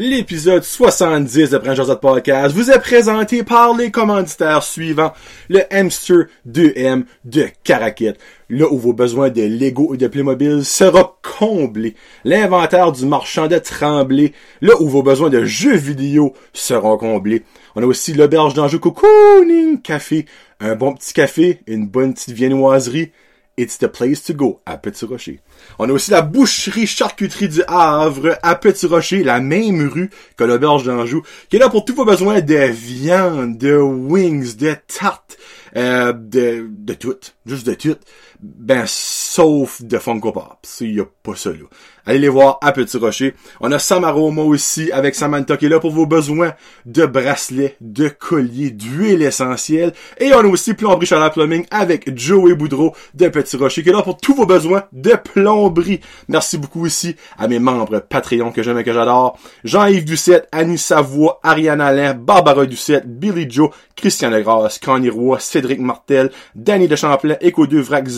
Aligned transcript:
L'épisode 0.00 0.62
70 0.62 1.50
de 1.50 1.58
Prince 1.58 1.90
Podcast 2.00 2.54
vous 2.54 2.70
est 2.70 2.78
présenté 2.78 3.42
par 3.42 3.76
les 3.76 3.90
commanditaires 3.90 4.62
suivants. 4.62 5.12
Le 5.48 5.62
Hamster 5.74 6.26
2M 6.48 7.02
de 7.24 7.48
Caracat. 7.64 8.12
Là 8.48 8.66
où 8.70 8.78
vos 8.78 8.92
besoins 8.92 9.28
de 9.28 9.42
Lego 9.42 9.94
et 9.94 9.96
de 9.96 10.06
Playmobil 10.06 10.64
sera 10.64 11.18
comblé. 11.40 11.96
L'inventaire 12.22 12.92
du 12.92 13.06
marchand 13.06 13.48
de 13.48 13.58
Tremblay. 13.58 14.34
Là 14.60 14.80
où 14.80 14.88
vos 14.88 15.02
besoins 15.02 15.30
de 15.30 15.44
jeux 15.44 15.74
vidéo 15.74 16.32
seront 16.52 16.96
comblés. 16.96 17.42
On 17.74 17.82
a 17.82 17.86
aussi 17.86 18.14
l'auberge 18.14 18.54
d'Anjou 18.54 18.78
Cocooning 18.78 19.82
Café. 19.82 20.26
Un 20.60 20.76
bon 20.76 20.94
petit 20.94 21.12
café, 21.12 21.58
une 21.66 21.88
bonne 21.88 22.14
petite 22.14 22.36
viennoiserie 22.36 23.10
It's 23.58 23.76
the 23.78 23.88
place 23.88 24.22
to 24.22 24.34
go 24.34 24.60
à 24.66 24.78
Petit 24.78 25.04
Rocher. 25.04 25.40
On 25.80 25.88
a 25.88 25.92
aussi 25.92 26.12
la 26.12 26.22
boucherie 26.22 26.86
charcuterie 26.86 27.48
du 27.48 27.60
Havre 27.66 28.38
à 28.44 28.54
Petit 28.54 28.86
Rocher, 28.86 29.24
la 29.24 29.40
même 29.40 29.88
rue 29.88 30.10
que 30.36 30.44
l'auberge 30.44 30.84
d'Anjou, 30.84 31.24
qui 31.50 31.56
est 31.56 31.58
là 31.58 31.68
pour 31.68 31.84
tous 31.84 31.92
vos 31.92 32.04
besoins 32.04 32.40
de 32.40 32.54
viande, 32.70 33.58
de 33.58 33.74
wings, 33.76 34.56
de 34.56 34.76
tartes, 34.86 35.36
euh, 35.74 36.12
de, 36.12 36.68
de 36.70 36.94
tout. 36.94 37.16
Juste 37.46 37.66
de 37.66 37.74
tout. 37.74 37.96
Ben, 38.40 38.84
sauf 38.86 39.82
de 39.82 39.98
Funko 39.98 40.32
Pop. 40.32 40.58
Il 40.80 40.94
y 40.94 41.00
a 41.00 41.04
pas 41.22 41.34
ça, 41.34 41.50
là. 41.50 41.66
Allez 42.08 42.20
les 42.20 42.28
voir 42.30 42.56
à 42.62 42.72
Petit 42.72 42.96
Rocher. 42.96 43.34
On 43.60 43.70
a 43.70 43.78
Samaroma 43.78 44.40
aussi 44.40 44.90
avec 44.92 45.14
Samantha 45.14 45.58
qui 45.58 45.66
est 45.66 45.68
là 45.68 45.78
pour 45.78 45.90
vos 45.90 46.06
besoins 46.06 46.54
de 46.86 47.04
bracelets, 47.04 47.76
de 47.82 48.08
colliers, 48.08 48.70
d'huile 48.70 49.20
essentielle. 49.20 49.92
Et 50.18 50.32
on 50.32 50.38
a 50.38 50.46
aussi 50.46 50.72
Plomberie 50.72 51.04
Chaleur 51.04 51.32
Plumbing 51.32 51.66
avec 51.70 52.16
Joey 52.18 52.54
Boudreau 52.54 52.94
de 53.12 53.28
Petit 53.28 53.58
Rocher 53.58 53.82
qui 53.82 53.90
est 53.90 53.92
là 53.92 54.00
pour 54.00 54.16
tous 54.16 54.32
vos 54.32 54.46
besoins 54.46 54.84
de 54.92 55.12
plomberie. 55.22 56.00
Merci 56.28 56.56
beaucoup 56.56 56.82
aussi 56.82 57.14
à 57.36 57.46
mes 57.46 57.58
membres 57.58 57.98
Patreon 57.98 58.52
que 58.52 58.62
j'aime 58.62 58.78
et 58.78 58.84
que 58.84 58.94
j'adore. 58.94 59.38
Jean-Yves 59.64 60.06
Ducette, 60.06 60.48
Annie 60.50 60.78
Savoie, 60.78 61.40
Ariane 61.42 61.82
Alain, 61.82 62.14
Barbara 62.14 62.64
Ducette, 62.64 63.06
Billy 63.06 63.50
Joe, 63.50 63.68
Christian 63.96 64.30
Legrasse, 64.30 64.78
Connie 64.78 65.10
Roy, 65.10 65.40
Cédric 65.40 65.80
Martel, 65.80 66.30
Danny 66.54 66.88
de 66.88 66.96
Champlain, 66.96 67.36
Echo 67.42 67.66
2 67.66 67.80
Vrac 67.80 68.08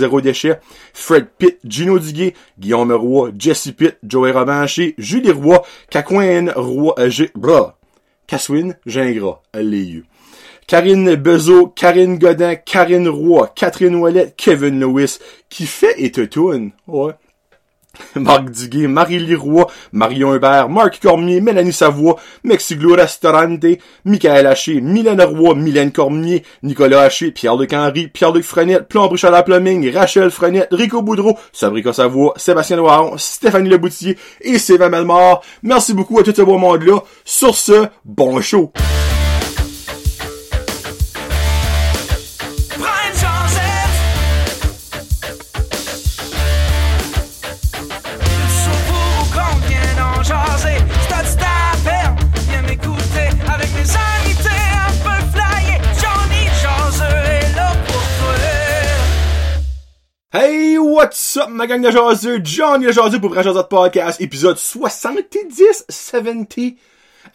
Fred 0.92 1.28
Pitt, 1.38 1.58
Gino 1.64 1.98
Duguay, 1.98 2.34
Guillaume 2.58 2.92
Roy, 2.92 3.32
Jesse 3.38 3.72
Pitt, 3.72 3.98
Joey 4.02 4.32
Robanché, 4.32 4.94
Julie 4.98 5.30
Roy, 5.30 5.58
Cacouine 5.90 6.52
Roy, 6.54 6.92
euh, 6.98 7.10
G, 7.10 7.30
bras, 7.34 7.78
Caswin, 8.26 8.76
Gingras, 8.86 9.42
les 9.54 10.02
Karine 10.70 11.16
Bezo, 11.16 11.66
Karine 11.66 12.16
Godin, 12.16 12.54
Karine 12.54 13.08
Roy, 13.08 13.48
Catherine 13.56 13.96
Ouellet, 13.96 14.34
Kevin 14.36 14.78
Lewis, 14.78 15.18
qui 15.48 15.66
fait 15.66 15.94
et 15.98 16.12
te 16.12 16.20
Ouais. 16.86 17.12
Marc 18.16 18.50
Duguay, 18.50 18.86
Marie 18.86 19.34
Roy, 19.34 19.66
Marion 19.92 20.34
Hubert, 20.34 20.68
Marc 20.68 21.00
Cormier, 21.00 21.40
Mélanie 21.40 21.72
Savoie, 21.72 22.16
Mexiglo 22.44 22.94
Restaurante, 22.94 23.64
Michael 24.04 24.46
Haché, 24.46 24.80
Mylène 24.80 25.22
Roy, 25.22 25.54
Mylène 25.54 25.92
Cormier, 25.92 26.42
Nicolas 26.62 27.02
Haché, 27.02 27.30
Pierre-Luc 27.30 27.72
Henry, 27.72 28.08
Pierre-Luc 28.08 28.44
Frenette, 28.44 28.88
Plomb 28.88 29.08
à 29.10 29.30
la 29.30 29.42
Plumbing, 29.42 29.92
Rachel 29.94 30.30
Frenette, 30.30 30.68
Rico 30.72 31.02
Boudreau, 31.02 31.36
Sabrica 31.52 31.92
Savoie, 31.92 32.34
Sébastien 32.36 32.76
Loiron, 32.76 33.16
Stéphanie 33.16 33.68
Leboutier 33.68 34.16
et 34.40 34.58
Sylvain 34.58 34.88
Melmort. 34.88 35.42
Merci 35.62 35.94
beaucoup 35.94 36.18
à 36.18 36.22
tout 36.22 36.34
ce 36.34 36.42
beau 36.42 36.58
monde-là. 36.58 37.00
Sur 37.24 37.54
ce, 37.54 37.86
bon 38.04 38.40
show! 38.40 38.72
Ma 61.60 61.66
gang 61.66 61.82
de 61.82 61.90
jaseux? 61.90 62.40
Johnny 62.42 62.86
le 62.86 62.92
jaseux 62.92 63.20
pour 63.20 63.34
Jaseux 63.34 63.62
Podcast, 63.68 64.18
épisode 64.18 64.56
70, 64.56 65.84
70. 65.90 66.74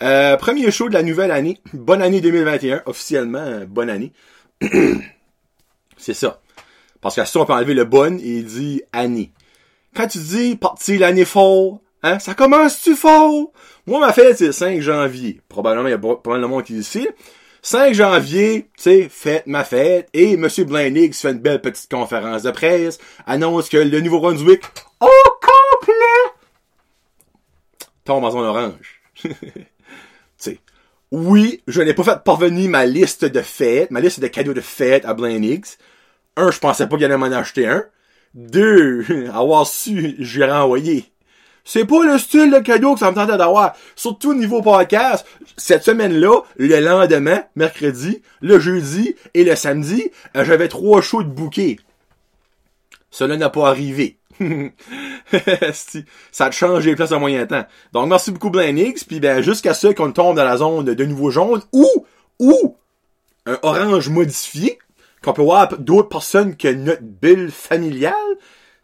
Euh, 0.02 0.36
premier 0.38 0.72
show 0.72 0.90
de 0.90 0.96
la 0.96 1.04
nouvelle 1.04 1.30
année. 1.30 1.60
Bonne 1.74 2.02
année 2.02 2.22
2021, 2.22 2.82
officiellement, 2.88 3.66
bonne 3.68 3.92
année. 3.92 4.14
C'est 5.98 6.16
ça. 6.16 6.42
Parce 7.02 7.14
qu'à 7.14 7.28
ça, 7.28 7.40
on 7.40 7.46
peut 7.46 7.54
enlever 7.54 7.76
le 7.76 7.86
bonne 7.86 8.20
et 8.20 8.38
il 8.38 8.46
dit 8.46 8.82
année. 8.94 9.32
Quand 9.96 10.08
tu 10.08 10.18
dis 10.18 10.56
partir 10.56 11.02
l'année 11.02 11.24
fort, 11.24 11.82
hein, 12.02 12.18
ça 12.18 12.34
commence-tu 12.34 12.96
fort? 12.96 13.52
Moi, 13.86 14.00
ma 14.00 14.12
fête, 14.12 14.40
c'est 14.40 14.48
le 14.48 14.54
5 14.54 14.82
janvier. 14.82 15.40
Probablement, 15.50 15.88
il 15.88 15.92
y 15.92 15.94
a 15.94 16.00
pas 16.00 16.32
mal 16.32 16.42
de 16.42 16.48
monde 16.48 16.64
qui 16.64 16.74
dit 16.74 16.80
ici. 16.80 17.08
5 17.66 17.96
janvier, 17.96 18.70
tu 18.78 18.84
sais, 18.84 19.10
fête 19.10 19.48
ma 19.48 19.64
fête, 19.64 20.08
et 20.14 20.34
M. 20.34 20.48
Blandix 20.68 21.20
fait 21.20 21.32
une 21.32 21.40
belle 21.40 21.62
petite 21.62 21.90
conférence 21.90 22.44
de 22.44 22.52
presse, 22.52 23.00
annonce 23.26 23.70
que 23.70 23.78
le 23.78 24.02
Nouveau-Brunswick, 24.02 24.62
au 25.02 25.10
complet, 25.42 26.34
tombe 28.04 28.24
en 28.24 28.36
orange. 28.36 29.02
tu 29.24 29.32
sais, 30.38 30.60
oui, 31.10 31.64
je 31.66 31.82
n'ai 31.82 31.96
pas 31.96 32.04
fait 32.04 32.24
parvenir 32.24 32.70
ma 32.70 32.86
liste 32.86 33.26
de 33.26 33.42
fêtes, 33.42 33.90
ma 33.90 34.00
liste 34.00 34.20
de 34.20 34.28
cadeaux 34.28 34.54
de 34.54 34.62
fête 34.62 35.04
à 35.04 35.16
Blandix. 35.16 35.80
Un, 36.38 36.52
je 36.52 36.60
pensais 36.60 36.88
pas 36.88 36.98
qu'il 36.98 37.06
allait 37.06 37.18
m'en 37.18 37.26
acheter 37.26 37.66
un. 37.66 37.84
Deux, 38.36 39.28
avoir 39.34 39.66
su, 39.66 40.18
je 40.20 40.44
lui 40.44 40.52
envoyé. 40.52 41.12
C'est 41.66 41.86
pas 41.86 42.04
le 42.06 42.20
style 42.20 42.52
de 42.52 42.60
cadeau 42.60 42.94
que 42.94 43.00
ça 43.00 43.10
me 43.10 43.16
tentait 43.16 43.38
d'avoir. 43.38 43.76
Surtout 43.96 44.32
au 44.32 44.36
niveau 44.36 44.62
podcast, 44.62 45.26
cette 45.58 45.84
semaine-là, 45.84 46.42
le 46.58 46.80
lendemain, 46.80 47.44
mercredi, 47.56 48.22
le 48.42 48.60
jeudi 48.60 49.16
et 49.34 49.44
le 49.44 49.56
samedi, 49.56 50.12
euh, 50.38 50.46
j'avais 50.46 50.68
trois 50.68 51.02
shows 51.02 51.24
de 51.24 51.30
bouquets. 51.30 51.78
Cela 53.10 53.36
n'a 53.36 53.50
pas 53.50 53.68
arrivé. 53.68 54.20
ça 56.32 56.46
a 56.46 56.52
changé 56.52 56.92
les 56.92 56.96
places 56.96 57.14
en 57.14 57.20
moyen 57.20 57.48
temps. 57.48 57.66
Donc, 57.94 58.10
merci 58.10 58.32
beaucoup, 58.32 58.52
Blanix. 58.52 59.04
Puis, 59.04 59.20
ben, 59.20 59.42
jusqu'à 59.42 59.74
ce 59.74 59.88
qu'on 59.88 60.12
tombe 60.12 60.36
dans 60.36 60.44
la 60.44 60.58
zone 60.58 60.86
de 60.86 61.06
nouveau 61.06 61.32
jaune 61.32 61.64
ou, 61.74 61.90
ou, 62.40 62.78
un 63.48 63.58
orange 63.64 64.10
modifié, 64.10 64.78
qu'on 65.24 65.34
peut 65.34 65.42
voir 65.42 65.76
d'autres 65.80 66.10
personnes 66.10 66.56
que 66.56 66.68
notre 66.68 67.02
bulle 67.02 67.52
familiale, 67.52 68.14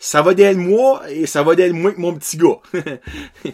ça 0.01 0.23
va 0.23 0.33
d'elle 0.33 0.57
moi 0.57 1.03
et 1.09 1.27
ça 1.27 1.43
va 1.43 1.53
d'elle 1.53 1.73
moins 1.73 1.91
que 1.91 2.01
mon 2.01 2.13
petit 2.15 2.35
gars. 2.35 2.57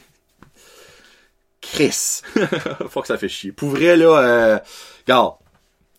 Chris. 1.62 2.22
Faut 2.90 3.02
que 3.02 3.08
ça 3.08 3.18
fait 3.18 3.28
chier. 3.28 3.52
Pour 3.52 3.70
vrai, 3.70 3.98
là, 3.98 4.18
euh, 4.18 4.60
regarde. 5.06 5.34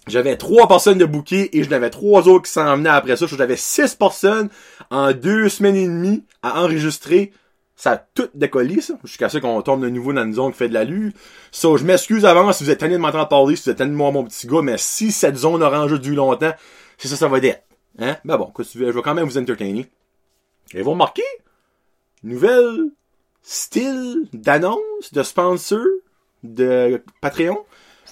J'avais 0.06 0.38
trois 0.38 0.66
personnes 0.66 0.97
de 0.97 1.04
bouquet 1.04 1.50
et 1.53 1.62
je 1.62 1.69
n'avais 1.69 1.91
trois 1.91 2.28
autres 2.28 2.47
qui 2.47 2.53
s'en 2.53 2.78
venaient 2.78 2.88
après 2.88 3.16
ça. 3.16 3.26
J'avais 3.26 3.58
six 3.58 3.94
personnes 3.94 4.48
en 4.91 5.12
deux 5.12 5.50
semaines 5.50 5.76
et 5.76 5.84
demie 5.84 6.25
à 6.42 6.62
enregistrer. 6.62 7.31
Ça 7.76 7.92
a 7.92 7.97
tout 7.98 8.31
décollé, 8.34 8.81
ça. 8.81 8.94
Jusqu'à 9.04 9.28
ce 9.28 9.37
qu'on 9.37 9.60
tombe 9.60 9.82
de 9.82 9.91
nouveau 9.91 10.14
dans 10.14 10.25
une 10.25 10.32
zone 10.32 10.53
qui 10.53 10.58
fait 10.58 10.70
de 10.70 10.75
la 10.75 10.84
lue. 10.84 11.12
So, 11.53 11.76
je 11.76 11.84
m'excuse 11.84 12.25
avant 12.25 12.54
si 12.54 12.64
vous 12.64 12.70
êtes 12.70 12.78
tanné 12.78 12.94
de 12.94 12.98
m'entendre 12.98 13.28
parler, 13.28 13.54
si 13.54 13.64
vous 13.64 13.70
êtes 13.70 13.76
tanné 13.76 13.91
de 13.91 13.97
moi, 13.97 14.10
mon 14.12 14.25
petit 14.25 14.47
gars, 14.47 14.62
mais 14.62 14.78
si 14.78 15.12
cette 15.12 15.37
zone 15.37 15.62
orange 15.62 16.00
dure 16.00 16.16
longtemps, 16.16 16.54
c'est 16.97 17.08
ça, 17.08 17.16
ça 17.16 17.28
va 17.28 17.38
d'être. 17.38 17.64
Hein? 17.98 18.16
Ben 18.25 18.38
bon, 18.38 18.50
je 18.58 18.82
vais 18.82 19.03
quand 19.03 19.14
même 19.14 19.28
vous 19.28 19.37
entertainer. 19.37 19.91
Et 20.75 20.83
vous 20.83 20.91
remarquez, 20.91 21.23
nouvelle 22.23 22.91
style 23.43 24.29
d'annonce, 24.33 25.12
de 25.12 25.23
sponsor, 25.23 25.84
de 26.43 27.03
Patreon. 27.21 27.65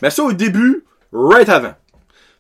Mais 0.02 0.10
ça 0.10 0.22
au 0.22 0.32
début, 0.32 0.84
right 1.12 1.48
avant. 1.48 1.74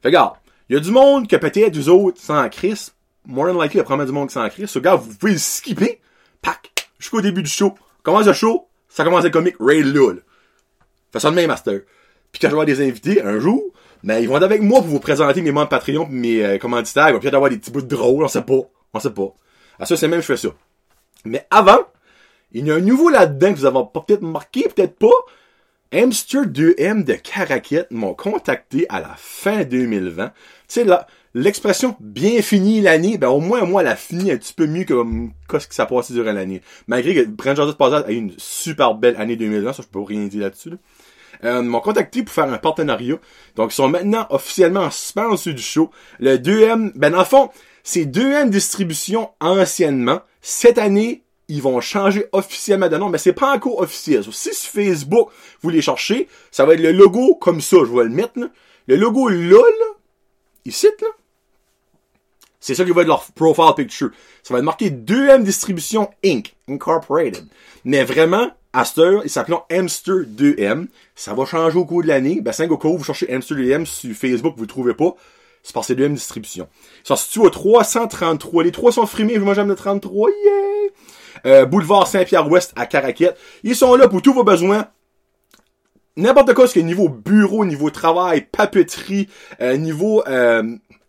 Fait 0.02 0.08
regarde, 0.08 0.36
il 0.68 0.74
y 0.74 0.76
a 0.76 0.80
du 0.80 0.90
monde 0.90 1.28
que 1.28 1.36
peut-être 1.36 1.72
des 1.72 1.88
autres 1.88 2.20
sans 2.20 2.48
Chris. 2.48 2.90
More 3.26 3.46
than 3.46 3.60
likely, 3.60 3.74
il 3.74 3.78
y 3.78 3.80
a 3.80 3.84
probablement 3.84 4.06
du 4.06 4.12
monde 4.12 4.28
qui 4.28 4.34
sans 4.34 4.48
Chris. 4.48 4.68
So, 4.68 4.78
regarde, 4.78 5.02
vous 5.02 5.14
pouvez 5.16 5.32
le 5.32 5.38
skipper. 5.38 6.00
Pac! 6.42 6.90
Jusqu'au 6.98 7.20
début 7.20 7.42
du 7.42 7.50
show. 7.50 7.74
Commence 8.02 8.26
le 8.26 8.32
show, 8.32 8.68
ça 8.88 9.04
commence 9.04 9.24
être 9.24 9.32
comique, 9.32 9.56
Ray 9.58 9.82
là. 9.82 10.12
Fait 11.12 11.20
ça 11.20 11.30
de 11.30 11.34
même, 11.34 11.48
Master. 11.48 11.80
Puis 12.30 12.40
quand 12.40 12.48
je 12.48 12.54
vais 12.54 12.60
avoir 12.60 12.66
des 12.66 12.80
invités, 12.86 13.20
un 13.22 13.38
jour, 13.38 13.62
mais 14.02 14.22
ils 14.22 14.28
vont 14.28 14.36
être 14.36 14.44
avec 14.44 14.62
moi 14.62 14.80
pour 14.80 14.88
vous 14.88 15.00
présenter 15.00 15.42
mes 15.42 15.52
membres 15.52 15.68
Patreon 15.68 16.06
mes 16.08 16.44
euh, 16.44 16.58
commanditaires. 16.58 17.08
Il 17.08 17.14
va 17.14 17.18
peut-être 17.18 17.34
avoir 17.34 17.50
des 17.50 17.58
petits 17.58 17.70
bouts 17.70 17.82
de 17.82 17.88
drôles, 17.88 18.24
on 18.24 18.28
sait 18.28 18.42
pas. 18.42 18.60
On 18.94 19.00
sait 19.00 19.10
pas. 19.10 19.34
À 19.78 19.86
ça, 19.86 19.96
c'est 19.96 20.08
même, 20.08 20.20
je 20.20 20.26
fais 20.26 20.36
ça. 20.36 20.48
Mais 21.24 21.46
avant, 21.50 21.78
il 22.52 22.66
y 22.66 22.70
a 22.70 22.74
un 22.74 22.80
nouveau 22.80 23.08
là-dedans 23.08 23.52
que 23.52 23.58
vous 23.58 23.66
avez 23.66 23.80
peut-être 23.92 24.22
marqué, 24.22 24.68
peut-être 24.68 24.98
pas. 24.98 25.08
Hamster 25.92 26.46
2M 26.46 27.04
de 27.04 27.14
Caraquette 27.14 27.90
m'ont 27.90 28.14
contacté 28.14 28.86
à 28.88 29.00
la 29.00 29.14
fin 29.16 29.64
2020. 29.64 30.28
Tu 30.28 30.32
sais, 30.68 30.84
là, 30.84 31.06
l'expression 31.36 31.96
bien 32.00 32.42
fini 32.42 32.80
l'année, 32.80 33.18
ben 33.18 33.28
au 33.28 33.40
moins 33.40 33.62
moi 33.64 33.82
elle 33.82 33.88
a 33.88 33.96
fini 33.96 34.32
un 34.32 34.36
petit 34.36 34.54
peu 34.54 34.66
mieux 34.66 34.84
que 34.84 35.58
ce 35.58 35.68
qui 35.68 35.76
s'est 35.76 35.86
passé 35.86 36.14
durant 36.14 36.32
l'année. 36.32 36.62
Malgré 36.88 37.14
que 37.14 37.28
Brent 37.28 37.54
Jordan 37.54 37.74
Passage 37.74 38.04
a 38.06 38.10
eu 38.10 38.16
une 38.16 38.32
super 38.38 38.94
belle 38.94 39.16
année 39.16 39.36
2020, 39.36 39.74
ça 39.74 39.82
je 39.82 39.88
peux 39.88 40.00
rien 40.00 40.26
dire 40.26 40.42
là-dessus. 40.42 40.72
Euh, 41.44 41.60
m'ont 41.62 41.80
contacté 41.80 42.22
pour 42.22 42.34
faire 42.34 42.50
un 42.50 42.56
partenariat. 42.56 43.16
Donc 43.54 43.72
ils 43.72 43.74
sont 43.74 43.88
maintenant 43.88 44.26
officiellement 44.30 44.80
en 44.80 44.90
sponsor 44.90 45.52
du 45.52 45.62
show. 45.62 45.90
Le 46.18 46.38
2M, 46.38 46.92
ben 46.94 47.10
dans 47.10 47.18
le 47.18 47.24
fond, 47.24 47.50
c'est 47.86 48.04
2M 48.04 48.50
Distribution 48.50 49.30
anciennement. 49.40 50.20
Cette 50.42 50.76
année, 50.76 51.22
ils 51.46 51.62
vont 51.62 51.80
changer 51.80 52.26
officiellement 52.32 52.88
de 52.88 52.96
nom, 52.96 53.08
mais 53.08 53.18
c'est 53.18 53.32
pas 53.32 53.54
encore 53.54 53.78
officiel. 53.78 54.24
si 54.32 54.52
sur 54.52 54.72
Facebook, 54.72 55.30
vous 55.62 55.70
les 55.70 55.80
cherchez, 55.80 56.26
ça 56.50 56.66
va 56.66 56.74
être 56.74 56.80
le 56.80 56.90
logo 56.90 57.36
comme 57.36 57.60
ça, 57.60 57.76
je 57.78 57.96
vais 57.96 58.02
le 58.02 58.10
mettre, 58.10 58.40
là. 58.40 58.48
Le 58.88 58.96
logo 58.96 59.28
là, 59.28 59.62
là, 59.62 59.86
ici, 60.64 60.88
là, 61.00 61.06
c'est 62.58 62.74
ça 62.74 62.84
qui 62.84 62.90
va 62.90 63.02
être 63.02 63.08
leur 63.08 63.24
profile 63.36 63.72
picture. 63.76 64.10
Ça 64.42 64.52
va 64.52 64.58
être 64.58 64.64
marqué 64.64 64.90
2M 64.90 65.44
Distribution 65.44 66.10
Inc. 66.24 66.56
Incorporated. 66.68 67.46
Mais 67.84 68.02
vraiment, 68.02 68.50
à 68.72 68.84
cette 68.84 68.98
heure, 68.98 69.22
ils 69.22 69.30
s'appellent 69.30 69.54
Hamster 69.70 70.24
2M. 70.24 70.88
Ça 71.14 71.34
va 71.34 71.44
changer 71.44 71.78
au 71.78 71.84
cours 71.84 72.02
de 72.02 72.08
l'année. 72.08 72.40
Ben, 72.40 72.50
5 72.50 72.68
au 72.72 72.78
cours, 72.78 72.98
vous 72.98 73.04
cherchez 73.04 73.32
Hamster 73.32 73.56
2M 73.56 73.84
sur 73.84 74.12
Facebook, 74.16 74.54
vous 74.56 74.62
le 74.62 74.68
trouvez 74.68 74.94
pas. 74.94 75.14
C'est 75.66 75.82
c'est 75.82 75.94
2M 75.96 76.14
Distribution. 76.14 76.68
Ils 77.04 77.08
sont 77.08 77.16
situés 77.16 77.40
au 77.40 77.50
333. 77.50 78.62
Les 78.62 78.70
trois 78.70 78.92
sont 78.92 79.04
frimés, 79.04 79.36
moi 79.40 79.52
j'aime 79.52 79.66
le 79.66 79.74
33. 79.74 80.30
Yeah! 80.30 80.90
Euh, 81.44 81.66
boulevard 81.66 82.06
Saint-Pierre-Ouest 82.06 82.72
à 82.76 82.86
Caraquette. 82.86 83.36
Ils 83.64 83.74
sont 83.74 83.96
là 83.96 84.06
pour 84.06 84.22
tous 84.22 84.32
vos 84.32 84.44
besoins. 84.44 84.86
N'importe 86.16 86.54
quoi, 86.54 86.68
ce 86.68 86.74
que 86.74 86.80
niveau 86.80 87.08
bureau, 87.08 87.64
niveau 87.64 87.90
travail, 87.90 88.46
papeterie, 88.50 89.28
euh, 89.60 89.76
niveau 89.76 90.22
euh, 90.28 90.62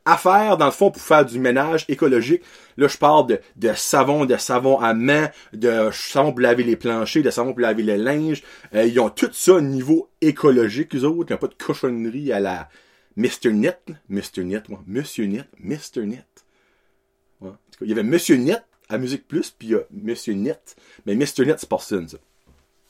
affaires, 0.06 0.58
dans 0.58 0.66
le 0.66 0.72
fond, 0.72 0.90
pour 0.90 1.04
faire 1.04 1.24
du 1.24 1.38
ménage 1.38 1.86
écologique. 1.88 2.42
Là, 2.78 2.88
je 2.88 2.98
parle 2.98 3.28
de, 3.28 3.40
de 3.58 3.74
savon, 3.76 4.26
de 4.26 4.38
savon 4.38 4.80
à 4.80 4.96
main, 4.96 5.30
de 5.54 5.92
savon 5.94 6.32
pour 6.32 6.42
laver 6.42 6.64
les 6.64 6.76
planchers, 6.76 7.22
de 7.22 7.30
savon 7.30 7.52
pour 7.52 7.62
laver 7.62 7.84
le 7.84 7.96
linge. 7.96 8.42
Euh, 8.74 8.86
ils 8.86 9.00
ont 9.00 9.12
tout 9.12 9.30
ça 9.34 9.54
au 9.54 9.62
niveau 9.62 10.10
écologique, 10.20 10.96
eux 10.96 11.04
autres. 11.04 11.28
Ils 11.30 11.34
n'ont 11.34 11.40
pas 11.40 11.48
de 11.48 11.64
cochonnerie 11.64 12.32
à 12.32 12.40
la 12.40 12.68
Mr. 13.18 13.52
Net. 13.52 13.82
Mr. 14.10 14.44
Net, 14.44 14.70
moi. 14.70 14.82
Monsieur 14.88 15.26
Net. 15.26 15.48
Mr. 15.60 16.06
Net. 16.06 16.26
Il 17.82 17.90
y 17.90 17.92
avait 17.92 18.04
Monsieur 18.04 18.38
Net 18.38 18.64
à 18.90 18.98
Musique 18.98 19.28
Plus, 19.28 19.52
puis 19.52 19.68
il 19.68 19.72
y 19.72 19.76
a 19.76 19.82
Monsieur 19.92 20.34
Net. 20.34 20.76
Mais 21.06 21.16
Mr. 21.16 21.46
Net, 21.46 21.60
c'est 21.60 21.70
personne, 21.70 22.08
ça. 22.08 22.18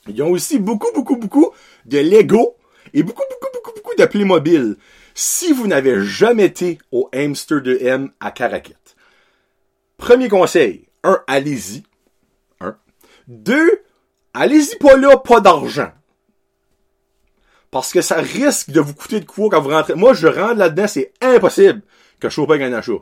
Ils 0.07 0.21
ont 0.21 0.29
aussi 0.29 0.59
beaucoup, 0.59 0.91
beaucoup, 0.93 1.17
beaucoup 1.17 1.51
de 1.85 1.97
Lego 1.97 2.55
et 2.93 3.03
beaucoup, 3.03 3.23
beaucoup, 3.29 3.51
beaucoup, 3.53 3.71
beaucoup 3.75 3.95
de 3.97 4.05
Playmobil. 4.05 4.77
Si 5.13 5.51
vous 5.51 5.67
n'avez 5.67 6.01
jamais 6.05 6.45
été 6.45 6.77
au 6.91 7.09
Hamster 7.13 7.61
de 7.61 7.77
M 7.81 8.11
à 8.19 8.31
Caraquette, 8.31 8.95
premier 9.97 10.29
conseil, 10.29 10.87
un, 11.03 11.21
allez-y. 11.27 11.83
Un. 12.61 12.77
Deux, 13.27 13.81
allez-y 14.33 14.77
pas 14.77 14.95
là, 14.95 15.17
pas 15.17 15.41
d'argent. 15.41 15.91
Parce 17.77 17.93
que 17.93 18.01
ça 18.01 18.15
risque 18.15 18.71
de 18.71 18.81
vous 18.81 18.95
coûter 18.95 19.19
de 19.19 19.25
quoi 19.25 19.49
quand 19.51 19.61
vous 19.61 19.69
rentrez. 19.69 19.93
Moi, 19.93 20.15
je 20.15 20.25
rentre 20.25 20.55
là-dedans, 20.55 20.87
c'est 20.87 21.11
impossible 21.21 21.83
que 22.19 22.27
sois 22.27 22.47
pas 22.47 22.55
un 22.55 22.73
achat. 22.73 22.97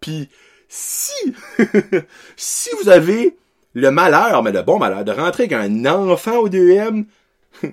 Puis, 0.00 0.30
si, 0.66 1.34
si 2.36 2.70
vous 2.80 2.88
avez 2.88 3.36
le 3.74 3.90
malheur, 3.90 4.42
mais 4.42 4.50
le 4.50 4.62
bon 4.62 4.78
malheur, 4.78 5.04
de 5.04 5.12
rentrer 5.12 5.42
avec 5.42 5.52
un 5.52 5.84
enfant 5.84 6.38
au 6.38 6.48
DM, 6.48 7.02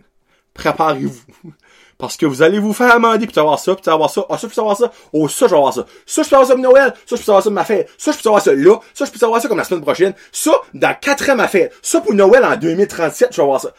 préparez-vous. 0.53 1.53
Parce 1.97 2.17
que 2.17 2.25
vous 2.25 2.41
allez 2.41 2.59
vous 2.59 2.73
faire 2.73 2.93
amender 2.93 3.25
puis 3.25 3.39
avoir 3.39 3.57
ça, 3.57 3.73
puis 3.73 3.89
avoir 3.89 4.09
ça, 4.09 4.25
ah, 4.29 4.37
ça, 4.37 4.49
puis 4.49 4.59
avoir 4.59 4.75
ça, 4.75 4.91
oh, 5.13 5.29
ça, 5.29 5.45
je 5.47 5.51
vais 5.51 5.57
avoir 5.57 5.73
ça. 5.73 5.85
Ça, 6.05 6.21
je 6.21 6.27
peux 6.27 6.35
avoir 6.35 6.49
ça 6.49 6.55
pour 6.55 6.63
Noël, 6.63 6.93
ça, 7.05 7.15
je 7.15 7.23
peux 7.23 7.31
avoir 7.31 7.43
ça 7.43 7.49
pour 7.49 7.55
ma 7.55 7.63
fête, 7.63 7.89
ça, 7.97 8.11
je 8.11 8.21
peux 8.21 8.27
avoir 8.27 8.41
ça 8.41 8.53
là, 8.53 8.77
ça, 8.93 9.05
je 9.05 9.11
peux 9.11 9.25
avoir 9.25 9.41
ça 9.41 9.47
comme 9.47 9.57
la 9.57 9.63
semaine 9.63 9.81
prochaine, 9.83 10.13
ça, 10.33 10.51
dans 10.73 10.93
quatre 10.99 11.29
ans 11.29 11.37
ma 11.37 11.47
fête, 11.47 11.73
ça 11.81 12.01
pour 12.01 12.13
Noël 12.13 12.43
en 12.43 12.57
2037, 12.57 13.29
je 13.31 13.37
vais 13.37 13.41
avoir 13.41 13.61
ça. 13.61 13.73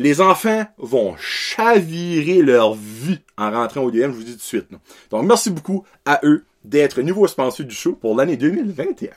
Les 0.00 0.22
enfants 0.22 0.64
vont 0.78 1.14
chavirer 1.18 2.40
leur 2.40 2.72
vie 2.72 3.20
en 3.36 3.50
rentrant 3.50 3.82
au 3.82 3.90
DM, 3.90 4.04
je 4.04 4.16
vous 4.16 4.22
dis 4.22 4.32
tout 4.32 4.38
de 4.38 4.42
suite. 4.42 4.66
Donc, 5.10 5.26
merci 5.26 5.50
beaucoup 5.50 5.84
à 6.06 6.20
eux 6.24 6.46
d'être 6.64 7.02
nouveau 7.02 7.26
sponsor 7.26 7.66
du 7.66 7.74
show 7.74 7.92
pour 7.92 8.16
l'année 8.16 8.38
2021. 8.38 9.10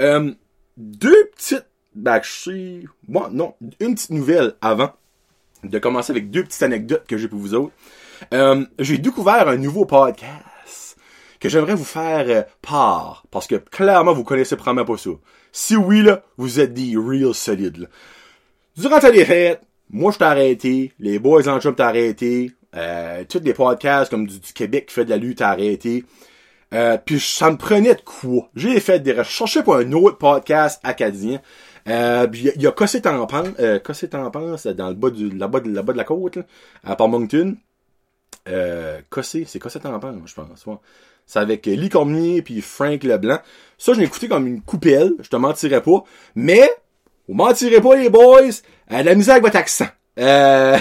Euh, 0.00 0.32
deux 0.76 1.30
petites, 1.36 1.66
ben, 1.94 2.20
je 2.20 2.80
bon, 3.06 3.28
non, 3.30 3.54
une 3.78 3.94
petite 3.94 4.10
nouvelle 4.10 4.54
avant 4.60 4.90
de 5.62 5.78
commencer 5.78 6.10
avec 6.10 6.32
deux 6.32 6.42
petites 6.42 6.64
anecdotes 6.64 7.06
que 7.06 7.16
j'ai 7.16 7.28
pour 7.28 7.38
vous 7.38 7.54
autres. 7.54 7.72
Euh, 8.34 8.66
j'ai 8.80 8.98
découvert 8.98 9.46
un 9.46 9.56
nouveau 9.56 9.84
podcast 9.84 10.98
que 11.38 11.48
j'aimerais 11.48 11.76
vous 11.76 11.84
faire 11.84 12.24
euh, 12.28 12.42
part, 12.60 13.24
parce 13.30 13.46
que 13.46 13.54
clairement, 13.54 14.14
vous 14.14 14.24
connaissez 14.24 14.56
probablement 14.56 14.96
pas 14.96 15.00
ça. 15.00 15.10
Si 15.52 15.76
oui, 15.76 16.02
là, 16.02 16.24
vous 16.38 16.58
êtes 16.58 16.74
des 16.74 16.96
real 16.96 17.32
solides. 17.34 17.88
Durant 18.78 19.00
les 19.12 19.24
fêtes, 19.24 19.60
moi 19.90 20.12
je 20.12 20.18
t'ai 20.18 20.24
arrêté, 20.24 20.92
les 21.00 21.18
boys 21.18 21.48
en 21.48 21.58
jump 21.58 21.74
t'ont 21.74 21.82
arrêté, 21.82 22.52
euh, 22.76 23.24
tous 23.28 23.40
les 23.42 23.52
podcasts 23.52 24.08
comme 24.08 24.28
du, 24.28 24.38
Québec 24.54 24.86
qui 24.86 24.94
fait 24.94 25.04
de 25.04 25.10
la 25.10 25.16
lutte 25.16 25.38
t'ont 25.38 25.46
arrêté. 25.46 26.04
Euh, 26.72 26.96
puis 26.96 27.18
ça 27.18 27.50
me 27.50 27.56
prenait 27.56 27.96
de 27.96 28.02
quoi? 28.02 28.48
J'ai 28.54 28.78
fait 28.78 29.00
des 29.00 29.14
recherches 29.14 29.60
pour 29.62 29.74
un 29.74 29.90
autre 29.90 30.18
podcast 30.18 30.78
acadien. 30.84 31.40
Euh, 31.88 32.28
il 32.32 32.62
y, 32.62 32.66
a 32.68 32.70
Cossé 32.70 33.02
Tampan, 33.02 33.44
euh, 33.58 33.80
Cossé 33.80 34.08
Tampan, 34.08 34.56
c'est 34.56 34.74
dans 34.74 34.90
le 34.90 34.94
bas 34.94 35.10
du, 35.10 35.28
la 35.30 35.48
bas 35.48 35.58
de, 35.58 35.70
la 35.70 35.82
bas 35.82 35.92
de 35.92 35.98
la 35.98 36.04
côte, 36.04 36.36
là, 36.36 36.42
à 36.84 37.06
Moncton. 37.08 37.56
Euh, 38.46 39.00
Cossé, 39.10 39.44
c'est 39.44 39.58
Cossé 39.58 39.80
Tampan, 39.80 40.14
je 40.24 40.34
pense. 40.34 40.66
C'est 41.26 41.40
avec 41.40 41.66
Lee 41.66 41.88
Cormier 41.88 42.42
puis 42.42 42.60
Frank 42.60 43.02
Leblanc. 43.02 43.40
Ça, 43.76 43.92
je 43.92 43.98
l'ai 43.98 44.06
écouté 44.06 44.28
comme 44.28 44.46
une 44.46 44.62
coupelle, 44.62 45.14
je 45.20 45.28
te 45.30 45.36
mentirais 45.36 45.82
pas. 45.82 46.04
Mais, 46.36 46.70
vous 47.28 47.34
mentirez 47.34 47.80
pas 47.80 47.96
les 47.96 48.08
boys, 48.08 48.40
euh, 48.92 49.02
la 49.02 49.14
misère 49.14 49.34
avec 49.34 49.44
votre 49.44 49.56
accent. 49.56 49.88
Euh... 50.18 50.78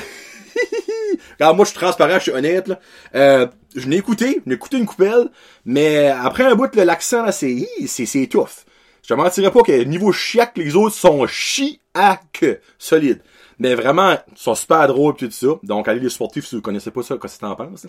moi, 1.39 1.55
je 1.59 1.65
suis 1.65 1.77
transparent, 1.77 2.15
je 2.15 2.23
suis 2.23 2.31
honnête. 2.31 2.67
Là. 2.67 2.79
Euh, 3.15 3.47
je 3.75 3.87
l'ai 3.87 3.97
écouté, 3.97 4.41
je 4.45 4.53
écouté 4.53 4.77
une 4.77 4.85
coupelle, 4.85 5.29
mais 5.65 6.07
après 6.07 6.45
un 6.45 6.55
bout, 6.55 6.73
l'accent, 6.75 7.23
là, 7.23 7.31
c'est, 7.31 7.67
c'est, 7.85 8.05
c'est 8.05 8.27
tough. 8.27 8.65
Je 9.03 9.13
te 9.13 9.13
mentirais 9.13 9.51
pas 9.51 9.61
que 9.61 9.83
niveau 9.83 10.11
chiac, 10.11 10.57
les 10.57 10.75
autres 10.75 10.95
sont 10.95 11.27
chiac 11.27 12.45
solides. 12.77 13.21
Mais 13.59 13.73
vraiment, 13.75 14.13
ils 14.13 14.37
sont 14.37 14.55
super 14.55 14.87
drôles 14.87 15.15
tout 15.15 15.31
ça. 15.31 15.47
Donc, 15.63 15.87
allez 15.87 15.99
les 15.99 16.09
sportifs 16.09 16.45
si 16.45 16.55
vous 16.55 16.61
connaissez 16.61 16.91
pas 16.91 17.03
ça, 17.03 17.17
qu'est-ce 17.17 17.35
que 17.35 17.41
t'en 17.41 17.55
penses? 17.55 17.87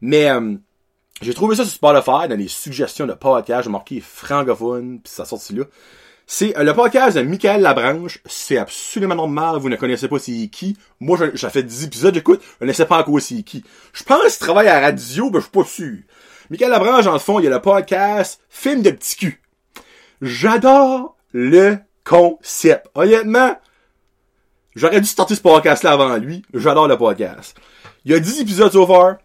Mais 0.00 0.30
euh, 0.30 0.54
j'ai 1.20 1.34
trouvé 1.34 1.54
ça 1.54 1.64
sur 1.64 1.72
Spotify, 1.72 2.28
dans 2.28 2.36
les 2.36 2.48
suggestions 2.48 3.06
de 3.06 3.12
podcast, 3.12 3.64
j'ai 3.64 3.70
marqué 3.70 4.00
francophone, 4.00 5.00
puis 5.00 5.12
ça 5.12 5.24
sorti 5.24 5.54
là. 5.54 5.64
C'est 6.26 6.56
euh, 6.56 6.62
le 6.62 6.72
podcast 6.72 7.16
de 7.16 7.22
Michael 7.22 7.60
Labranche. 7.60 8.20
C'est 8.24 8.56
absolument 8.56 9.14
normal. 9.14 9.58
Vous 9.58 9.68
ne 9.68 9.76
connaissez 9.76 10.08
pas 10.08 10.18
c'est 10.18 10.48
qui. 10.48 10.76
Moi, 11.00 11.18
j'ai 11.34 11.50
fait 11.50 11.62
10 11.62 11.84
épisodes, 11.84 12.14
j'écoute. 12.14 12.42
Je 12.60 12.66
ne 12.66 12.72
sais 12.72 12.86
pas 12.86 12.98
encore 12.98 13.20
c'est 13.20 13.42
qui. 13.42 13.62
Je 13.92 14.02
pense 14.04 14.36
qu'il 14.36 14.46
travaille 14.46 14.68
à 14.68 14.80
radio, 14.80 15.30
mais 15.30 15.38
je 15.38 15.44
suis 15.44 15.50
pas 15.50 15.64
sûr. 15.64 15.98
Michael 16.50 16.70
Labranche, 16.70 17.06
en 17.06 17.12
le 17.12 17.18
fond, 17.18 17.40
il 17.40 17.44
y 17.44 17.46
a 17.46 17.50
le 17.50 17.60
podcast 17.60 18.40
Film 18.48 18.82
de 18.82 18.90
petit 18.90 19.16
cul. 19.16 19.42
J'adore 20.22 21.16
le 21.32 21.78
concept. 22.04 22.86
Honnêtement, 22.94 23.58
j'aurais 24.74 25.00
dû 25.00 25.06
starter 25.06 25.34
ce 25.34 25.40
podcast-là 25.40 25.92
avant 25.92 26.16
lui. 26.16 26.42
J'adore 26.54 26.88
le 26.88 26.96
podcast. 26.96 27.56
Il 28.04 28.12
y 28.12 28.14
a 28.14 28.20
10 28.20 28.40
épisodes 28.40 28.72
so 28.72 28.86
far. 28.86 29.16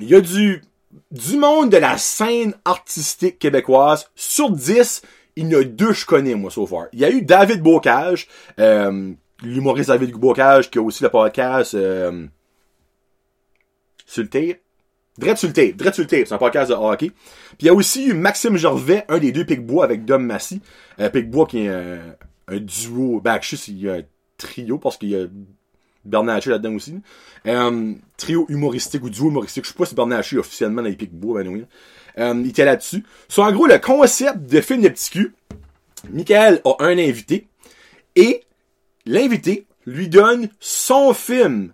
Il 0.00 0.08
y 0.08 0.14
a 0.14 0.20
du, 0.20 0.62
du 1.10 1.36
monde 1.36 1.70
de 1.70 1.76
la 1.76 1.98
scène 1.98 2.54
artistique 2.64 3.38
québécoise. 3.38 4.08
Sur 4.14 4.50
10, 4.50 5.02
il 5.40 5.50
y 5.50 5.56
en 5.56 5.60
a 5.60 5.64
deux 5.64 5.88
que 5.88 5.94
je 5.94 6.06
connais, 6.06 6.34
moi, 6.34 6.50
so 6.50 6.66
far. 6.66 6.86
Il 6.92 6.98
y 6.98 7.04
a 7.04 7.10
eu 7.10 7.22
David 7.22 7.62
Bocage, 7.62 8.28
euh, 8.58 9.12
l'humoriste 9.42 9.88
David 9.88 10.12
Bocage, 10.12 10.70
qui 10.70 10.78
a 10.78 10.82
aussi 10.82 11.02
le 11.02 11.08
podcast, 11.08 11.74
euh, 11.74 12.26
sur 14.06 14.22
le 14.22 14.28
c'est 16.22 16.32
un 16.32 16.38
podcast 16.38 16.70
de 16.70 16.74
hockey. 16.74 17.10
Puis 17.10 17.58
il 17.60 17.66
y 17.66 17.68
a 17.68 17.74
aussi 17.74 18.06
eu 18.06 18.14
Maxime 18.14 18.56
Gervais, 18.56 19.04
un 19.08 19.18
des 19.18 19.32
deux 19.32 19.44
Picbois 19.44 19.84
avec 19.84 20.04
Dom 20.04 20.24
Massy. 20.24 20.62
Euh, 20.98 21.10
Picbois 21.10 21.46
qui 21.46 21.66
est 21.66 21.68
un, 21.68 22.58
duo, 22.58 23.20
ben 23.20 23.38
je 23.40 23.56
sais 23.56 23.72
il 23.72 23.80
y 23.80 23.88
a 23.88 23.94
un 23.94 24.02
trio 24.36 24.78
parce 24.78 24.96
qu'il 24.96 25.10
y 25.10 25.16
a 25.16 25.26
Bernard 26.04 26.36
Haché 26.36 26.50
là-dedans 26.50 26.74
aussi. 26.74 27.00
Euh, 27.46 27.94
trio 28.16 28.46
humoristique 28.48 29.04
ou 29.04 29.10
duo 29.10 29.28
humoristique, 29.28 29.64
je 29.64 29.70
sais 29.70 29.76
pas 29.76 29.86
si 29.86 29.94
Bernard 29.94 30.20
Haché 30.20 30.38
officiellement 30.38 30.82
dans 30.82 30.88
les 30.88 30.96
Picbois, 30.96 31.42
ben 31.42 31.48
oui. 31.48 31.64
Euh, 32.18 32.34
il 32.42 32.50
était 32.50 32.64
là-dessus. 32.64 33.04
So, 33.28 33.42
en 33.42 33.52
gros, 33.52 33.66
le 33.66 33.78
concept 33.78 34.46
de 34.50 34.60
film 34.60 34.82
de 34.82 34.88
petit 34.88 35.10
cul, 35.10 35.34
Michael 36.10 36.60
a 36.64 36.76
un 36.80 36.98
invité 36.98 37.48
et 38.16 38.42
l'invité 39.06 39.66
lui 39.86 40.08
donne 40.08 40.48
son 40.60 41.12
film 41.14 41.72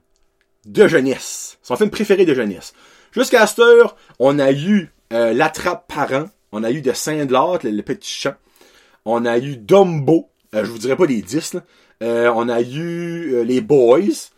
de 0.65 0.89
jeunesse, 0.89 1.59
son 1.63 1.77
film 1.77 1.91
préféré 1.91 2.25
de 2.25 2.35
jeunesse. 2.35 2.75
Jusqu'à 3.13 3.47
cette 3.47 3.61
heure, 3.61 3.97
on 4.19 4.39
a 4.39 4.53
eu 4.53 4.91
euh, 5.13 5.33
L'attrape 5.33 5.87
parent, 5.87 6.27
on 6.53 6.65
a 6.65 6.71
eu 6.71 6.83
de 6.83 6.93
Saint-Lard, 6.93 7.61
le, 7.63 7.81
petit 7.83 8.11
chat, 8.11 8.39
on 9.05 9.25
a 9.25 9.39
eu 9.39 9.57
Dumbo, 9.57 10.29
euh, 10.55 10.65
je 10.65 10.71
vous 10.71 10.79
dirais 10.79 10.97
pas 10.97 11.07
les 11.07 11.23
10, 11.23 11.55
là. 11.55 11.63
Euh, 12.03 12.31
on 12.35 12.49
a 12.49 12.61
eu 12.61 13.43
les 13.45 13.61
Boys, 13.63 14.31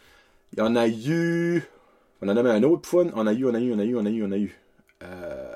on 0.59 0.77
a 0.77 0.87
eu, 0.87 1.63
on 2.23 2.29
en 2.29 2.37
a 2.37 2.53
un 2.53 2.63
autre 2.63 2.89
fun, 2.89 3.07
on 3.15 3.27
a 3.27 3.33
eu, 3.33 3.47
on 3.47 3.55
a 3.55 3.59
eu, 3.59 3.75
on 3.75 3.79
a 3.79 3.85
eu, 3.85 3.97
on 3.97 4.07
a 4.07 4.11
eu, 4.11 4.25
on 4.25 4.31
a 4.31 4.37
eu, 4.37 4.57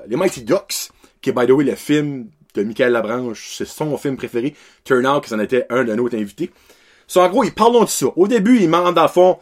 les 0.07 0.15
Mighty 0.15 0.43
Ducks, 0.43 0.89
qui 1.21 1.29
est 1.29 1.33
by 1.33 1.45
the 1.45 1.51
way 1.51 1.63
le 1.63 1.75
film 1.75 2.27
de 2.53 2.63
Michael 2.63 2.91
Labranche, 2.91 3.55
c'est 3.57 3.65
son 3.65 3.97
film 3.97 4.15
préféré, 4.15 4.55
Turn 4.83 5.05
Out, 5.07 5.25
qui 5.25 5.33
en 5.33 5.39
était 5.39 5.65
un 5.69 5.83
de 5.83 5.95
nos 5.95 6.07
invités. 6.13 6.51
So, 7.07 7.21
en 7.21 7.29
gros, 7.29 7.43
ils 7.43 7.53
parlent 7.53 7.81
de 7.81 7.89
ça. 7.89 8.07
Au 8.15 8.27
début, 8.27 8.57
ils 8.57 8.65
demandent 8.65 8.95
dans 8.95 9.03
le 9.03 9.07
fond, 9.07 9.39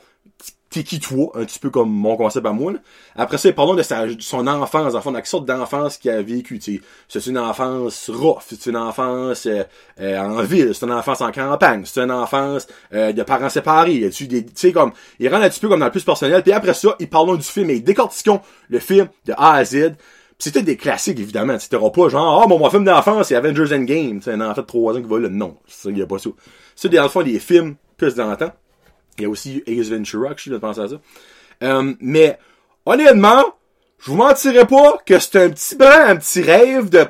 qui 0.79 0.99
toi, 0.99 1.31
un 1.35 1.43
petit 1.43 1.59
peu 1.59 1.69
comme 1.69 1.89
mon 1.89 2.15
concept 2.15 2.45
à 2.45 2.51
moi. 2.51 2.73
Après 3.15 3.37
ça, 3.37 3.51
parlons 3.51 3.75
de 3.75 3.83
sa, 3.83 4.05
son 4.19 4.47
enfance, 4.47 4.95
en 4.95 5.01
fond, 5.01 5.11
de 5.11 5.17
quelle 5.17 5.25
sorte 5.25 5.45
d'enfance 5.45 5.97
qu'il 5.97 6.11
a 6.11 6.21
vécu. 6.21 6.59
C'est 7.07 7.25
une 7.27 7.37
enfance 7.37 8.09
rough, 8.09 8.43
c'est 8.47 8.65
une 8.67 8.77
enfance 8.77 9.45
euh, 9.45 9.63
euh, 9.99 10.17
en 10.17 10.41
ville, 10.43 10.73
c'est 10.73 10.85
une 10.85 10.93
enfance 10.93 11.21
en 11.21 11.31
campagne, 11.31 11.83
c'est 11.85 11.99
une 11.99 12.11
enfance 12.11 12.67
euh, 12.93 13.11
de 13.11 13.23
parents 13.23 13.49
séparés. 13.49 14.09
Tu 14.11 14.27
sais 14.55 14.71
comme, 14.71 14.93
il 15.19 15.27
rentre 15.27 15.43
un 15.43 15.49
petit 15.49 15.59
peu 15.59 15.67
comme 15.67 15.79
dans 15.79 15.85
le 15.85 15.91
plus 15.91 16.03
personnel. 16.03 16.41
Puis 16.41 16.53
après 16.53 16.73
ça, 16.73 16.95
ils 16.99 17.09
parlent 17.09 17.37
du 17.37 17.43
film 17.43 17.69
et 17.69 17.79
décortiquons 17.81 18.39
le 18.69 18.79
film 18.79 19.09
de 19.25 19.33
A 19.37 19.55
à 19.55 19.65
Z. 19.65 19.93
C'était 20.39 20.63
des 20.63 20.75
classiques, 20.75 21.19
évidemment. 21.19 21.57
Tu 21.57 21.69
pas 21.69 22.09
genre, 22.09 22.43
oh, 22.43 22.47
mon, 22.47 22.57
mon 22.57 22.69
film 22.69 22.83
d'enfance, 22.83 23.27
c'est 23.27 23.35
Avengers 23.35 23.75
Endgame. 23.75 24.21
C'est 24.23 24.31
un 24.31 24.41
enfant 24.41 24.61
de 24.61 24.65
3 24.65 24.97
ans 24.97 25.01
qui 25.01 25.07
va 25.07 25.19
là. 25.19 25.29
Non, 25.29 25.57
il 25.85 25.97
y 25.97 26.01
a 26.01 26.07
pas 26.07 26.17
ça. 26.17 26.31
C'est 26.75 26.89
dans 26.89 27.03
le 27.03 27.09
fond 27.09 27.21
des 27.21 27.39
films 27.39 27.75
plus 27.97 28.15
dans 28.15 28.31
le. 28.31 28.37
Il 29.17 29.23
y 29.23 29.25
a 29.25 29.29
aussi 29.29 29.63
Ace 29.67 29.89
Ventura, 29.89 30.33
je 30.35 30.41
suis 30.41 30.51
de 30.51 30.57
penser 30.57 30.81
à 30.81 30.87
ça. 30.87 30.95
Euh, 31.63 31.93
mais, 31.99 32.39
honnêtement, 32.85 33.43
je 33.99 34.11
vous 34.11 34.17
mentirais 34.17 34.65
pas 34.65 34.97
que 35.05 35.19
c'est 35.19 35.43
un 35.43 35.49
petit 35.49 35.75
brin, 35.75 36.07
un 36.07 36.15
petit 36.15 36.41
rêve 36.41 36.89
de, 36.89 37.05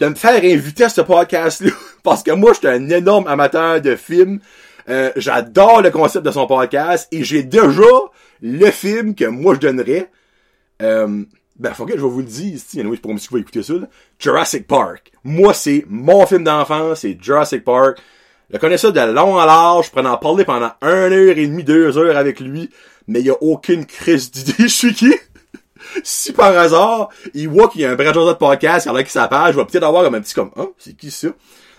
de 0.00 0.06
me 0.06 0.14
faire 0.14 0.42
inviter 0.42 0.84
à 0.84 0.88
ce 0.88 1.00
podcast-là. 1.00 1.70
Parce 2.02 2.22
que 2.22 2.32
moi, 2.32 2.52
je 2.52 2.58
suis 2.58 2.68
un 2.68 2.88
énorme 2.90 3.26
amateur 3.26 3.80
de 3.80 3.96
films. 3.96 4.40
Euh, 4.88 5.10
j'adore 5.16 5.82
le 5.82 5.90
concept 5.90 6.24
de 6.24 6.30
son 6.30 6.46
podcast 6.46 7.08
et 7.10 7.24
j'ai 7.24 7.42
déjà 7.42 7.82
le 8.40 8.70
film 8.70 9.14
que 9.14 9.24
moi 9.24 9.54
je 9.54 9.60
donnerais. 9.60 10.10
Euh, 10.82 11.24
ben, 11.58 11.72
faut 11.72 11.86
que 11.86 11.96
je 11.96 12.02
vais 12.02 12.08
vous 12.08 12.20
le 12.20 12.26
dire 12.26 12.54
ici. 12.54 12.80
Anyway, 12.80 12.98
pour 12.98 13.12
monsieur 13.12 13.28
qui 13.28 13.34
va 13.34 13.40
écouter 13.40 13.62
ça, 13.62 13.74
Jurassic 14.18 14.66
Park. 14.66 15.10
Moi, 15.24 15.54
c'est 15.54 15.84
mon 15.88 16.26
film 16.26 16.44
d'enfance, 16.44 17.00
c'est 17.00 17.18
Jurassic 17.20 17.64
Park. 17.64 17.98
Je 18.52 18.58
connais 18.58 18.78
ça 18.78 18.92
de 18.92 19.00
long 19.12 19.38
à 19.38 19.46
large, 19.46 19.86
je 19.86 19.90
pourrais 19.90 20.06
en 20.06 20.16
parler 20.18 20.44
pendant 20.44 20.70
une 20.80 21.12
heure 21.12 21.36
et 21.36 21.46
demie, 21.46 21.64
deux 21.64 21.98
heures 21.98 22.16
avec 22.16 22.38
lui, 22.38 22.70
mais 23.08 23.20
il 23.20 23.30
a 23.30 23.42
aucune 23.42 23.86
crise 23.86 24.30
d'idée, 24.30 24.54
je 24.58 24.66
suis 24.66 24.94
qui? 24.94 25.12
si 26.02 26.32
par 26.32 26.56
hasard, 26.56 27.08
il 27.34 27.48
voit 27.48 27.68
qu'il 27.68 27.80
y 27.80 27.84
a 27.84 27.90
un 27.90 27.94
Brad 27.96 28.14
de 28.14 28.32
podcast, 28.34 28.86
il 28.86 28.92
y 28.92 28.96
a 28.96 29.02
qui 29.02 29.10
sa 29.10 29.28
je 29.50 29.56
vais 29.56 29.64
peut-être 29.64 29.84
avoir 29.84 30.04
comme 30.04 30.14
un 30.14 30.20
petit 30.20 30.34
comme, 30.34 30.50
hein, 30.56 30.68
c'est 30.78 30.96
qui 30.96 31.10
ça? 31.10 31.28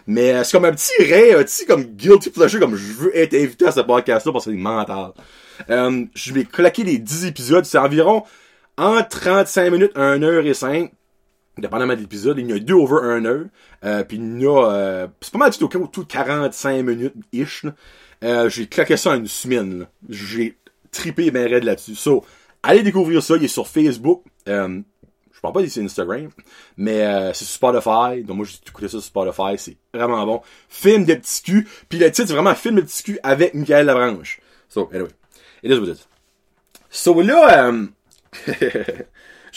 Mais 0.08 0.34
euh, 0.34 0.44
c'est 0.44 0.54
comme 0.54 0.66
un 0.66 0.72
petit 0.72 1.04
rêve, 1.04 1.40
un 1.40 1.44
petit 1.44 1.66
comme 1.66 1.84
guilty 1.84 2.30
pleasure, 2.30 2.60
comme 2.60 2.76
je 2.76 2.94
veux 2.94 3.18
être 3.18 3.34
invité 3.34 3.68
à 3.68 3.72
ce 3.72 3.82
podcast-là 3.82 4.32
parce 4.32 4.46
que 4.46 4.52
c'est 4.52 4.58
mental. 4.58 5.12
Euh, 5.70 6.06
je 6.14 6.34
vais 6.34 6.46
claquer 6.46 6.84
les 6.84 6.98
10 6.98 7.26
épisodes, 7.26 7.66
c'est 7.66 7.78
environ 7.78 8.24
en 8.78 9.02
35 9.04 9.70
minutes, 9.72 9.92
1 9.96 10.24
heure 10.24 10.46
et 10.46 10.54
5 10.54 10.92
dépendamment 11.58 11.96
de 11.96 12.02
l'épisode, 12.02 12.38
il 12.40 12.50
y 12.50 12.54
a 12.54 12.60
deux 12.60 12.74
over 12.74 13.00
un 13.04 13.26
heure. 13.26 13.46
Euh, 13.84 14.04
puis 14.04 14.18
il 14.18 14.42
y 14.42 14.46
a, 14.46 14.72
euh, 14.72 15.08
c'est 15.22 15.32
pas 15.32 15.40
mal 15.40 15.56
tout 15.56 15.64
au 15.64 15.88
tout 15.88 16.06
45 16.06 16.84
minutes 16.84 17.14
ish. 17.34 17.66
Euh, 18.24 18.50
j'ai 18.50 18.68
claqué 18.68 18.98
ça 18.98 19.12
en 19.12 19.16
une 19.16 19.28
semaine. 19.28 19.88
J'ai 20.10 20.58
tripé 20.92 21.32
ben 21.32 21.48
raide 21.48 21.64
là-dessus. 21.64 21.96
So, 21.96 22.26
allez 22.64 22.84
découvrir 22.84 23.22
ça. 23.22 23.36
Il 23.36 23.44
est 23.44 23.48
sur 23.48 23.68
Facebook. 23.68 24.24
Euh, 24.48 24.82
je 25.32 25.42
parle 25.42 25.54
pas 25.54 25.68
c'est 25.68 25.84
Instagram, 25.84 26.30
mais 26.78 27.04
euh, 27.04 27.32
c'est 27.34 27.46
Spotify. 27.46 28.24
Donc 28.24 28.38
moi 28.38 28.46
j'ai 28.46 28.58
écouté 28.68 28.88
ça 28.88 29.00
sur 29.00 29.04
Spotify. 29.04 29.58
C'est 29.58 29.78
vraiment 29.94 30.26
bon. 30.26 30.42
Film 30.68 31.06
de 31.06 31.14
petits 31.14 31.44
cul. 31.44 31.68
Puis 31.90 32.00
le 32.00 32.10
titre 32.12 32.28
c'est 32.28 32.34
vraiment 32.34 32.56
film 32.56 32.76
de 32.76 32.82
petits 32.82 33.04
cul 33.04 33.20
avec 33.22 33.54
Michael 33.54 33.86
Labranche. 33.86 34.40
So 34.68 34.90
anyway, 34.92 35.10
it 35.62 35.72
is 35.72 35.80
what 35.80 35.88
it 35.90 35.98
is. 35.98 36.08
So 36.90 37.22
là. 37.22 37.72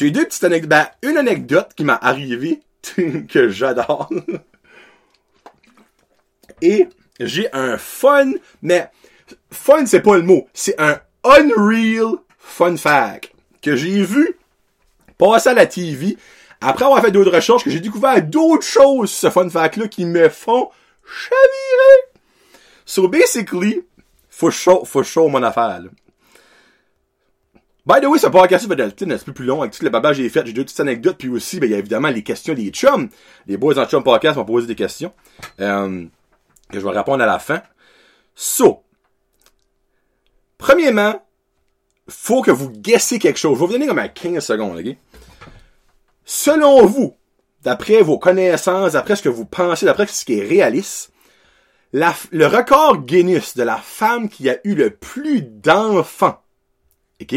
J'ai 0.01 0.11
deux 0.11 0.25
petites 0.25 0.45
anecdotes. 0.45 0.71
Ben, 0.71 0.89
une 1.03 1.19
anecdote 1.19 1.73
qui 1.77 1.85
m'a 1.85 1.95
arrivé 1.95 2.63
que 3.29 3.51
j'adore. 3.51 4.09
Et 6.63 6.89
j'ai 7.21 7.53
un 7.53 7.77
fun, 7.77 8.33
mais 8.63 8.91
fun 9.53 9.85
c'est 9.85 10.01
pas 10.01 10.17
le 10.17 10.23
mot, 10.23 10.49
c'est 10.55 10.81
un 10.81 10.99
unreal 11.23 12.15
fun 12.39 12.79
fact 12.79 13.35
que 13.61 13.77
j'ai 13.77 14.03
vu 14.03 14.39
passer 15.19 15.51
à 15.51 15.55
la 15.55 15.67
TV 15.67 16.17
après 16.63 16.87
avoir 16.87 17.03
fait 17.03 17.11
d'autres 17.11 17.35
recherches 17.35 17.65
que 17.65 17.71
j'ai 17.71 17.81
découvert 17.81 18.23
d'autres 18.23 18.67
choses 18.67 19.11
ce 19.11 19.29
fun 19.29 19.51
fact 19.51 19.77
là 19.77 19.87
qui 19.87 20.07
me 20.07 20.31
font 20.31 20.71
chavirer. 21.05 22.23
So 22.87 23.07
basically, 23.07 23.83
faut 24.31 24.51
show, 24.51 24.83
faut 24.87 25.03
show 25.03 25.29
mon 25.29 25.43
affaire. 25.43 25.83
Là. 25.83 25.91
By 27.91 28.01
the 28.01 28.05
way, 28.05 28.21
ce 28.21 28.29
podcast 28.29 28.69
va 28.69 28.75
être 28.77 29.03
un 29.03 29.19
petit 29.19 29.31
plus 29.33 29.45
long 29.47 29.63
avec 29.63 29.73
tout 29.73 29.83
le 29.83 29.91
babage 29.91 30.19
que 30.19 30.23
j'ai 30.23 30.29
fait. 30.29 30.47
J'ai 30.47 30.53
deux 30.53 30.63
petites 30.63 30.79
anecdotes, 30.79 31.19
puis 31.19 31.29
aussi, 31.29 31.59
ben, 31.59 31.69
il 31.69 31.73
y 31.73 31.75
a 31.75 31.79
évidemment 31.79 32.07
les 32.07 32.23
questions 32.23 32.55
des 32.55 32.69
chums. 32.69 33.09
Les 33.49 33.57
boys 33.57 33.81
en 33.81 33.85
chum 33.85 34.05
podcast 34.05 34.37
m'ont 34.37 34.45
posé 34.45 34.69
des 34.69 34.77
questions. 34.77 35.13
Euh, 35.59 36.05
que 36.71 36.79
je 36.79 36.85
vais 36.87 36.97
répondre 36.97 37.21
à 37.25 37.27
la 37.27 37.41
fin. 37.41 37.63
So. 38.37 38.85
Premièrement, 40.57 41.21
faut 42.07 42.43
que 42.43 42.53
vous 42.53 42.71
guessez 42.71 43.19
quelque 43.19 43.41
chose. 43.41 43.55
Je 43.55 43.61
vais 43.61 43.67
vous 43.67 43.73
donner 43.73 43.89
comme 43.89 43.99
à 43.99 44.07
15 44.07 44.45
secondes, 44.45 44.79
ok? 44.79 44.97
Selon 46.25 46.87
vous, 46.87 47.17
d'après 47.65 48.03
vos 48.03 48.21
connaissances, 48.21 48.93
d'après 48.93 49.17
ce 49.17 49.23
que 49.23 49.29
vous 49.29 49.47
pensez, 49.47 49.85
d'après 49.85 50.07
ce 50.07 50.25
qui 50.25 50.39
est 50.39 50.47
réaliste, 50.47 51.13
le 51.93 52.47
record 52.47 52.99
Guinness 52.99 53.57
de 53.57 53.65
la 53.65 53.79
femme 53.79 54.29
qui 54.29 54.49
a 54.49 54.61
eu 54.63 54.77
le 54.77 54.91
plus 54.91 55.43
d'enfants, 55.43 56.41
ok? 57.21 57.35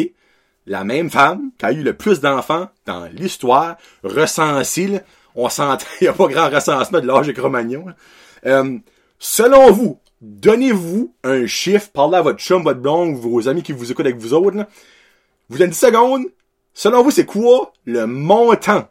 La 0.66 0.84
même 0.84 1.10
femme 1.10 1.52
qui 1.58 1.66
a 1.66 1.72
eu 1.72 1.84
le 1.84 1.94
plus 1.94 2.22
d'enfants 2.22 2.70
dans 2.86 3.06
l'histoire, 3.06 3.78
recensée, 4.04 5.02
on 5.36 5.50
s'entend, 5.50 5.86
il 6.02 6.06
n'y 6.06 6.08
a 6.08 6.14
pas 6.14 6.28
grand 6.28 6.50
recensement 6.50 7.00
de 7.00 7.08
l'âge 7.08 7.28
de 7.28 7.32
Cro-Magnon. 7.32 7.86
Euh, 8.46 8.78
selon 9.20 9.72
vous, 9.72 10.00
donnez-vous 10.22 11.14
un 11.24 11.46
chiffre, 11.46 11.90
parlez 11.92 12.18
à 12.18 12.22
votre 12.22 12.40
chum, 12.40 12.64
votre 12.64 12.80
blonde, 12.80 13.16
vos 13.16 13.48
amis 13.48 13.64
qui 13.64 13.74
vous 13.74 13.92
écoutent 13.92 14.06
avec 14.06 14.20
vous 14.20 14.34
autres. 14.34 14.66
Vous 15.50 15.62
avez 15.62 15.70
10 15.70 15.78
secondes. 15.78 16.26
Selon 16.74 17.04
vous, 17.04 17.12
c'est 17.12 17.26
quoi 17.26 17.74
le 17.86 18.08
montant, 18.08 18.88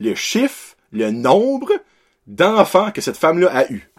le 0.00 0.14
chiffre, 0.14 0.76
le 0.90 1.10
nombre 1.10 1.72
d'enfants 2.26 2.90
que 2.90 3.00
cette 3.00 3.16
femme-là 3.16 3.48
a 3.52 3.70
eu? 3.70 3.91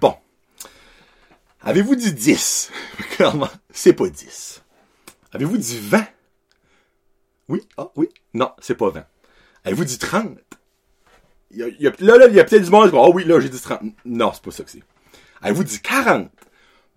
Bon. 0.00 0.14
Avez-vous 1.62 1.96
dit 1.96 2.12
10? 2.12 2.70
Clairement, 3.12 3.48
c'est 3.70 3.92
pas 3.92 4.08
10. 4.08 4.62
Avez-vous 5.32 5.58
dit 5.58 5.78
20? 5.78 6.06
Oui? 7.48 7.62
Ah, 7.76 7.90
oui? 7.96 8.08
Non, 8.34 8.52
c'est 8.60 8.74
pas 8.74 8.90
20. 8.90 9.04
Avez-vous 9.64 9.84
dit 9.84 9.98
30? 9.98 10.38
Il 11.52 11.58
y 11.58 11.62
a, 11.62 11.68
il 11.68 11.80
y 11.80 11.86
a, 11.88 11.92
là, 11.98 12.16
là, 12.16 12.26
il 12.28 12.34
y 12.34 12.40
a 12.40 12.44
peut-être 12.44 12.64
du 12.64 12.70
monde 12.70 12.90
qui 12.90 12.96
ah 12.96 13.08
oui, 13.08 13.24
là, 13.24 13.40
j'ai 13.40 13.48
dit 13.48 13.60
30. 13.60 13.80
Non, 14.04 14.32
c'est 14.32 14.42
pas 14.42 14.50
ça 14.50 14.64
que 14.64 14.70
c'est. 14.70 14.82
Avez-vous 15.42 15.64
dit 15.64 15.80
40? 15.80 16.30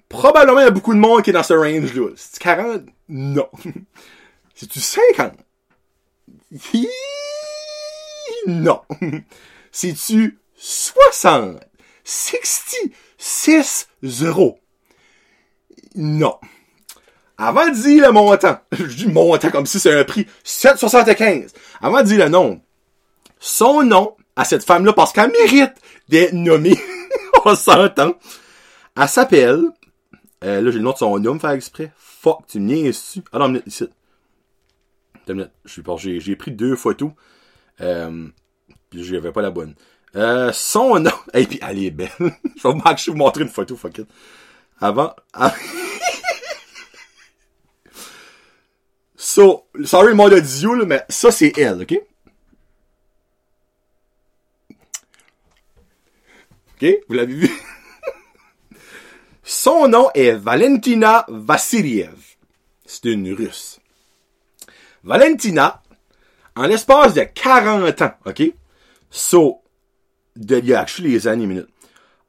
Probablement, 0.09 0.59
il 0.59 0.65
y 0.65 0.67
a 0.67 0.71
beaucoup 0.71 0.93
de 0.93 0.99
monde 0.99 1.23
qui 1.23 1.31
est 1.31 1.33
dans 1.33 1.43
ce 1.43 1.53
range-là. 1.53 2.09
C'est 2.15 2.39
40? 2.39 2.83
Non. 3.09 3.49
C'est-tu 4.55 4.79
50? 4.79 5.33
Non. 8.47 8.81
C'est-tu 9.71 10.39
60? 10.55 11.59
66 12.03 13.87
euros? 14.23 14.59
Non. 15.95 16.37
Avant 17.37 17.67
de 17.67 17.73
dire 17.73 18.05
le 18.05 18.11
montant, 18.11 18.57
je 18.71 18.83
dis 18.95 19.07
montant 19.07 19.49
comme 19.49 19.65
si 19.65 19.79
c'est 19.79 19.97
un 19.99 20.03
prix, 20.03 20.27
7,75. 20.45 21.49
Avant 21.81 22.01
de 22.01 22.07
dire 22.07 22.25
le 22.25 22.29
nom, 22.29 22.61
son 23.39 23.83
nom 23.83 24.15
à 24.35 24.45
cette 24.45 24.63
femme-là, 24.63 24.93
parce 24.93 25.13
qu'elle 25.13 25.31
mérite 25.31 25.73
d'être 26.09 26.33
nommée, 26.33 26.79
on 27.45 27.55
s'entend, 27.55 28.13
elle 28.99 29.07
s'appelle, 29.07 29.63
euh, 30.43 30.61
là 30.61 30.71
j'ai 30.71 30.77
le 30.77 30.83
nom 30.83 30.91
de 30.91 30.97
son 30.97 31.19
nom, 31.19 31.39
faire 31.39 31.51
exprès, 31.51 31.91
fuck, 31.97 32.45
tu 32.47 32.59
me 32.59 32.73
niaises 32.73 32.99
dessus. 32.99 33.23
Ah 33.31 33.39
non, 33.39 33.59
ici. 33.65 33.87
J'ai, 35.97 36.19
j'ai 36.19 36.35
pris 36.35 36.51
deux 36.51 36.75
photos. 36.75 37.11
Euh, 37.81 38.27
puis 38.89 39.03
j'avais 39.03 39.31
pas 39.31 39.41
la 39.41 39.51
bonne. 39.51 39.75
Euh, 40.15 40.51
son 40.53 40.99
nom. 40.99 41.11
Et 41.33 41.45
puis 41.45 41.59
elle 41.61 41.83
est 41.83 41.91
belle. 41.91 42.09
je 42.19 42.67
vais 42.67 42.73
vous 43.07 43.15
montrer 43.15 43.43
une 43.43 43.49
photo, 43.49 43.75
fuck 43.75 43.97
it. 43.99 44.07
Avant. 44.79 45.15
so, 49.15 49.65
sorry 49.83 50.15
le 50.15 50.21
audio, 50.21 50.75
là, 50.75 50.85
mais 50.85 51.03
ça 51.09 51.31
c'est 51.31 51.57
elle, 51.57 51.81
ok? 51.81 51.99
Ok? 56.75 56.85
Vous 57.07 57.15
l'avez 57.15 57.33
vu? 57.33 57.49
Son 59.43 59.87
nom 59.87 60.09
est 60.13 60.33
Valentina 60.33 61.25
Vassiliev. 61.27 62.35
C'est 62.85 63.05
une 63.05 63.31
russe. 63.33 63.79
Valentina, 65.03 65.83
en 66.55 66.63
l'espace 66.63 67.13
de 67.13 67.23
40 67.23 68.01
ans, 68.01 68.13
OK? 68.25 68.41
So, 69.09 69.61
de, 70.35 70.73
actually 70.73 71.11
les 71.11 71.27
années 71.27 71.45
minutes. 71.45 71.69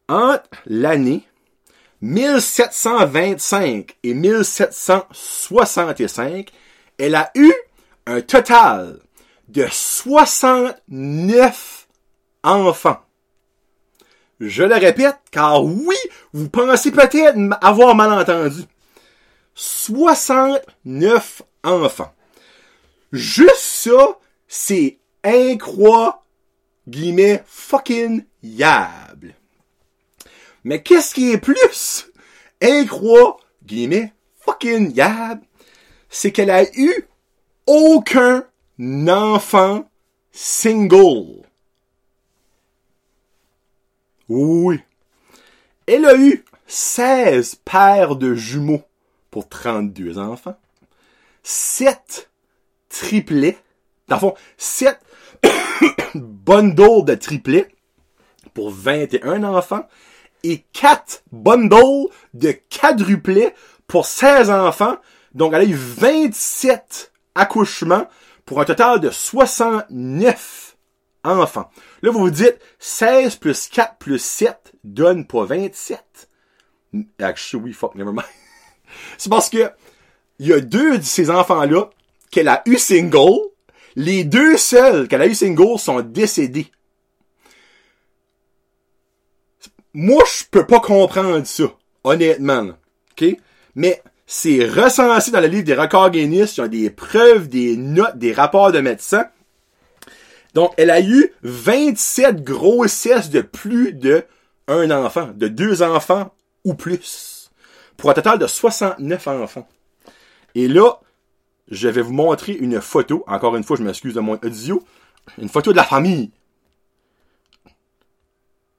Entre 0.09 0.49
l'année 0.66 1.26
1725 2.02 3.97
et 4.02 4.12
1765, 4.14 6.50
elle 6.99 7.14
a 7.14 7.31
eu 7.35 7.50
un 8.07 8.21
total 8.21 8.99
de 9.49 9.66
69 9.71 11.88
enfants. 12.43 13.00
Je 14.40 14.64
le 14.64 14.75
répète, 14.75 15.16
car 15.31 15.64
oui, 15.64 15.97
vous 16.33 16.49
pensez 16.50 16.90
peut-être 16.90 17.38
avoir 17.62 17.95
mal 17.95 18.12
entendu. 18.12 18.64
69 19.54 21.43
enfants. 21.62 22.12
Juste 23.14 23.59
ça, 23.59 24.18
c'est 24.49 24.99
incroyable, 25.23 26.18
guillemets, 26.88 27.44
fucking 27.47 28.25
yable. 28.42 29.37
Mais 30.64 30.83
qu'est-ce 30.83 31.14
qui 31.14 31.30
est 31.30 31.38
plus 31.38 32.11
incroyable, 32.61 33.37
guillemets, 33.64 34.12
fucking 34.40 34.92
yable, 34.97 35.42
c'est 36.09 36.33
qu'elle 36.33 36.50
a 36.50 36.64
eu 36.76 37.06
aucun 37.68 38.44
enfant 38.80 39.88
single. 40.33 41.44
Oui. 44.28 44.80
Elle 45.87 46.06
a 46.06 46.16
eu 46.16 46.44
16 46.66 47.61
paires 47.64 48.16
de 48.16 48.35
jumeaux 48.35 48.83
pour 49.30 49.49
32 49.49 50.18
enfants, 50.18 50.59
7 51.44 52.28
triplets, 52.94 53.58
dans 54.08 54.16
le 54.16 54.20
fond, 54.20 54.34
7 54.56 54.98
bundles 56.14 57.04
de 57.04 57.14
triplets 57.14 57.68
pour 58.54 58.70
21 58.70 59.42
enfants 59.44 59.86
et 60.44 60.64
4 60.72 61.24
bundles 61.32 62.08
de 62.34 62.54
quadruplets 62.70 63.54
pour 63.86 64.06
16 64.06 64.50
enfants. 64.50 64.96
Donc, 65.34 65.52
elle 65.54 65.62
a 65.62 65.64
eu 65.64 65.74
27 65.74 67.12
accouchements 67.34 68.06
pour 68.44 68.60
un 68.60 68.64
total 68.64 69.00
de 69.00 69.10
69 69.10 70.76
enfants. 71.24 71.70
Là, 72.02 72.10
vous 72.10 72.20
vous 72.20 72.30
dites, 72.30 72.58
16 72.78 73.36
plus 73.36 73.68
4 73.68 73.96
plus 73.96 74.22
7 74.22 74.72
donne 74.84 75.26
pas 75.26 75.44
27. 75.44 76.28
Actually, 77.18 77.72
fuck, 77.72 77.96
never. 77.96 78.12
C'est 79.18 79.30
parce 79.30 79.48
que, 79.50 79.72
il 80.38 80.46
y 80.46 80.52
a 80.52 80.60
deux 80.60 80.98
de 80.98 81.02
ces 81.02 81.30
enfants-là 81.30 81.90
qu'elle 82.35 82.49
a 82.49 82.62
eu 82.67 82.79
single. 82.79 83.38
Les 83.95 84.25
deux 84.25 84.57
seuls 84.57 85.07
qu'elle 85.07 85.23
a 85.23 85.29
eu 85.29 85.37
single 85.37 85.79
sont 85.79 86.00
décédés. 86.00 86.67
Moi, 89.93 90.25
je 90.26 90.43
peux 90.50 90.67
pas 90.67 90.81
comprendre 90.81 91.47
ça. 91.47 91.73
Honnêtement. 92.03 92.73
Mais, 93.76 94.03
c'est 94.26 94.67
recensé 94.67 95.31
dans 95.31 95.41
le 95.41 95.47
livre 95.47 95.62
des 95.62 95.75
records 95.75 96.11
Guinness. 96.11 96.57
Il 96.57 96.61
y 96.61 96.64
a 96.64 96.69
des 96.69 96.91
preuves, 96.91 97.49
des 97.49 97.76
notes, 97.76 98.19
des 98.19 98.33
rapports 98.33 98.73
de 98.73 98.81
médecins. 98.81 99.29
Donc, 100.55 100.73
elle 100.76 100.91
a 100.91 101.00
eu 101.00 101.33
27 101.43 102.43
grossesses 102.43 103.31
de 103.31 103.43
plus 103.43 103.93
de 103.93 104.25
un 104.67 104.91
enfant, 104.91 105.31
de 105.37 105.47
deux 105.47 105.83
enfants 105.83 106.35
ou 106.64 106.75
plus. 106.75 107.53
Pour 107.97 108.11
un 108.11 108.14
total 108.14 108.41
de 108.41 108.49
69 108.49 109.29
enfants. 109.29 109.69
Et 110.57 110.67
là, 110.67 110.99
je 111.68 111.88
vais 111.88 112.02
vous 112.02 112.12
montrer 112.12 112.52
une 112.52 112.80
photo. 112.80 113.25
Encore 113.26 113.56
une 113.56 113.64
fois, 113.64 113.76
je 113.76 113.83
m'excuse 113.83 114.14
de 114.14 114.21
mon 114.21 114.38
audio. 114.42 114.83
Une 115.38 115.49
photo 115.49 115.73
de 115.73 115.76
la 115.76 115.85
famille. 115.85 116.30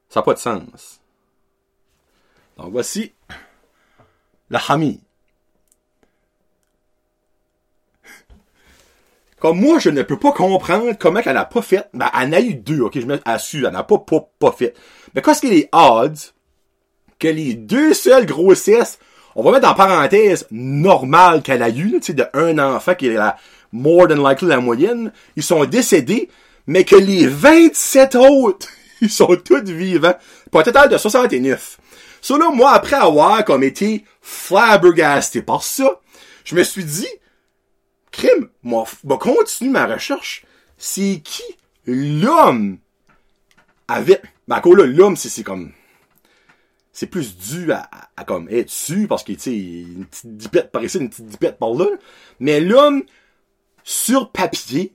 Ça 0.09 0.19
n'a 0.19 0.23
pas 0.23 0.33
de 0.33 0.39
sens. 0.39 1.01
Donc 2.57 2.71
voici 2.71 3.13
la 4.49 4.59
famille. 4.59 5.01
Comme 9.39 9.59
moi, 9.59 9.79
je 9.79 9.89
ne 9.89 10.01
peux 10.01 10.17
pas 10.17 10.31
comprendre 10.31 10.93
comment 10.97 11.19
elle 11.23 11.33
n'a 11.33 11.45
pas 11.45 11.61
fait. 11.61 11.87
Ben, 11.93 12.09
elle 12.13 12.29
en 12.29 12.33
a 12.33 12.39
eu 12.39 12.55
deux, 12.55 12.81
ok, 12.81 12.99
je 12.99 13.05
me 13.05 13.19
assure, 13.25 13.67
elle 13.67 13.73
n'a 13.73 13.83
pas, 13.83 13.99
pas, 13.99 14.27
pas 14.39 14.51
fait. 14.51 14.73
Mais 15.13 15.21
qu'est-ce 15.21 15.41
qu'il 15.41 15.53
est 15.53 15.69
odds 15.71 16.33
que 17.19 17.27
les 17.27 17.53
deux 17.53 17.93
seules 17.93 18.25
grossesses, 18.25 18.99
on 19.35 19.43
va 19.43 19.51
mettre 19.51 19.69
en 19.69 19.75
parenthèse, 19.75 20.47
normales 20.51 21.41
qu'elle 21.41 21.61
a 21.61 21.69
eu, 21.69 21.99
tu 22.01 22.13
de 22.13 22.25
un 22.33 22.57
enfant 22.57 22.95
qui 22.95 23.07
est 23.07 23.13
la 23.13 23.37
more 23.71 24.07
than 24.07 24.27
likely 24.27 24.47
la 24.47 24.61
moyenne, 24.61 25.11
ils 25.35 25.43
sont 25.43 25.65
décédés, 25.65 26.29
mais 26.67 26.85
que 26.85 26.95
les 26.95 27.27
27 27.27 28.15
autres, 28.15 28.69
ils 29.01 29.09
sont 29.09 29.35
tous 29.35 29.63
vivants, 29.63 30.15
pour 30.49 30.61
un 30.61 30.63
total 30.63 30.89
de 30.89 30.97
69. 30.97 31.77
Ça 32.21 32.37
là, 32.37 32.49
moi, 32.49 32.71
après 32.71 32.95
avoir 32.95 33.43
comme 33.45 33.63
été 33.63 34.03
flabbergasté 34.21 35.41
par 35.41 35.61
ça, 35.61 35.99
je 36.43 36.55
me 36.55 36.63
suis 36.63 36.85
dit, 36.85 37.07
crime, 38.11 38.49
moi, 38.63 38.85
va 39.03 39.17
continuer 39.17 39.71
ma 39.71 39.85
recherche. 39.85 40.45
C'est 40.77 41.21
qui 41.23 41.43
l'homme 41.85 42.77
avec, 43.87 44.21
ben, 44.47 44.61
là, 44.65 44.85
l'homme, 44.85 45.15
c'est 45.15 45.43
comme, 45.43 45.71
c'est 46.95 47.07
plus 47.07 47.35
dû 47.35 47.73
à, 47.73 47.89
à, 48.15 48.23
comme 48.23 48.47
être 48.49 48.69
su 48.69 49.05
parce 49.05 49.25
tu 49.25 49.37
sais, 49.37 49.53
une 49.53 50.05
petite 50.05 50.37
dipette 50.37 50.71
par 50.71 50.81
ici, 50.81 50.97
une 50.97 51.09
petite 51.09 51.27
dipette 51.27 51.59
par 51.59 51.73
là. 51.73 51.87
Mais 52.39 52.61
l'homme, 52.61 53.03
sur 53.83 54.31
papier, 54.31 54.93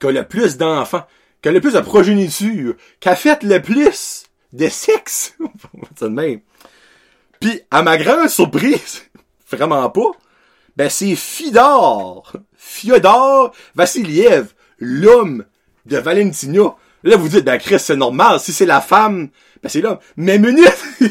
qui 0.00 0.06
a 0.08 0.10
le 0.10 0.26
plus 0.26 0.56
d'enfants, 0.56 1.06
qui 1.40 1.48
a 1.48 1.52
le 1.52 1.60
plus 1.60 1.74
de 1.74 1.80
progéniture, 1.80 2.74
qui 2.98 3.08
a 3.08 3.14
fait 3.14 3.44
le 3.44 3.62
plus 3.62 4.24
de 4.52 4.68
sexe, 4.68 5.36
ça 5.96 6.08
de 6.08 6.12
même. 6.12 6.40
Puis, 7.40 7.60
à 7.70 7.82
ma 7.82 7.96
grande 7.96 8.28
surprise, 8.28 9.08
vraiment 9.50 9.88
pas, 9.90 10.10
ben 10.76 10.90
c'est 10.90 11.14
Fidor, 11.14 12.32
Fyodor 12.56 13.54
Vassiliev, 13.76 14.52
l'homme 14.80 15.44
de 15.86 15.96
Valentina. 15.96 16.74
Là, 17.04 17.16
vous 17.16 17.28
dites, 17.28 17.44
ben 17.44 17.58
Chris, 17.58 17.78
c'est 17.78 17.94
normal, 17.94 18.40
si 18.40 18.52
c'est 18.52 18.66
la 18.66 18.80
femme, 18.80 19.28
ben 19.64 19.70
c'est 19.70 19.80
l'homme. 19.80 19.98
Mais 20.18 20.38
minute! 20.38 20.84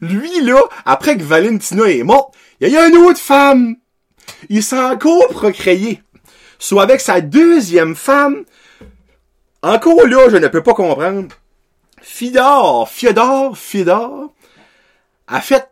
Lui, 0.00 0.40
là, 0.42 0.62
après 0.84 1.16
que 1.16 1.22
Valentina 1.22 1.90
est 1.90 2.04
morte, 2.04 2.32
il 2.60 2.68
y 2.68 2.76
a 2.76 2.86
une 2.86 2.96
autre 2.96 3.18
femme. 3.18 3.74
Il 4.48 4.62
s'est 4.62 4.78
encore 4.78 5.28
procréé. 5.28 6.00
Soit 6.60 6.84
avec 6.84 7.00
sa 7.00 7.20
deuxième 7.20 7.96
femme, 7.96 8.44
encore 9.62 10.06
là, 10.06 10.28
je 10.30 10.36
ne 10.36 10.46
peux 10.46 10.62
pas 10.62 10.74
comprendre. 10.74 11.34
Fidor, 12.00 12.88
Fyodor, 12.88 13.58
Fidor, 13.58 14.32
a 15.26 15.40
fait 15.40 15.68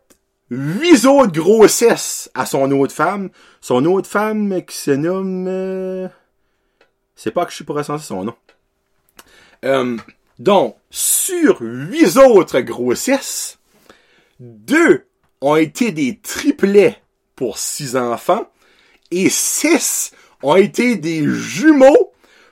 huit 0.49 1.05
autres 1.05 1.31
grossesses 1.31 2.29
à 2.33 2.45
son 2.45 2.69
autre 2.71 2.93
femme. 2.93 3.29
Son 3.61 3.85
autre 3.85 4.09
femme 4.09 4.61
qui 4.65 4.75
se 4.75 4.91
nomme... 4.91 5.45
Euh... 5.47 6.09
C'est 7.15 7.31
pas 7.31 7.45
que 7.45 7.51
je 7.51 7.55
suis 7.55 7.63
pour 7.63 7.77
recenser 7.77 8.05
son 8.05 8.25
nom. 8.25 8.35
Euh, 9.63 9.95
donc, 10.43 10.75
sur 10.89 11.61
huit 11.61 12.17
autres 12.17 12.59
grossesses, 12.59 13.59
deux 14.41 15.05
ont 15.39 15.55
été 15.55 15.93
des 15.93 16.19
triplets 16.19 17.01
pour 17.33 17.57
six 17.57 17.95
enfants 17.95 18.45
et 19.09 19.29
six 19.29 20.11
ont 20.41 20.57
été 20.57 20.97
des 20.97 21.23
jumeaux 21.25 22.11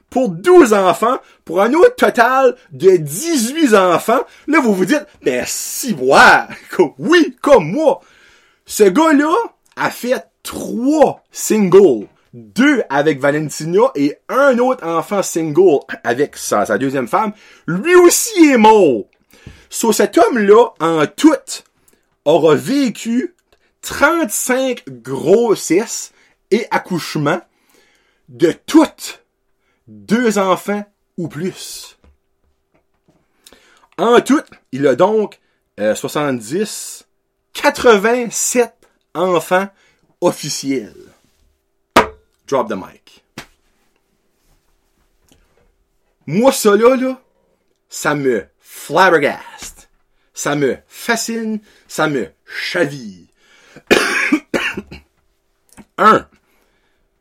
pour 0.09 0.29
12 0.29 0.71
enfants, 0.73 1.17
pour 1.43 1.61
un 1.61 1.73
autre 1.73 1.95
total 1.97 2.55
de 2.71 2.95
18 2.95 3.75
enfants. 3.75 4.21
Là, 4.47 4.61
vous 4.61 4.73
vous 4.73 4.85
dites, 4.85 5.05
ben 5.21 5.43
si, 5.45 5.93
moi, 5.93 6.47
oui, 6.97 7.35
comme 7.41 7.71
moi. 7.71 7.99
Ce 8.65 8.83
gars-là 8.83 9.35
a 9.75 9.91
fait 9.91 10.25
trois 10.43 11.25
singles. 11.29 12.07
Deux 12.33 12.83
avec 12.89 13.19
Valentina 13.19 13.91
et 13.95 14.17
un 14.29 14.57
autre 14.59 14.85
enfant 14.85 15.21
single 15.21 15.79
avec 16.03 16.37
sa, 16.37 16.65
sa 16.65 16.77
deuxième 16.77 17.07
femme. 17.07 17.33
Lui 17.67 17.95
aussi 17.95 18.45
est 18.45 18.57
mort. 18.57 19.05
So, 19.69 19.91
cet 19.91 20.17
homme-là, 20.17 20.73
en 20.79 21.05
tout, 21.07 21.63
aura 22.25 22.55
vécu 22.55 23.35
35 23.81 24.83
grossesses 24.87 26.13
et 26.51 26.67
accouchements 26.71 27.41
de 28.29 28.53
toutes 28.65 29.23
deux 29.87 30.37
enfants 30.37 30.85
ou 31.17 31.27
plus. 31.27 31.97
En 33.97 34.21
tout, 34.21 34.43
il 34.71 34.87
a 34.87 34.95
donc 34.95 35.39
70, 35.77 37.05
euh, 37.05 37.61
87 37.61 38.73
enfants 39.13 39.67
officiels. 40.21 41.10
Drop 42.51 42.67
the 42.67 42.75
mic. 42.75 43.23
Moi, 46.27 46.51
ça 46.51 46.75
là, 46.75 46.97
là, 46.97 47.21
ça 47.87 48.13
me 48.13 48.45
flabbergaste. 48.59 49.89
Ça 50.33 50.57
me 50.57 50.77
fascine, 50.85 51.61
ça 51.87 52.09
me 52.09 52.29
chaville. 52.45 53.27
Un, 55.97 56.27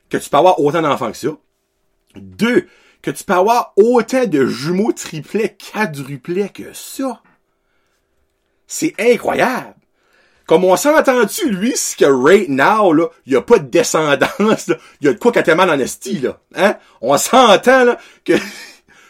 que 0.08 0.16
tu 0.16 0.28
peux 0.28 0.36
avoir 0.36 0.58
autant 0.58 0.82
d'enfants 0.82 1.12
que 1.12 1.16
ça. 1.16 1.36
Deux, 2.16 2.68
que 3.00 3.12
tu 3.12 3.22
peux 3.22 3.34
avoir 3.34 3.72
autant 3.76 4.26
de 4.26 4.46
jumeaux 4.46 4.92
triplets, 4.92 5.56
quadruplets 5.56 6.48
que 6.48 6.72
ça. 6.72 7.22
C'est 8.66 8.94
incroyable. 8.98 9.79
Comme 10.50 10.64
on 10.64 10.74
s'entend-tu, 10.74 11.48
lui, 11.48 11.74
c'est 11.76 11.96
que 11.96 12.06
right 12.06 12.48
now, 12.48 12.92
là, 12.92 13.06
il 13.24 13.34
y 13.34 13.36
a 13.36 13.40
pas 13.40 13.60
de 13.60 13.68
descendance. 13.68 14.68
Il 15.00 15.06
y 15.06 15.08
a 15.08 15.12
de 15.12 15.18
quoi 15.20 15.30
qu'à 15.30 15.42
dans 15.42 15.86
style, 15.86 16.24
là. 16.24 16.40
Hein? 16.56 16.74
On 17.00 17.16
s'entend, 17.18 17.84
là, 17.84 17.98
que 18.24 18.32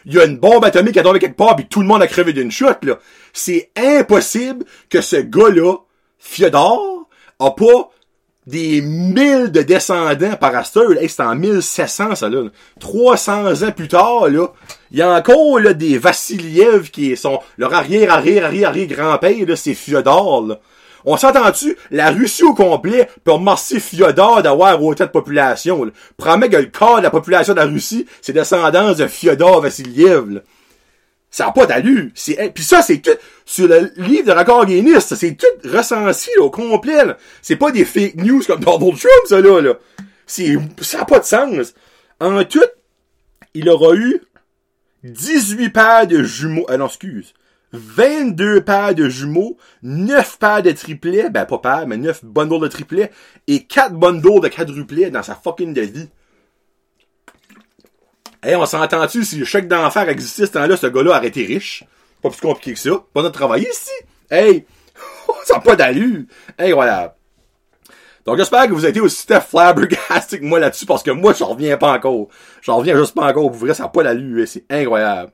il 0.05 0.13
y 0.13 0.21
a 0.21 0.27
une 0.27 0.37
bombe 0.37 0.67
atomique 0.67 0.93
qui 0.93 0.99
a 0.99 1.03
tombé 1.03 1.19
quelque 1.19 1.39
part 1.39 1.57
puis 1.57 1.65
tout 1.65 1.81
le 1.81 1.87
monde 1.87 2.03
a 2.03 2.07
crevé 2.07 2.35
d'une 2.35 2.51
chute, 2.51 2.85
là. 2.85 2.99
C'est 3.33 3.71
impossible 3.75 4.67
que 4.91 5.01
ce 5.01 5.17
gars-là, 5.17 5.77
Fyodor, 6.19 7.09
a 7.39 7.51
pas 7.53 7.89
des 8.47 8.83
mille 8.83 9.51
de 9.51 9.63
descendants 9.63 10.37
par 10.37 10.55
Astor. 10.55 10.93
C'est 11.09 11.23
en 11.23 11.37
1700, 11.37 12.17
ça, 12.17 12.29
là. 12.29 12.51
300 12.81 13.63
ans 13.63 13.73
plus 13.73 13.89
tard, 13.89 14.29
là, 14.29 14.49
il 14.91 14.99
y 14.99 15.03
a 15.03 15.11
encore, 15.11 15.59
là, 15.59 15.73
des 15.73 15.97
Vassiliev 15.97 16.91
qui 16.91 17.17
sont 17.17 17.41
leur 17.57 17.73
arrière, 17.73 18.13
arrière, 18.13 18.45
arrière, 18.45 18.69
arrière 18.69 18.89
grand-père, 18.89 19.47
là, 19.47 19.57
c'est 19.57 19.73
Fyodor, 19.73 20.47
là. 20.47 20.61
On 21.05 21.17
s'entend-tu? 21.17 21.77
La 21.91 22.11
Russie 22.11 22.45
au 22.45 22.55
complet 22.55 23.09
peut 23.25 23.33
remercier 23.33 23.81
Fyodor 23.81 24.43
d'avoir 24.43 24.83
autant 24.83 25.05
de 25.05 25.11
population. 25.11 25.85
Là. 25.85 25.93
Promets 26.17 26.49
que 26.49 26.57
le 26.57 26.67
corps 26.67 26.99
de 26.99 27.03
la 27.03 27.11
population 27.11 27.55
de 27.55 27.61
la 27.61 27.67
Russie, 27.67 28.07
c'est 28.21 28.33
descendance 28.33 28.97
de 28.97 29.07
Fyodor 29.07 29.61
Vassiliev. 29.61 30.31
Là. 30.31 30.41
Ça 31.31 31.47
n'a 31.47 31.53
pas 31.53 31.67
d'allure. 31.67 32.11
Puis 32.55 32.65
ça, 32.65 32.83
c'est 32.83 32.99
tout, 32.99 33.17
sur 33.45 33.69
le 33.69 33.93
livre 33.97 34.27
de 34.27 34.33
record 34.33 34.67
Guinness, 34.67 35.15
c'est 35.15 35.37
tout 35.37 35.69
recensé 35.69 36.31
au 36.39 36.51
complet. 36.51 36.99
C'est 37.41 37.57
pas 37.57 37.71
des 37.71 37.85
fake 37.85 38.17
news 38.17 38.43
comme 38.47 38.61
Donald 38.61 38.99
Trump, 38.99 39.27
ça 39.27 39.41
là. 39.41 39.61
là. 39.61 39.75
Ça 40.27 40.99
n'a 40.99 41.05
pas 41.05 41.21
de 41.21 41.25
sens. 41.25 41.75
En 42.21 42.43
tout, 42.45 42.61
il 43.55 43.69
aura 43.69 43.95
eu 43.95 44.21
18 45.05 45.71
paires 45.71 46.07
de 46.07 46.23
jumeaux. 46.23 46.67
Ah 46.69 46.77
non, 46.77 46.87
excuse. 46.87 47.33
22 47.73 48.63
paires 48.63 48.95
de 48.95 49.09
jumeaux, 49.09 49.57
9 49.83 50.39
paires 50.39 50.63
de 50.63 50.71
triplets, 50.73 51.31
ben 51.31 51.45
pas 51.45 51.59
paires, 51.59 51.87
mais 51.87 51.97
9 51.97 52.25
bundles 52.25 52.61
de 52.61 52.69
triplets, 52.69 53.11
et 53.47 53.65
4 53.65 53.95
bundles 53.95 54.41
de 54.41 54.49
quadruplets 54.49 55.11
dans 55.11 55.23
sa 55.23 55.35
fucking 55.35 55.73
de 55.73 55.83
vie. 55.83 56.09
Hey, 58.43 58.57
on 58.57 58.65
s'entend-tu 58.65 59.25
si 59.25 59.37
le 59.37 59.45
chèque 59.45 59.69
d'enfer 59.69 60.09
existait 60.09 60.47
ce 60.47 60.53
temps-là, 60.53 60.77
ce 60.77 60.87
gars-là 60.87 61.19
aurait 61.19 61.29
été 61.29 61.45
riche? 61.45 61.85
Pas 62.23 62.31
plus 62.31 62.41
compliqué 62.41 62.73
que 62.73 62.79
ça. 62.79 62.91
Pas 63.13 63.23
notre 63.23 63.39
travail 63.39 63.63
ici. 63.63 63.91
Hey! 64.31 64.67
ça 65.45 65.55
n'a 65.55 65.61
pas 65.61 65.77
d'allure. 65.77 66.25
Incroyable. 66.59 67.15
Donc 68.25 68.37
j'espère 68.37 68.67
que 68.67 68.73
vous 68.73 68.85
avez 68.85 68.91
été 68.91 69.01
aussi 69.01 69.27
flabbergasté 69.49 70.41
que 70.41 70.45
moi 70.45 70.59
là-dessus, 70.59 70.87
parce 70.87 71.03
que 71.03 71.11
moi, 71.11 71.33
j'en 71.33 71.49
reviens 71.49 71.77
pas 71.77 71.93
encore. 71.93 72.29
J'en 72.63 72.77
reviens 72.77 72.97
juste 72.97 73.15
pas 73.15 73.29
encore. 73.29 73.51
Vous 73.51 73.59
verrez, 73.59 73.75
ça 73.75 73.85
n'a 73.85 73.89
pas 73.89 74.03
d'allure. 74.03 74.47
C'est 74.47 74.65
incroyable. 74.71 75.33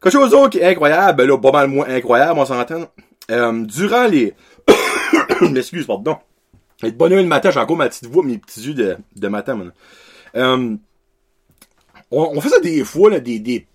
Quelque 0.00 0.12
chose 0.12 0.30
d'autre 0.30 0.50
qui 0.50 0.58
est 0.58 0.66
incroyable, 0.66 1.18
ben 1.18 1.28
là, 1.28 1.38
pas 1.38 1.52
mal 1.52 1.68
moins 1.68 1.88
incroyable, 1.88 2.38
on 2.38 2.46
s'entend. 2.46 2.88
Euh, 3.30 3.64
durant 3.64 4.06
les... 4.06 4.34
M'excuse, 5.50 5.86
pardon. 5.86 6.16
Bonne 6.82 7.12
heure 7.12 7.22
le 7.22 7.28
matin, 7.28 7.50
j'ai 7.50 7.60
encore 7.60 7.76
ma 7.76 7.88
petite 7.88 8.06
voix, 8.06 8.24
mes 8.24 8.38
petits 8.38 8.62
yeux 8.62 8.74
de, 8.74 8.96
de 9.14 9.28
matin, 9.28 9.54
maintenant. 9.54 9.72
Euh, 10.36 10.76
on, 12.10 12.22
on 12.36 12.40
fait 12.40 12.48
ça 12.48 12.60
des 12.60 12.82
fois, 12.84 13.10
là, 13.10 13.20
des, 13.20 13.38
des 13.38 13.66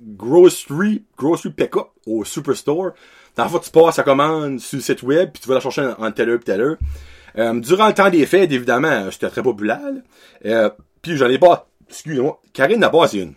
grocery, 0.00 1.04
grocery 1.16 1.50
pick-up 1.50 1.88
au 2.06 2.24
Superstore. 2.24 2.92
Dans 3.36 3.44
la 3.44 3.48
fois, 3.48 3.60
tu 3.60 3.70
passes 3.70 3.96
la 3.96 4.04
commande 4.04 4.60
sur 4.60 4.76
le 4.76 4.82
site 4.82 5.02
web, 5.02 5.30
puis 5.32 5.42
tu 5.42 5.48
vas 5.48 5.54
la 5.54 5.60
chercher 5.60 5.92
en, 5.98 6.12
telle 6.12 6.30
heure, 6.30 6.38
puis 6.38 6.44
telle 6.44 6.60
heure. 6.60 6.76
Euh, 7.36 7.58
durant 7.60 7.88
le 7.88 7.94
temps 7.94 8.10
des 8.10 8.26
fêtes, 8.26 8.52
évidemment, 8.52 9.10
c'était 9.10 9.30
très 9.30 9.42
populaire. 9.42 9.80
Euh, 10.44 10.70
puis 11.02 11.16
j'en 11.16 11.28
ai 11.28 11.38
pas... 11.38 11.68
Excusez-moi. 11.88 12.40
Karine 12.52 12.80
n'a 12.80 12.90
pas 12.90 13.10
une. 13.12 13.34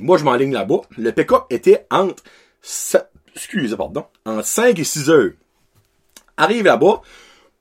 Moi, 0.00 0.18
je 0.18 0.24
m'enligne 0.24 0.52
là-bas. 0.52 0.80
Le 0.96 1.12
pick-up 1.12 1.44
était 1.50 1.86
entre... 1.90 2.22
Excusez, 3.34 3.76
pardon. 3.76 4.06
Entre 4.24 4.44
5 4.44 4.78
et 4.78 4.84
6 4.84 5.10
heures. 5.10 5.30
Arrive 6.36 6.64
là-bas 6.64 7.02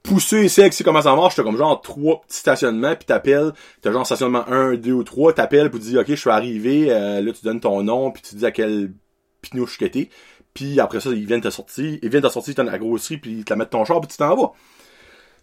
poussé 0.04 0.46
ici 0.46 0.62
avec 0.62 0.76
comment 0.84 1.02
ça 1.02 1.16
marche, 1.16 1.36
t'as 1.36 1.44
comme 1.44 1.58
genre 1.58 1.82
trois 1.82 2.22
petits 2.22 2.38
stationnements, 2.38 2.96
puis 2.96 3.06
t'appelles, 3.06 3.52
t'as 3.82 3.92
genre 3.92 4.06
stationnement 4.06 4.48
1, 4.48 4.76
2 4.76 4.92
ou 4.92 5.04
3, 5.04 5.34
t'appelles 5.34 5.70
pour 5.70 5.80
dire 5.80 6.00
ok 6.02 6.08
je 6.08 6.16
suis 6.16 6.30
arrivé, 6.30 6.92
euh, 6.92 7.22
là 7.22 7.32
tu 7.32 7.44
donnes 7.44 7.60
ton 7.60 7.84
nom, 7.84 8.12
puis 8.12 8.22
tu 8.22 8.36
dis 8.36 8.46
à 8.46 8.52
quel 8.52 8.94
pinouche 9.42 9.78
que 9.78 9.86
t'es, 9.86 10.10
puis 10.54 10.80
après 10.80 11.00
ça 11.00 11.10
ils 11.10 11.26
viennent 11.26 11.42
te 11.42 11.50
sortir, 11.50 12.00
ils 12.02 12.10
viennent 12.10 12.24
te 12.24 12.30
sortir, 12.30 12.56
tu 12.56 12.64
la 12.64 12.78
grosserie, 12.78 13.18
puis 13.18 13.32
ils 13.32 13.46
te 13.46 13.52
la 13.52 13.58
mettent 13.58 13.72
ton 13.72 13.86
char, 13.86 14.00
puis 14.02 14.10
tu 14.10 14.18
t'en 14.18 14.36
vas. 14.36 14.52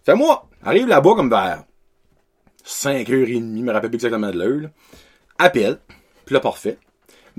Fait 0.05 0.15
moi, 0.15 0.49
arrive 0.63 0.87
là-bas 0.87 1.13
comme 1.15 1.29
vers 1.29 1.63
5h30, 2.65 3.57
je 3.57 3.63
me 3.63 3.71
rappelle 3.71 3.89
plus 3.89 3.97
exactement 3.97 4.31
de 4.31 4.37
l'heure, 4.37 4.69
appelle, 5.37 5.79
puis 6.25 6.33
là 6.33 6.39
parfait. 6.39 6.77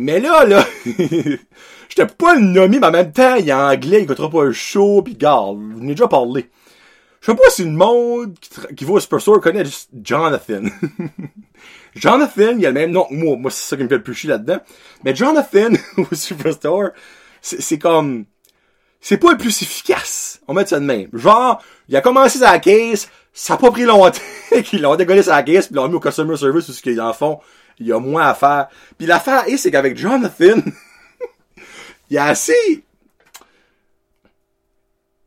Mais 0.01 0.21
là, 0.21 0.45
là, 0.45 0.65
j'étais 0.87 2.07
pas 2.07 2.37
le 2.37 2.41
nommer, 2.41 2.79
mais 2.79 2.87
en 2.87 2.93
même 2.93 3.13
temps, 3.13 3.35
il 3.35 3.49
est 3.49 3.53
anglais, 3.53 4.03
il 4.03 4.07
coûtera 4.07 4.31
pas 4.31 4.45
le 4.45 4.53
show, 4.53 5.03
pis 5.03 5.17
garde, 5.17 5.59
vous 5.59 5.79
venez 5.79 5.95
déjà 5.95 6.07
parlé. 6.07 6.49
Je 7.21 7.33
sais 7.33 7.37
pas 7.37 7.51
si 7.51 7.65
le 7.65 7.73
monde 7.73 8.39
qui, 8.41 8.77
qui 8.77 8.85
va 8.85 8.93
au 8.93 9.01
Superstore 9.01 9.41
connaît 9.41 9.65
juste 9.65 9.91
Jonathan. 10.01 10.63
Jonathan, 11.97 12.57
il 12.57 12.65
a 12.65 12.69
le 12.69 12.75
même 12.75 12.93
nom 12.93 13.07
que 13.07 13.15
moi. 13.15 13.37
Moi, 13.37 13.51
c'est 13.51 13.69
ça 13.71 13.77
qui 13.77 13.83
me 13.83 13.89
fait 13.89 13.97
le 13.97 14.05
plus 14.05 14.15
chier 14.15 14.31
là-dedans. 14.31 14.61
Mais 15.05 15.17
Jonathan 15.17 15.71
au 15.97 16.15
Superstore, 16.15 16.91
c'est 17.41 17.79
comme... 17.79 18.27
C'est 19.01 19.19
pas 19.19 19.33
le 19.33 19.39
plus 19.39 19.63
efficace. 19.63 20.41
On 20.47 20.55
met 20.55 20.65
ça 20.65 20.79
de 20.79 20.85
même. 20.85 21.09
Genre, 21.13 21.61
il 21.89 21.97
a 21.97 22.01
commencé 22.01 22.39
sa 22.39 22.61
caisse, 22.61 23.11
ça 23.33 23.55
a 23.55 23.57
pas 23.57 23.73
pris 23.73 23.85
longtemps 23.85 24.21
qu'ils 24.65 24.83
l'ont 24.83 24.95
dégollé 24.95 25.25
sa 25.25 25.43
caisse 25.43 25.67
puis 25.67 25.75
l'ont 25.75 25.89
mis 25.89 25.97
au 25.97 26.01
customer 26.01 26.37
service 26.37 26.69
ou 26.69 26.73
ce 26.73 26.83
qu'ils 26.83 27.01
en 27.01 27.13
font. 27.13 27.41
Il 27.81 27.87
y 27.87 27.93
a 27.93 27.99
moins 27.99 28.27
à 28.27 28.35
faire. 28.35 28.69
Puis 28.97 29.07
l'affaire 29.07 29.49
est, 29.49 29.57
c'est 29.57 29.71
qu'avec 29.71 29.97
Jonathan, 29.97 30.57
il 32.11 32.15
y 32.15 32.19
a 32.19 32.25
assez... 32.25 32.85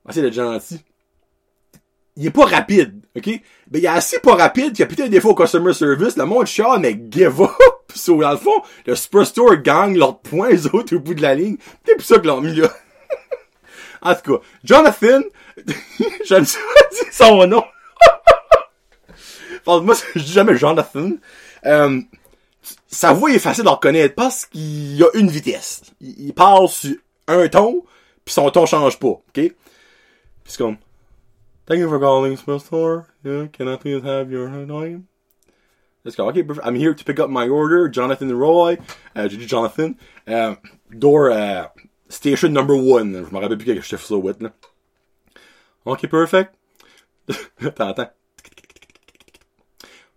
Assez 0.05 0.21
de 0.21 0.31
gentil 0.31 0.83
il 2.17 2.25
est 2.27 2.31
pas 2.31 2.45
rapide, 2.45 3.01
ok? 3.15 3.27
Ben, 3.67 3.79
il 3.79 3.85
est 3.85 3.87
assez 3.87 4.19
pas 4.19 4.35
rapide 4.35 4.71
qu'il 4.73 4.79
y 4.79 4.83
a 4.83 4.85
peut-être 4.85 5.09
des 5.09 5.21
fois 5.21 5.31
au 5.31 5.35
customer 5.35 5.73
service, 5.73 6.17
le 6.17 6.25
monde 6.25 6.45
chiale, 6.45 6.79
mais 6.79 6.99
give 7.09 7.41
up! 7.41 7.51
So, 7.93 8.21
dans 8.21 8.31
le 8.31 8.37
fond, 8.37 8.61
le 8.85 8.95
Superstore 8.95 9.57
gagne 9.57 9.97
leurs 9.97 10.19
points, 10.19 10.49
les 10.49 10.65
autres, 10.67 10.95
au 10.95 10.99
bout 10.99 11.13
de 11.13 11.21
la 11.21 11.35
ligne. 11.35 11.57
C'est 11.85 11.95
pour 11.95 12.05
ça 12.05 12.19
qu'ils 12.19 12.27
l'ont 12.27 12.39
mis 12.39 12.55
là. 12.55 12.69
en 14.01 14.15
tout 14.15 14.37
cas, 14.37 14.43
Jonathan, 14.63 15.21
sais 16.23 16.33
pas 16.33 16.41
dire 16.41 17.11
son 17.11 17.45
nom. 17.47 17.65
enfin, 19.65 19.83
moi, 19.83 19.93
je 20.15 20.21
dis 20.21 20.31
jamais 20.31 20.55
Jonathan. 20.55 21.09
Euh, 21.65 21.99
sa 22.91 23.13
voix 23.13 23.31
est 23.31 23.39
facile 23.39 23.67
à 23.67 23.71
reconnaître 23.71 24.15
parce 24.15 24.45
qu'il 24.45 25.01
a 25.01 25.07
une 25.13 25.29
vitesse. 25.29 25.83
Il, 26.01 26.33
parle 26.33 26.67
sur 26.67 26.95
un 27.27 27.47
ton, 27.47 27.83
puis 28.25 28.33
son 28.33 28.49
ton 28.51 28.65
change 28.65 28.99
pas, 28.99 29.07
ok? 29.07 29.23
Puis 29.33 29.53
c'est 30.45 30.57
comme... 30.57 30.77
Thank 31.65 31.79
you 31.79 31.87
for 31.87 31.99
calling 31.99 32.35
Smith 32.35 32.65
Store. 32.65 33.05
Yeah, 33.23 33.47
can 33.47 33.67
I 33.67 33.77
please 33.77 34.03
have 34.03 34.29
your 34.29 34.49
name? 34.49 35.05
Let's 36.03 36.15
go. 36.15 36.27
Okay, 36.29 36.43
I'm 36.63 36.75
here 36.75 36.93
to 36.93 37.03
pick 37.05 37.19
up 37.19 37.29
my 37.29 37.47
order. 37.47 37.87
Jonathan 37.87 38.35
Roy. 38.35 38.77
Uh, 39.15 39.27
Jonathan. 39.27 39.95
Uh, 40.27 40.55
door, 40.89 41.29
uh, 41.29 41.67
station 42.09 42.51
number 42.51 42.75
one. 42.75 43.13
Je 43.13 43.31
me 43.31 43.39
rappelle 43.39 43.57
plus 43.57 43.65
quel 43.65 43.81
chef 43.81 44.03
ça 44.03 44.17
with, 44.17 44.41
là. 44.41 44.51
Okay, 45.85 46.07
perfect. 46.07 46.55
attends, 47.61 47.91
attends. 47.91 48.11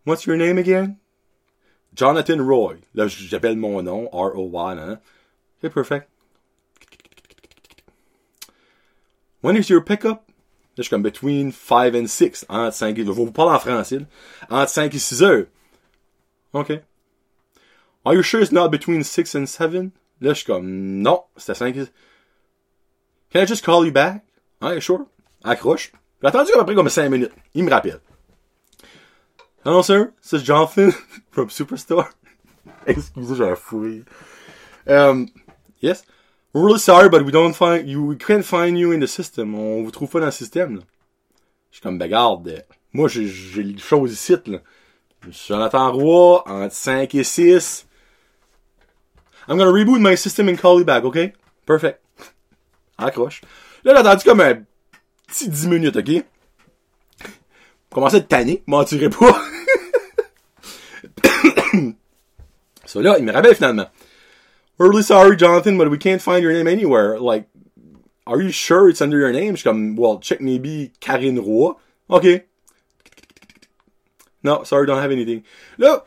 What's 0.04 0.26
your 0.26 0.36
name 0.36 0.58
again? 0.58 0.98
Jonathan 1.94 2.44
Roy. 2.44 2.76
Là, 2.94 3.06
j'appelle 3.08 3.56
mon 3.56 3.82
nom. 3.82 4.08
R-O-Y, 4.12 4.78
hein. 4.78 4.98
Okay, 5.58 5.72
perfect. 5.72 6.08
When 9.40 9.56
is 9.56 9.68
your 9.68 9.82
pickup? 9.82 10.22
Là, 10.76 10.82
je 10.82 10.82
suis 10.84 10.90
comme 10.90 11.02
between 11.02 11.52
5 11.52 11.94
and 11.94 12.06
6. 12.08 12.46
Entre 12.48 12.74
5 12.74 12.98
et... 12.98 13.04
Je 13.04 13.10
vais 13.10 13.12
vous 13.12 13.30
parler 13.30 13.52
en 13.52 13.60
français. 13.60 14.00
Là. 14.00 14.06
Entre 14.50 14.70
5 14.70 14.94
et 14.94 14.98
6 14.98 15.22
heures. 15.22 15.46
OK. 16.52 16.72
Are 18.04 18.14
you 18.14 18.22
sure 18.22 18.40
it's 18.40 18.52
not 18.52 18.70
between 18.70 19.04
6 19.04 19.34
and 19.36 19.46
7? 19.46 19.92
Là, 20.20 20.32
je 20.32 20.34
suis 20.34 20.46
comme, 20.46 20.66
non, 21.00 21.22
c'était 21.36 21.54
5 21.54 21.76
et... 21.76 21.86
Can 23.32 23.40
I 23.42 23.46
just 23.46 23.64
call 23.64 23.84
you 23.84 23.92
back? 23.92 24.24
Ouais, 24.60 24.80
sure? 24.80 25.06
Accroche. 25.44 25.92
J'ai 26.22 26.28
attendu 26.28 26.52
à 26.54 26.58
peu 26.58 26.64
près 26.64 26.74
comme 26.74 26.88
5 26.88 27.08
minutes. 27.08 27.32
Il 27.54 27.64
me 27.64 27.70
rappelle. 27.70 28.00
Hello, 29.64 29.80
sir. 29.80 30.12
This 30.20 30.34
is 30.34 30.42
Jonathan 30.42 30.92
from 31.30 31.48
Superstore. 31.48 32.10
Excusez, 32.86 33.34
j'ai 33.34 33.56
fouillé. 33.56 34.04
Um, 34.86 35.30
yes. 35.80 36.04
We're 36.52 36.66
really 36.66 36.78
sorry, 36.78 37.08
but 37.08 37.24
we 37.24 37.32
don't 37.32 37.56
find 37.56 37.88
you. 37.88 38.04
We 38.04 38.16
can't 38.16 38.44
find 38.44 38.78
you 38.78 38.92
in 38.92 39.00
the 39.00 39.08
system. 39.08 39.54
On 39.54 39.82
vous 39.82 39.90
trouve 39.90 40.10
pas 40.10 40.20
dans 40.20 40.26
le 40.26 40.32
système. 40.32 40.76
Là. 40.76 40.82
Je 41.70 41.76
suis 41.76 41.82
comme, 41.82 41.96
ben 41.96 42.10
garde, 42.10 42.66
moi 42.92 43.08
j'ai, 43.08 43.26
j'ai 43.26 43.62
les 43.62 43.78
choses 43.78 44.12
ici. 44.12 44.36
Là. 44.44 44.58
Jonathan 45.30 45.92
Roy, 45.92 46.42
entre 46.44 46.74
5 46.74 47.14
et 47.14 47.24
6. 47.24 47.86
I'm 49.48 49.56
gonna 49.56 49.72
reboot 49.72 49.98
my 49.98 50.14
system 50.14 50.50
and 50.50 50.58
call 50.58 50.78
you 50.78 50.84
back, 50.84 51.04
okay? 51.04 51.32
Perfect. 51.64 52.02
Accroche. 52.98 53.40
Là, 53.82 53.94
j'ai 53.94 54.00
attendu 54.00 54.24
comme 54.24 54.40
un 54.42 54.62
petit 55.26 55.48
10 55.48 55.68
minutes, 55.68 55.96
ok? 55.96 56.22
Commencer 57.94 58.16
à 58.16 58.20
te 58.20 58.26
tanner, 58.26 58.62
mentirais 58.66 59.08
pas. 59.08 59.40
so 62.84 63.00
là, 63.00 63.16
il 63.18 63.24
me 63.24 63.32
rappelle 63.32 63.54
finalement. 63.54 63.86
Really 64.78 65.02
sorry, 65.02 65.36
Jonathan, 65.38 65.76
but 65.76 65.88
we 65.88 65.98
can't 65.98 66.20
find 66.20 66.42
your 66.42 66.52
name 66.52 66.66
anywhere. 66.66 67.18
Like, 67.20 67.46
Are 68.26 68.40
you 68.40 68.50
sure 68.50 68.88
it's 68.88 69.02
under 69.02 69.18
your 69.18 69.32
name? 69.32 69.54
Je 69.54 69.60
suis 69.60 69.64
comme, 69.64 69.96
well, 69.96 70.18
check 70.18 70.40
maybe 70.40 70.92
Karine 71.00 71.38
Roy. 71.38 71.74
OK. 72.08 72.44
No, 74.42 74.64
sorry, 74.64 74.86
don't 74.86 74.98
have 74.98 75.12
anything. 75.12 75.42
Là, 75.78 76.04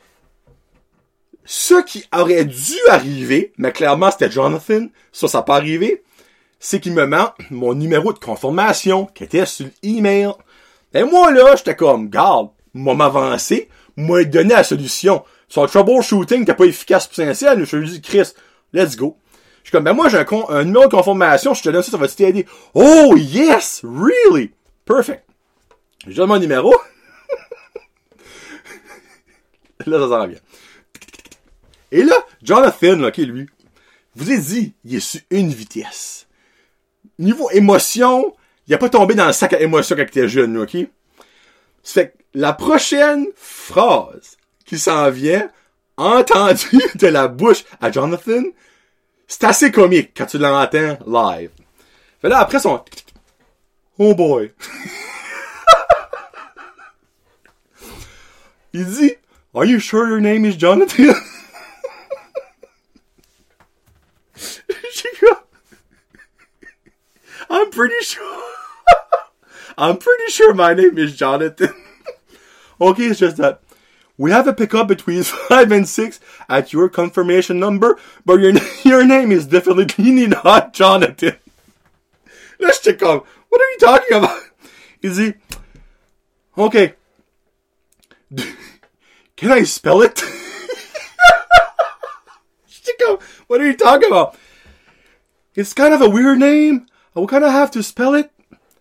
ce 1.45 1.83
qui 1.83 2.05
aurait 2.13 2.45
dû 2.45 2.75
arriver, 2.89 3.53
mais 3.57 3.71
clairement 3.71 4.11
c'était 4.11 4.31
Jonathan, 4.31 4.87
ça, 5.11 5.27
ça 5.27 5.39
n'a 5.39 5.43
pas 5.43 5.55
arrivé, 5.55 6.03
c'est 6.59 6.79
qu'il 6.79 6.93
me 6.93 7.05
ment 7.05 7.33
mon 7.49 7.73
numéro 7.73 8.13
de 8.13 8.19
confirmation 8.19 9.05
qui 9.05 9.23
était 9.23 9.45
sur 9.45 9.67
l'email. 9.83 10.31
Et 10.93 11.03
moi, 11.03 11.31
là, 11.31 11.55
j'étais 11.55 11.75
comme, 11.75 12.09
garde, 12.09 12.49
moi 12.73 12.95
m'avancer, 12.95 13.69
moi 13.95 14.23
donner 14.23 14.53
la 14.53 14.63
solution. 14.63 15.23
Son 15.49 15.65
troubleshooting 15.65 16.39
n'était 16.39 16.55
pas 16.55 16.65
efficace 16.65 17.07
pour 17.07 17.15
sincère, 17.15 17.55
je 17.63 17.77
lui 17.77 17.89
dis, 17.89 18.01
Chris, 18.01 18.33
let's 18.73 18.95
go. 18.95 19.17
Je 19.63 19.69
suis 19.69 19.71
comme, 19.71 19.83
ben 19.83 19.93
moi, 19.93 20.07
j'ai 20.07 20.17
un, 20.17 20.25
un, 20.49 20.63
numéro 20.63 20.85
de 20.85 20.91
confirmation, 20.91 21.53
je 21.53 21.61
te 21.61 21.69
donne 21.69 21.83
ça, 21.83 21.91
ça 21.91 21.97
va 21.97 22.07
t'aider. 22.07 22.45
Oh, 22.73 23.15
yes! 23.17 23.81
Really? 23.83 24.53
Perfect. 24.85 25.25
Je 26.07 26.15
donne 26.15 26.29
mon 26.29 26.39
numéro. 26.39 26.73
là, 29.85 29.99
ça 29.99 30.07
s'en 30.07 30.27
bien. 30.27 30.39
Et 31.91 32.03
là, 32.03 32.15
Jonathan, 32.41 33.03
ok, 33.03 33.17
lui, 33.17 33.47
vous 34.15 34.31
ai 34.31 34.37
dit, 34.37 34.73
il 34.83 34.95
est 34.95 34.99
sur 34.99 35.21
une 35.29 35.49
vitesse. 35.49 36.27
Niveau 37.19 37.49
émotion, 37.51 38.35
il 38.67 38.73
a 38.73 38.77
pas 38.77 38.89
tombé 38.89 39.15
dans 39.15 39.27
le 39.27 39.33
sac 39.33 39.53
à 39.53 39.61
émotion 39.61 39.95
quand 39.95 40.01
il 40.01 40.07
était 40.07 40.27
jeune, 40.27 40.57
ok? 40.57 40.75
Ça 41.83 41.93
fait 41.93 42.09
que 42.09 42.17
la 42.33 42.53
prochaine 42.53 43.27
phrase 43.35 44.37
qui 44.65 44.77
s'en 44.77 45.09
vient, 45.09 45.49
entendue 45.95 46.81
de 46.95 47.07
la 47.07 47.27
bouche 47.27 47.63
à 47.81 47.91
Jonathan, 47.91 48.43
c'est 49.27 49.45
assez 49.45 49.71
comique 49.71 50.11
quand 50.15 50.25
tu 50.25 50.37
l'entends 50.37 50.97
live. 51.07 51.49
Fait 52.21 52.29
là, 52.29 52.39
après 52.39 52.59
son... 52.59 52.83
Oh 53.99 54.13
boy. 54.13 54.53
il 58.73 58.85
dit, 58.85 59.13
Are 59.55 59.65
you 59.65 59.79
sure 59.79 60.07
your 60.07 60.19
name 60.19 60.45
is 60.45 60.55
Jonathan? 60.55 61.15
I'm 67.49 67.71
pretty 67.71 67.95
sure. 68.01 68.46
I'm 69.77 69.97
pretty 69.97 70.31
sure 70.31 70.53
my 70.53 70.73
name 70.73 70.97
is 70.97 71.15
Jonathan. 71.15 71.73
okay, 72.81 73.03
it's 73.03 73.19
just 73.19 73.37
that 73.37 73.61
we 74.17 74.31
have 74.31 74.47
a 74.47 74.53
pickup 74.53 74.87
between 74.87 75.23
five 75.49 75.71
and 75.71 75.87
six 75.87 76.19
at 76.49 76.73
your 76.73 76.89
confirmation 76.89 77.59
number, 77.59 77.99
but 78.25 78.39
your 78.39 78.53
your 78.83 79.05
name 79.05 79.31
is 79.31 79.45
definitely 79.45 80.27
not 80.27 80.73
Jonathan. 80.73 81.35
Let's 82.59 82.79
check 82.79 83.03
out. 83.03 83.27
What 83.49 83.61
are 83.61 83.69
you 83.69 83.77
talking 83.79 84.17
about? 84.17 84.41
Is 85.01 85.17
he 85.17 85.35
okay? 86.57 86.95
Can 89.35 89.51
I 89.51 89.63
spell 89.63 90.01
it? 90.01 90.23
Chico, 92.67 93.19
what 93.45 93.61
are 93.61 93.67
you 93.67 93.77
talking 93.77 94.07
about? 94.07 94.35
It's 95.53 95.73
kind 95.73 95.93
of 95.93 96.01
a 96.01 96.09
weird 96.09 96.39
name. 96.39 96.87
I 97.15 97.19
will 97.19 97.27
kind 97.27 97.43
of 97.43 97.51
have 97.51 97.69
to 97.71 97.83
spell 97.83 98.15
it. 98.15 98.31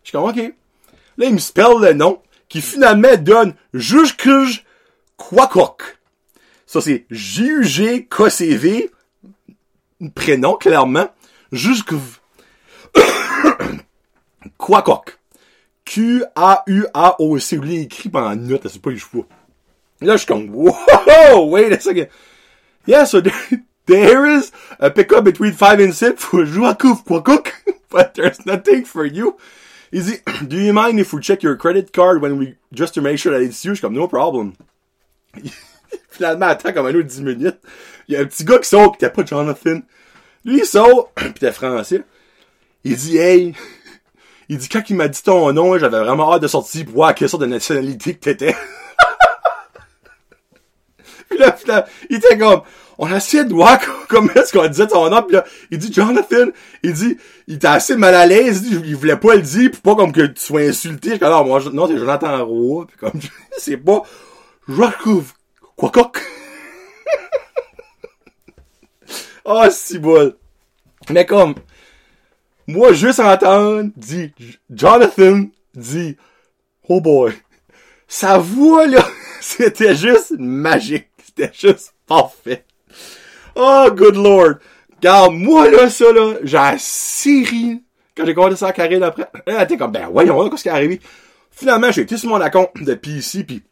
Je 0.03 0.11
suis 0.11 0.19
OK. 0.19 0.55
Là, 1.19 1.27
il 1.27 1.35
me 1.35 1.39
spell 1.39 1.81
le 1.81 1.93
nom, 1.93 2.23
qui 2.49 2.61
finalement 2.61 3.17
donne 3.17 3.55
Juge 3.75 4.17
Quacock. 5.17 5.99
Ça, 6.67 6.81
c'est 6.81 7.07
J-U-G-K-C-V. 7.11 8.91
Prénom, 10.15 10.55
clairement. 10.57 11.09
Jusque 11.53 11.95
Quacock. 14.59 15.19
Q-A-U-A-O-C. 15.85 17.57
Lui, 17.57 17.75
il 17.77 17.81
écrit 17.83 18.11
en 18.13 18.37
note, 18.37 18.67
c'est 18.69 18.83
pas 18.83 18.91
les 18.91 18.99
chevaux. 18.99 19.27
Là, 20.01 20.15
je 20.15 20.19
suis 20.19 20.27
comme, 20.27 20.51
whoa, 20.51 21.49
wait 21.49 21.73
a 21.73 21.81
second. 21.81 22.09
Yeah, 22.87 23.05
so 23.05 23.21
there, 23.87 24.27
is 24.39 24.53
a 24.79 24.91
pickup 24.91 25.25
between 25.25 25.53
5 25.53 25.81
and 25.81 25.95
6 25.95 26.23
for 26.23 26.45
Joakouf 26.45 27.05
Quacook, 27.05 27.53
but 27.91 28.15
there's 28.15 28.45
nothing 28.45 28.85
for 28.85 29.07
you. 29.07 29.37
Is 29.93 30.09
it, 30.11 30.23
do 30.49 30.57
you 30.59 30.73
mind 30.73 30.99
if 30.99 31.13
we 31.13 31.21
check 31.21 31.43
your 31.43 31.57
credit 31.57 31.93
card 31.93 32.21
when 32.23 32.39
we, 32.39 32.57
just 32.73 32.95
to 32.95 33.01
make 33.01 33.19
sure 33.19 33.33
that 33.33 33.45
it's 33.45 33.65
you? 33.65 33.73
Je 33.73 33.77
suis 33.77 33.83
comme, 33.83 33.95
no 33.95 34.09
problem. 34.09 34.55
Finalement, 36.11 36.49
attends 36.49 36.73
comme 36.73 36.87
un 36.87 36.95
autre 36.95 37.09
10 37.09 37.23
minutes. 37.23 37.59
Il 38.09 38.15
y 38.15 38.17
a 38.17 38.21
un 38.21 38.25
petit 38.25 38.45
gars 38.45 38.59
qui 38.59 38.69
sort, 38.69 38.97
qui 38.97 39.05
était 39.05 39.13
pas 39.13 39.25
Jonathan. 39.25 39.83
Lui, 40.45 40.59
il 40.59 40.65
sort, 40.65 41.13
pis 41.15 41.33
t'es 41.35 41.53
français. 41.53 42.03
Il 42.85 42.97
dit, 42.97 43.19
hey, 43.19 43.55
il 44.49 44.59
dit, 44.59 44.69
quand 44.69 44.89
il 44.89 44.97
m'a 44.97 45.09
dit 45.09 45.23
ton 45.23 45.53
nom, 45.53 45.77
j'avais 45.79 45.99
vraiment 45.99 46.33
hâte 46.33 46.43
de 46.43 46.49
sortir 46.49 46.85
pour 46.85 46.95
voir 46.95 47.15
quelle 47.15 47.29
sorte 47.29 47.43
de 47.43 47.49
nationalité 47.49 48.15
que 48.15 48.21
t'étais. 48.21 48.57
Puis 51.29 51.39
là, 51.39 51.51
puis 51.51 51.67
là, 51.67 51.87
il 52.09 52.17
était 52.17 52.39
comme, 52.39 52.63
on 52.99 53.11
a 53.11 53.17
essayé 53.17 53.45
de 53.45 53.53
voir 53.53 53.79
comment 54.09 54.33
est-ce 54.35 54.53
qu'on 54.53 54.67
disait 54.69 54.87
ton 54.87 55.09
nom, 55.11 55.23
puis 55.23 55.37
là, 55.37 55.45
il 55.71 55.79
dit 55.79 55.93
Jonathan, 55.93 56.47
il 56.83 56.93
dit, 56.93 57.17
il 57.47 57.57
était 57.57 57.67
assez 57.67 57.97
mal 57.97 58.15
à 58.15 58.27
l'aise, 58.27 58.65
il, 58.67 58.87
il 58.87 58.97
voulait 58.97 59.17
pas 59.17 59.35
le 59.35 59.43
dire, 59.43 59.71
puis 59.71 59.81
pas 59.81 59.95
comme 59.95 60.13
que 60.13 60.27
tu 60.27 60.41
sois 60.41 60.63
insulté. 60.63 61.17
Je 61.19 61.25
alors, 61.25 61.45
moi, 61.45 61.61
non, 61.73 61.87
c'est 61.87 61.99
Jonathan 61.99 62.45
Roy, 62.45 62.87
puis 62.87 62.97
comme, 62.97 63.21
c'est 63.59 63.77
pas, 63.85 64.03
Jacques, 64.69 65.03
quoi 65.77 65.91
coq? 65.91 66.23
oh, 69.45 69.65
si 69.71 69.99
bol. 69.99 70.37
Mais 71.11 71.27
comme, 71.27 71.55
moi, 72.67 72.93
juste 72.93 73.21
entendre, 73.21 73.91
dit, 73.97 74.33
Jonathan, 74.71 75.45
dit, 75.75 76.17
oh 76.89 77.01
boy. 77.01 77.33
Sa 78.09 78.39
voix, 78.39 78.87
là, 78.87 79.05
c'était 79.41 79.95
juste 79.95 80.33
magique. 80.39 81.09
C'était 81.25 81.53
juste 81.53 81.95
parfait. 82.07 82.65
Oh, 83.57 83.91
good 83.91 84.17
lord. 84.17 84.57
Regarde, 84.97 85.33
moi, 85.33 85.71
là, 85.71 85.89
ça, 85.89 86.13
là, 86.13 86.35
j'ai 86.43 87.43
ri 87.43 87.83
quand 88.17 88.25
j'ai 88.25 88.35
commencé 88.35 88.57
ça 88.57 88.69
à 88.69 88.73
Karine 88.73 89.03
après. 89.03 89.29
Elle 89.47 89.63
était 89.63 89.77
comme, 89.77 89.93
ben, 89.93 90.09
voyons, 90.11 90.49
qu'est-ce 90.49 90.63
qui 90.63 90.69
est 90.69 90.73
arrivé? 90.73 91.01
Finalement, 91.51 91.91
j'ai 91.91 92.03
été 92.03 92.17
sur 92.17 92.29
mon 92.29 92.41
account 92.41 92.69
de 92.75 92.95
PC, 92.95 93.45
puis 93.45 93.63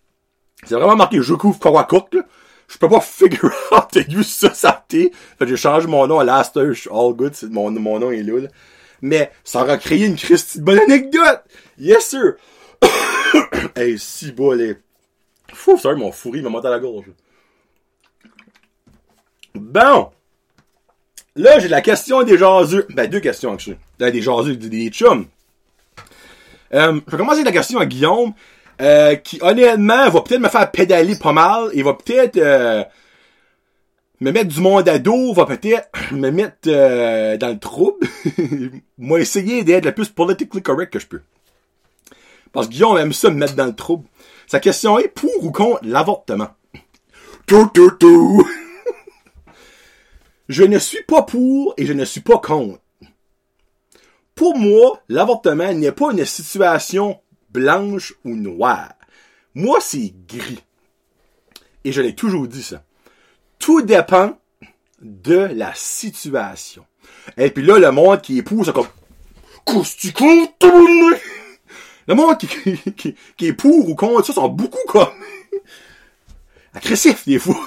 c'est 0.65 0.75
vraiment 0.75 0.97
marqué 0.97 1.21
je 1.21 1.35
couvre 1.35 1.59
Cook, 1.59 2.15
là. 2.15 2.23
Je 2.67 2.79
peux 2.79 2.89
pas 2.89 3.01
figure 3.01 3.53
out 3.73 3.91
to 3.93 4.01
use 4.11 4.27
ça, 4.27 4.55
ça 4.55 4.85
Fait 4.89 5.11
que 5.39 5.47
j'ai 5.47 5.57
changé 5.57 5.87
mon 5.87 6.07
nom 6.07 6.19
à 6.19 6.25
Last 6.25 6.57
All 6.57 6.75
Good, 7.15 7.35
mon, 7.51 7.71
mon 7.71 7.99
nom 7.99 8.11
est 8.11 8.23
là, 8.23 8.41
là. 8.41 8.49
Mais, 9.03 9.31
ça 9.45 9.63
aura 9.63 9.77
créé 9.77 10.07
une 10.07 10.17
Christie 10.17 10.63
bonne 10.63 10.79
anecdote! 10.79 11.43
Yes, 11.79 12.07
sir! 12.07 12.37
hey, 13.77 13.99
si 13.99 14.33
beau, 14.33 14.55
les... 14.55 14.77
Fou, 15.53 15.77
ça 15.77 15.95
mon 15.95 16.11
fourri 16.11 16.41
m'a 16.41 16.49
monté 16.49 16.69
à 16.69 16.71
la 16.71 16.79
gorge. 16.79 17.11
Bon! 19.55 20.11
Là, 21.37 21.59
j'ai 21.59 21.69
la 21.69 21.81
question 21.81 22.23
des 22.23 22.39
jaseux. 22.39 22.87
Ben, 22.91 23.09
deux 23.09 23.21
questions, 23.21 23.53
actually. 23.53 23.77
Ben, 23.99 24.13
des 24.13 24.23
jaseux, 24.23 24.57
des, 24.57 24.69
des 24.69 24.89
chums. 24.91 25.27
Euh, 26.73 27.01
je 27.07 27.11
vais 27.11 27.19
commencer 27.19 27.45
la 27.45 27.53
question 27.53 27.79
à 27.79 27.87
Guillaume, 27.87 28.35
euh, 28.81 29.17
qui, 29.17 29.39
honnêtement, 29.43 30.11
va 30.11 30.21
peut-être 30.21 30.41
me 30.41 30.49
faire 30.49 30.71
pédaler 30.71 31.17
pas 31.17 31.33
mal. 31.33 31.71
Il 31.75 31.85
va 31.85 31.95
peut-être 31.95 32.37
euh, 32.37 32.83
me 34.21 34.31
mettre 34.33 34.49
du 34.49 34.61
monde 34.61 34.89
à 34.89 34.99
dos, 34.99 35.33
va 35.33 35.47
peut-être 35.47 35.89
me 36.13 36.31
mettre 36.31 36.69
euh, 36.69 37.37
dans 37.37 37.49
le 37.49 37.59
trouble. 37.59 38.07
Moi, 38.99 39.21
essayer 39.21 39.63
d'être 39.65 39.85
le 39.85 39.93
plus 39.93 40.09
politically 40.09 40.63
correct 40.63 40.93
que 40.93 40.99
je 40.99 41.07
peux. 41.07 41.23
Parce 42.53 42.67
que 42.67 42.73
Guillaume 42.73 42.99
aime 42.99 43.13
ça 43.13 43.31
me 43.31 43.37
mettre 43.37 43.55
dans 43.55 43.67
le 43.67 43.75
trouble. 43.75 44.07
Sa 44.47 44.61
question 44.61 44.99
est 44.99 45.09
pour 45.09 45.31
ou 45.43 45.51
contre 45.51 45.81
l'avortement? 45.83 46.49
Tout, 47.47 47.71
tout, 47.75 47.91
tout. 47.93 48.47
Je 50.49 50.63
ne 50.63 50.79
suis 50.79 51.03
pas 51.03 51.23
pour 51.23 51.75
et 51.77 51.87
je 51.87 51.93
ne 51.93 52.05
suis 52.05 52.21
pas 52.21 52.39
contre. 52.39 52.81
Pour 54.35 54.57
moi, 54.57 55.01
l'avortement 55.09 55.73
n'est 55.73 55.93
pas 55.93 56.13
une 56.13 56.25
situation 56.25 57.21
blanche 57.51 58.15
ou 58.25 58.35
noire. 58.35 58.93
Moi, 59.55 59.79
c'est 59.81 60.13
gris. 60.27 60.63
Et 61.85 61.93
je 61.93 62.01
l'ai 62.01 62.15
toujours 62.15 62.49
dit 62.49 62.63
ça. 62.63 62.83
Tout 63.59 63.83
dépend 63.83 64.37
de 65.01 65.49
la 65.55 65.73
situation. 65.75 66.85
Et 67.37 67.51
puis 67.51 67.65
là, 67.65 67.79
le 67.79 67.91
monde 67.93 68.21
qui 68.21 68.39
est 68.39 68.43
pour, 68.43 68.65
c'est 68.65 68.73
comme, 68.73 68.89
qu'est-ce 69.65 70.13
que 70.13 71.21
Le 72.07 72.15
monde 72.15 72.39
qui, 72.39 72.49
qui, 72.93 73.15
qui, 73.37 73.47
est 73.47 73.53
pour 73.53 73.89
ou 73.89 73.95
contre 73.95 74.27
ça 74.27 74.33
sont 74.33 74.49
beaucoup 74.49 74.87
comme, 74.89 75.09
agressifs 76.75 77.25
des 77.27 77.39
fois. 77.39 77.61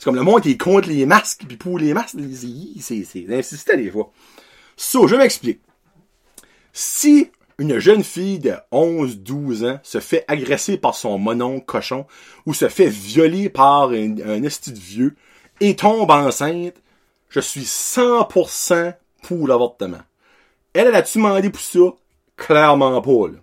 C'est 0.00 0.06
comme 0.06 0.16
le 0.16 0.22
monde 0.22 0.40
qui 0.40 0.52
est 0.52 0.56
contre 0.56 0.88
les 0.88 1.04
masques, 1.04 1.42
puis 1.46 1.58
pour 1.58 1.78
les 1.78 1.92
masques, 1.92 2.16
c'est, 2.80 3.26
insistant 3.28 3.76
des 3.76 3.90
fois. 3.90 4.10
So, 4.74 5.06
je 5.06 5.14
m'explique. 5.14 5.60
Si 6.72 7.30
une 7.58 7.78
jeune 7.78 8.02
fille 8.02 8.38
de 8.38 8.54
11-12 8.72 9.70
ans 9.70 9.78
se 9.82 10.00
fait 10.00 10.24
agresser 10.26 10.78
par 10.78 10.94
son 10.94 11.18
monon 11.18 11.60
cochon 11.60 12.06
ou 12.46 12.54
se 12.54 12.70
fait 12.70 12.86
violer 12.86 13.50
par 13.50 13.90
un, 13.90 14.16
un 14.24 14.40
vieux 14.72 15.16
et 15.60 15.76
tombe 15.76 16.10
enceinte, 16.10 16.80
je 17.28 17.40
suis 17.40 17.64
100% 17.64 18.94
pour 19.24 19.48
l'avortement. 19.48 20.00
Elle, 20.72 20.86
elle 20.86 20.94
a-tu 20.94 21.18
demandé 21.18 21.50
pour 21.50 21.60
ça? 21.60 21.80
Clairement 22.38 23.02
pas. 23.02 23.36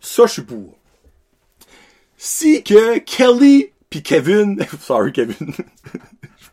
Ça, 0.00 0.24
je 0.24 0.32
suis 0.32 0.42
pour. 0.42 0.74
Si 2.16 2.62
que 2.62 2.96
Kelly 3.00 3.72
puis 3.90 4.02
Kevin, 4.02 4.58
sorry 4.80 5.12
Kevin, 5.12 5.36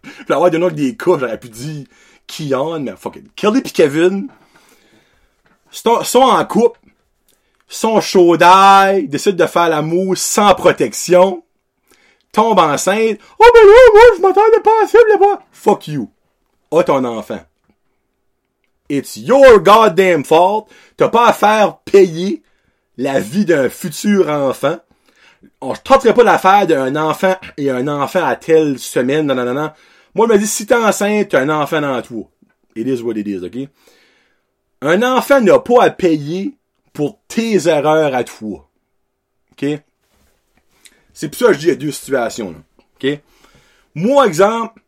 je 0.03 0.25
vais 0.27 0.33
avoir 0.33 0.51
des 0.51 0.57
noms 0.57 0.69
des 0.69 0.95
cas, 0.95 1.17
j'aurais 1.19 1.39
pu 1.39 1.49
dire 1.49 1.85
Kian, 2.27 2.79
mais 2.79 2.95
fuck 2.95 3.15
it. 3.17 3.33
Kelly 3.35 3.61
puis 3.61 3.73
Kevin 3.73 4.27
sont, 5.71 6.19
en 6.19 6.45
couple, 6.45 6.79
sont 7.67 7.99
chaud 8.01 8.37
d'ail, 8.37 9.07
décident 9.07 9.43
de 9.43 9.49
faire 9.49 9.69
l'amour 9.69 10.17
sans 10.17 10.53
protection, 10.55 11.43
tombent 12.31 12.59
enceinte. 12.59 13.19
Oh 13.39 13.45
ben 13.53 13.65
là, 13.65 13.73
moi, 13.93 14.01
je 14.17 14.21
m'attendais 14.21 14.61
pas 14.63 14.83
à 14.83 14.87
ça, 14.87 14.99
là-bas. 15.09 15.43
Fuck 15.51 15.87
you. 15.87 16.09
Ah, 16.71 16.83
ton 16.83 17.03
enfant. 17.05 17.41
It's 18.89 19.17
your 19.17 19.59
goddamn 19.59 20.23
fault. 20.23 20.67
T'as 20.97 21.09
pas 21.09 21.27
à 21.27 21.33
faire 21.33 21.77
payer 21.79 22.43
la 22.97 23.19
vie 23.19 23.45
d'un 23.45 23.69
futur 23.69 24.29
enfant. 24.29 24.77
On 25.61 25.73
tenterait 25.73 26.13
pas 26.13 26.23
l'affaire 26.23 26.67
d'un 26.67 26.95
enfant 26.95 27.35
et 27.57 27.69
un 27.69 27.87
enfant 27.87 28.25
à 28.25 28.35
telle 28.35 28.79
semaine, 28.79 29.25
non, 29.27 29.35
non, 29.35 29.53
non. 29.53 29.71
Moi, 30.15 30.27
je 30.27 30.33
me 30.33 30.37
dis, 30.39 30.47
si 30.47 30.65
t'es 30.65 30.75
enceinte, 30.75 31.29
t'as 31.29 31.41
un 31.41 31.49
enfant 31.49 31.81
dans 31.81 32.01
toi. 32.01 32.29
It 32.75 32.87
is 32.87 33.01
what 33.01 33.15
it 33.15 33.27
is, 33.27 33.43
ok? 33.43 33.69
Un 34.81 35.01
enfant 35.03 35.41
n'a 35.41 35.59
pas 35.59 35.83
à 35.83 35.89
payer 35.89 36.57
pour 36.91 37.19
tes 37.27 37.67
erreurs 37.67 38.13
à 38.13 38.23
toi. 38.23 38.69
OK? 39.51 39.65
C'est 41.13 41.29
pour 41.29 41.37
ça 41.37 41.47
que 41.47 41.53
je 41.53 41.59
dis 41.59 41.65
il 41.65 41.69
y 41.69 41.71
a 41.71 41.75
deux 41.75 41.91
situations, 41.91 42.51
là. 42.51 42.57
OK? 42.95 43.19
Moi, 43.95 44.27
exemple, 44.27 44.81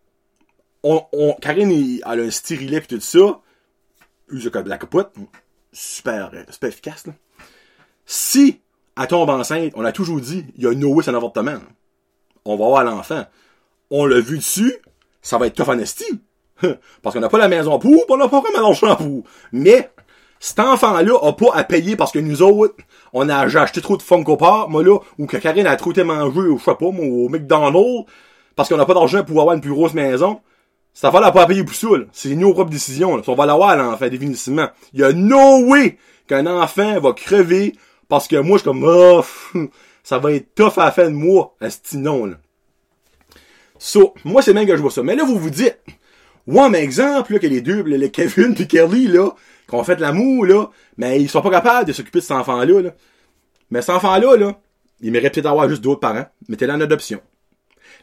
on, 0.84 1.06
on, 1.12 1.34
Karine, 1.34 1.72
elle 1.72 2.20
a 2.20 2.24
un 2.24 2.32
stérilet 2.32 2.82
pis 2.82 2.88
tout 2.88 3.00
ça. 3.00 3.42
Use 4.30 4.52
la 4.54 4.78
capote. 4.78 5.14
Super, 5.72 6.32
super 6.50 6.70
efficace, 6.70 7.08
là. 7.08 7.14
Si 8.06 8.62
elle 8.98 9.08
tombe 9.08 9.30
enceinte, 9.30 9.74
on 9.76 9.84
a 9.84 9.92
toujours 9.92 10.20
dit, 10.20 10.46
il 10.56 10.64
y 10.64 10.68
a 10.68 10.74
no 10.74 10.90
way 10.90 11.04
c'est 11.04 11.12
un 11.12 11.16
avortement. 11.16 11.58
On 12.46 12.56
va 12.56 12.66
avoir 12.66 12.84
l'enfant. 12.84 13.26
On 13.92 14.06
l'a 14.06 14.20
vu 14.20 14.38
dessus, 14.38 14.76
ça 15.22 15.38
va 15.38 15.48
être 15.48 15.56
tough 15.56 15.70
honesty. 15.70 16.06
Parce 17.02 17.14
qu'on 17.14 17.20
n'a 17.20 17.30
pas 17.30 17.38
la 17.38 17.48
maison 17.48 17.78
pour, 17.80 18.06
on 18.10 18.18
n'a 18.18 18.28
pas 18.28 18.40
vraiment 18.40 18.62
l'argent 18.62 18.96
pour. 18.96 19.24
Mais, 19.52 19.92
cet 20.40 20.60
enfant-là 20.60 21.14
a 21.22 21.34
pas 21.34 21.54
à 21.54 21.64
payer 21.64 21.96
parce 21.96 22.12
que 22.12 22.20
nous 22.20 22.42
autres, 22.42 22.76
on 23.14 23.30
a 23.30 23.38
acheté 23.38 23.82
trop 23.82 23.98
de 23.98 24.02
Funko 24.02 24.38
Pop, 24.38 24.70
moi 24.70 24.84
là, 24.84 25.00
ou 25.18 25.26
que 25.26 25.38
Karine 25.38 25.66
a 25.66 25.76
trop 25.76 25.92
été 25.92 26.04
mangé, 26.04 26.40
ou 26.40 26.58
pas, 26.58 26.78
moi, 26.80 27.06
au 27.06 27.30
McDonald's, 27.30 28.06
parce 28.56 28.70
qu'on 28.70 28.78
n'a 28.78 28.86
pas 28.86 28.94
d'argent 28.94 29.24
pour 29.24 29.40
avoir 29.42 29.56
une 29.56 29.62
plus 29.62 29.72
grosse 29.72 29.94
maison. 29.94 30.42
Cette 30.94 31.06
affaire-là 31.06 31.32
pas 31.32 31.44
à 31.44 31.46
payer 31.46 31.64
pour 31.64 31.76
ça, 31.76 31.88
C'est 32.14 32.36
nos 32.36 32.54
propres 32.54 32.70
décisions, 32.70 33.18
là. 33.18 33.24
On 33.28 33.36
va 33.36 33.46
l'avoir, 33.46 33.76
l'enfant, 33.76 34.08
définitivement. 34.08 34.68
Il 34.94 35.02
y 35.02 35.04
a 35.04 35.12
no 35.12 35.66
way 35.66 35.98
qu'un 36.28 36.46
enfant 36.46 37.00
va 37.00 37.14
crever 37.14 37.76
parce 38.08 38.28
que 38.28 38.36
moi, 38.38 38.58
je 38.58 38.62
suis 38.62 38.70
comme, 38.70 38.84
oh, 38.88 39.24
ça 40.04 40.20
va 40.20 40.34
être 40.34 40.54
tough 40.56 40.78
à 40.78 40.86
la 40.86 40.92
fin 40.92 41.06
de 41.06 41.16
moi, 41.16 41.56
à 41.60 41.70
ce 41.70 41.98
nom, 41.98 42.26
là. 42.26 42.36
So, 43.78 44.14
moi, 44.24 44.42
c'est 44.42 44.54
même 44.54 44.68
que 44.68 44.76
je 44.76 44.82
vois 44.82 44.92
ça. 44.92 45.04
Mais 45.04 45.16
là, 45.16 45.26
vous 45.26 45.38
vous 45.38 45.50
dites, 45.50 45.78
ouais, 46.48 46.70
mais 46.70 46.82
exemple, 46.82 47.34
là, 47.34 47.40
que 47.40 47.48
les 47.48 47.62
deux, 47.62 47.84
les 47.84 48.10
Kevin 48.10 48.56
puis 48.56 48.68
Kelly, 48.68 49.08
là, 49.08 49.32
qui 49.68 49.76
ont 49.76 49.84
fait 49.84 50.00
l'amour, 50.00 50.46
là, 50.46 50.70
mais 50.98 51.20
ils 51.22 51.30
sont 51.30 51.42
pas 51.42 51.52
capables 51.52 51.88
de 51.88 51.94
s'occuper 51.94 52.20
de 52.20 52.24
cet 52.24 52.38
enfant-là, 52.38 52.82
là. 52.82 52.92
Mais 53.70 53.82
cet 53.82 53.96
enfant-là, 53.96 54.38
là, 54.38 54.60
il 55.02 55.12
mérite 55.12 55.34
peut-être 55.34 55.46
d'avoir 55.46 55.68
juste 55.68 55.82
d'autres 55.82 56.00
parents. 56.00 56.26
Mettez-le 56.48 56.74
en 56.74 56.82
adoption. 56.82 57.20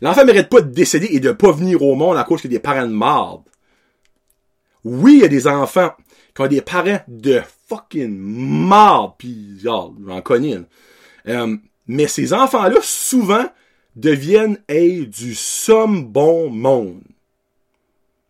L'enfant 0.01 0.25
mérite 0.25 0.49
pas 0.49 0.61
de 0.61 0.71
décéder 0.71 1.09
et 1.11 1.21
de 1.21 1.33
pas 1.33 1.53
venir 1.53 1.83
au 1.83 1.95
monde 1.95 2.17
à 2.17 2.25
cause 2.25 2.41
qu'il 2.41 2.51
y 2.51 2.55
des 2.55 2.61
parents 2.61 2.87
de 2.87 2.93
marde. 2.93 3.43
Oui, 4.85 5.15
il 5.15 5.21
y 5.21 5.25
a 5.25 5.29
des 5.29 5.47
enfants 5.47 5.93
qui 6.35 6.43
ont 6.43 6.49
des 6.49 6.61
parents 6.61 7.01
de 7.07 7.41
fucking 7.73 8.19
marde, 8.19 9.15
pis 9.19 9.61
j'en 9.63 9.95
connais. 10.23 10.61
Euh, 11.29 11.57
mais 11.87 12.07
ces 12.07 12.33
enfants-là, 12.33 12.79
souvent, 12.83 13.47
deviennent 13.97 14.59
du 14.69 15.35
somme 15.35 16.07
bon 16.07 16.51
monde. 16.51 17.03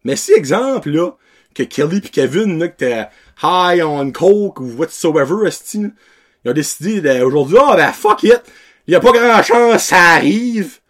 Mais 0.04 0.16
si, 0.16 0.32
exemple, 0.32 0.90
là, 0.90 1.12
que 1.54 1.62
Kelly 1.62 2.00
pis 2.00 2.10
Kevin, 2.10 2.58
là, 2.58 2.68
que 2.68 2.76
t'es 2.76 3.08
high 3.42 3.82
on 3.84 4.10
coke 4.12 4.60
ou 4.60 4.72
whatsoever, 4.76 5.48
ils 5.74 6.50
ont 6.50 6.52
décidé 6.52 7.20
aujourd'hui, 7.20 7.58
ah, 7.60 7.70
oh, 7.72 7.76
ben, 7.76 7.92
fuck 7.92 8.22
it! 8.24 8.42
Y 8.86 8.94
a 8.94 9.00
pas 9.00 9.12
grand 9.12 9.42
chance, 9.42 9.84
ça 9.84 10.14
arrive! 10.14 10.80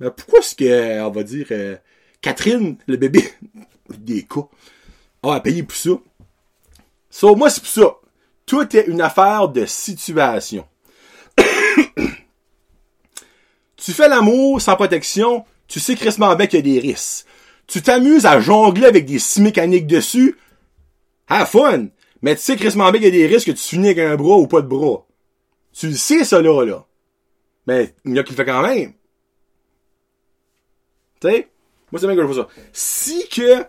Mais 0.00 0.10
pourquoi 0.10 0.40
est-ce 0.40 0.56
que, 0.56 1.00
on 1.02 1.10
va 1.10 1.22
dire, 1.22 1.46
euh, 1.52 1.76
Catherine, 2.20 2.76
le 2.86 2.96
bébé, 2.96 3.24
des 3.98 4.22
cas, 4.24 4.48
a 5.22 5.40
payé 5.40 5.62
pour 5.62 5.76
ça? 5.76 5.90
So, 7.14 7.36
moi, 7.36 7.48
c'est 7.48 7.60
pour 7.60 7.70
ça. 7.70 7.96
Tout 8.44 8.76
est 8.76 8.88
une 8.88 9.00
affaire 9.00 9.48
de 9.48 9.66
situation. 9.66 10.66
tu 13.76 13.92
fais 13.92 14.08
l'amour 14.08 14.60
sans 14.60 14.74
protection, 14.74 15.44
tu 15.68 15.78
sais 15.78 15.94
crissement 15.94 16.34
bien 16.34 16.48
qu'il 16.48 16.66
y 16.66 16.70
a 16.70 16.74
des 16.74 16.80
risques. 16.80 17.24
Tu 17.68 17.82
t'amuses 17.82 18.26
à 18.26 18.40
jongler 18.40 18.86
avec 18.86 19.06
des 19.06 19.20
scie 19.20 19.42
mécaniques 19.42 19.86
dessus, 19.86 20.36
have 21.28 21.46
fun! 21.46 21.86
Mais 22.20 22.34
tu 22.34 22.42
sais 22.42 22.56
crissement 22.56 22.90
bien 22.90 23.00
qu'il 23.00 23.14
y 23.14 23.22
a 23.22 23.28
des 23.28 23.32
risques 23.32 23.46
que 23.46 23.52
tu 23.52 23.62
finis 23.62 23.90
avec 23.90 24.00
un 24.00 24.16
bras 24.16 24.38
ou 24.38 24.48
pas 24.48 24.60
de 24.60 24.66
bras. 24.66 25.06
Tu 25.72 25.86
le 25.86 25.94
sais, 25.94 26.24
ça, 26.24 26.42
là, 26.42 26.64
là. 26.64 26.84
Mais 27.68 27.94
il 28.04 28.16
y 28.16 28.18
a 28.18 28.24
qui 28.24 28.32
le 28.32 28.36
fait 28.36 28.44
quand 28.44 28.62
même. 28.62 28.92
Tu 31.20 31.28
sais? 31.28 31.48
Moi, 31.92 32.00
c'est 32.00 32.08
bien 32.08 32.16
que 32.16 32.22
je 32.22 32.26
vois 32.26 32.42
ça. 32.42 32.48
Si 32.72 33.28
que 33.28 33.64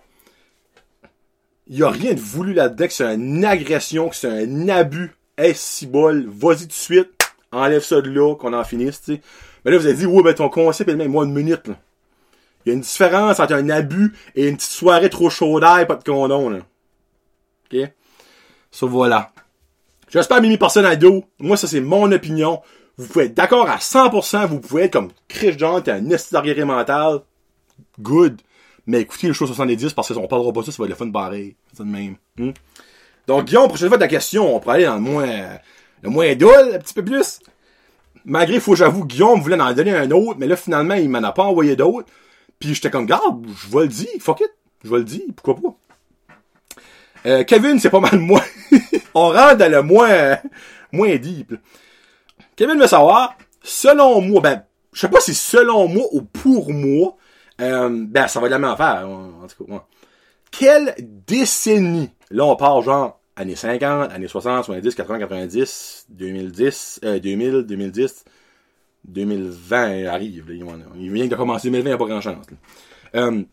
il 1.68 1.78
y 1.78 1.84
a 1.84 1.90
rien 1.90 2.14
de 2.14 2.20
voulu 2.20 2.54
là-dedans, 2.54 2.88
que 2.88 2.94
c'est 2.94 3.16
une 3.16 3.44
agression, 3.46 4.10
que 4.10 4.16
c'est 4.16 4.30
un 4.30 4.70
abus. 4.70 5.16
Hey, 5.38 5.54
si 5.56 5.88
bol, 5.88 6.26
vas-y 6.28 6.60
tout 6.60 6.68
de 6.68 6.74
suite, 6.74 7.12
enlève 7.52 7.84
ça 7.84 8.02
de 8.02 8.10
là, 8.10 8.36
qu'on 8.36 8.54
en 8.54 8.64
finisse, 8.64 9.02
tu 9.02 9.16
sais. 9.16 9.22
Mais 9.64 9.72
là, 9.72 9.78
vous 9.78 9.86
avez 9.86 9.96
dit, 9.96 10.06
ouais, 10.06 10.24
ben 10.24 10.34
ton 10.34 10.50
concept 10.50 10.90
est 10.90 10.94
le 10.94 10.98
même. 10.98 11.12
Moi, 11.12 11.26
une 11.26 11.34
minute, 11.34 11.68
là. 11.68 11.76
Il 12.66 12.70
y 12.70 12.72
a 12.72 12.76
une 12.76 12.82
différence 12.82 13.40
entre 13.40 13.54
un 13.54 13.70
abus 13.70 14.14
et 14.36 14.48
une 14.48 14.58
petite 14.58 14.72
soirée 14.72 15.10
trop 15.10 15.30
chaude 15.30 15.62
pas 15.62 15.96
de 15.96 16.04
condom, 16.04 16.50
là. 16.50 16.60
OK? 17.72 17.90
So, 18.72 18.88
voilà. 18.88 19.32
J'espère 20.10 20.42
Mimi 20.42 20.58
personne 20.58 20.86
à 20.86 20.96
dos. 20.96 21.26
Moi, 21.40 21.58
ça, 21.58 21.68
c'est 21.68 21.82
mon 21.82 22.12
opinion. 22.12 22.62
Vous 22.98 23.08
pouvez 23.08 23.26
être 23.26 23.34
d'accord 23.34 23.70
à 23.70 23.78
100%. 23.78 24.48
Vous 24.48 24.60
pouvez 24.60 24.84
être 24.84 24.94
comme 24.94 25.12
Chris 25.28 25.56
John, 25.58 25.82
t'es 25.84 25.92
un 25.92 26.10
esti 26.10 26.36
mental. 26.64 27.22
Good. 28.00 28.42
Mais 28.88 29.02
écoutez 29.02 29.28
le 29.28 29.34
show 29.34 29.48
70 29.48 29.94
parce 29.94 30.14
qu'on 30.14 30.28
parlera 30.28 30.54
pas 30.54 30.62
de 30.62 30.66
ça, 30.66 30.72
ça 30.72 30.78
va 30.80 30.86
être 30.86 30.92
le 30.92 30.96
fun 30.96 31.12
pareil. 31.12 31.56
C'est 31.74 31.84
de 31.84 31.90
même. 31.90 32.16
Hmm? 32.38 32.52
Donc, 33.28 33.46
Guillaume, 33.46 33.68
prochaine 33.68 33.88
fois 33.88 33.98
de 33.98 34.04
la 34.04 34.08
question, 34.08 34.56
on 34.56 34.60
pourrait 34.60 34.76
aller 34.76 34.86
dans 34.86 34.96
le 34.96 35.02
moins, 35.02 35.28
le 36.04 36.10
moins 36.10 36.36
dole, 36.36 36.76
un 36.76 36.80
petit 36.80 36.94
peu 36.94 37.04
plus. 37.04 37.40
Malgré, 38.24 38.60
faut 38.60 38.76
j'avoue, 38.76 39.06
Guillaume 39.06 39.42
voulait 39.42 39.60
en 39.60 39.74
donner 39.74 39.96
un 39.96 40.10
autre, 40.12 40.38
mais 40.40 40.48
là, 40.48 40.56
finalement, 40.56 40.96
il 40.96 41.10
m'en 41.10 41.24
a 41.24 41.32
pas 41.32 41.44
envoyé 41.44 41.76
d'autres. 41.76 42.08
Puis 42.60 42.74
j'étais 42.74 42.90
comme, 42.90 43.06
garde, 43.06 43.46
je 43.48 43.76
vais 43.76 43.84
le 43.84 43.88
dire, 43.88 44.08
fuck 44.20 44.42
it. 44.42 44.52
Je 44.84 44.90
vais 44.90 44.98
le 44.98 45.04
dire, 45.04 45.24
pourquoi 45.36 45.56
pas? 45.56 45.78
Euh, 47.26 47.44
Kevin, 47.44 47.80
c'est 47.80 47.90
pas 47.90 48.00
mal 48.00 48.20
moins. 48.20 48.44
on 49.16 49.30
rentre 49.30 49.58
dans 49.58 49.72
le 49.72 49.82
moins, 49.82 50.38
moins 50.92 51.16
deep. 51.16 51.56
Kevin 52.56 52.80
veut 52.80 52.88
savoir, 52.88 53.36
selon 53.64 54.22
moi, 54.22 54.42
ben, 54.42 54.64
je 54.94 55.02
sais 55.02 55.10
pas 55.10 55.20
si 55.20 55.34
selon 55.34 55.88
moi 55.88 56.06
ou 56.12 56.22
pour 56.22 56.72
moi, 56.72 57.18
euh, 57.62 58.06
ben, 58.08 58.28
ça 58.28 58.40
va 58.40 58.48
être 58.48 58.52
la 58.52 58.60
même 58.60 58.72
affaire, 58.72 59.08
en 59.08 59.48
tout 59.48 59.66
cas. 59.66 59.86
Quelle 60.52 60.96
décennie, 61.28 62.10
là 62.32 62.46
on 62.46 62.56
part 62.56 62.82
genre 62.82 63.20
années 63.36 63.56
50, 63.56 64.12
années 64.12 64.28
60, 64.28 64.66
70, 64.66 64.96
80, 64.96 65.20
90, 65.20 66.06
2010, 66.10 67.00
euh, 67.04 67.20
2000, 67.20 67.62
2010, 67.64 68.26
2020 69.08 70.06
arrive. 70.06 70.50
Là, 70.50 70.76
il 70.98 71.12
vient 71.12 71.28
de 71.28 71.36
commencer 71.36 71.70
2020, 71.70 71.90
il 71.90 71.92
n'y 71.92 71.94
a 71.94 71.98
pas 71.98 72.06
grand 72.06 72.22
chance. 72.22 72.46
Euh, 73.16 73.44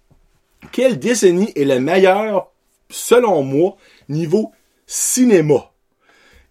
quelle 0.70 0.98
décennie 0.98 1.52
est 1.56 1.64
la 1.64 1.80
meilleure, 1.80 2.52
selon 2.88 3.42
moi, 3.42 3.76
niveau 4.08 4.52
cinéma? 4.86 5.72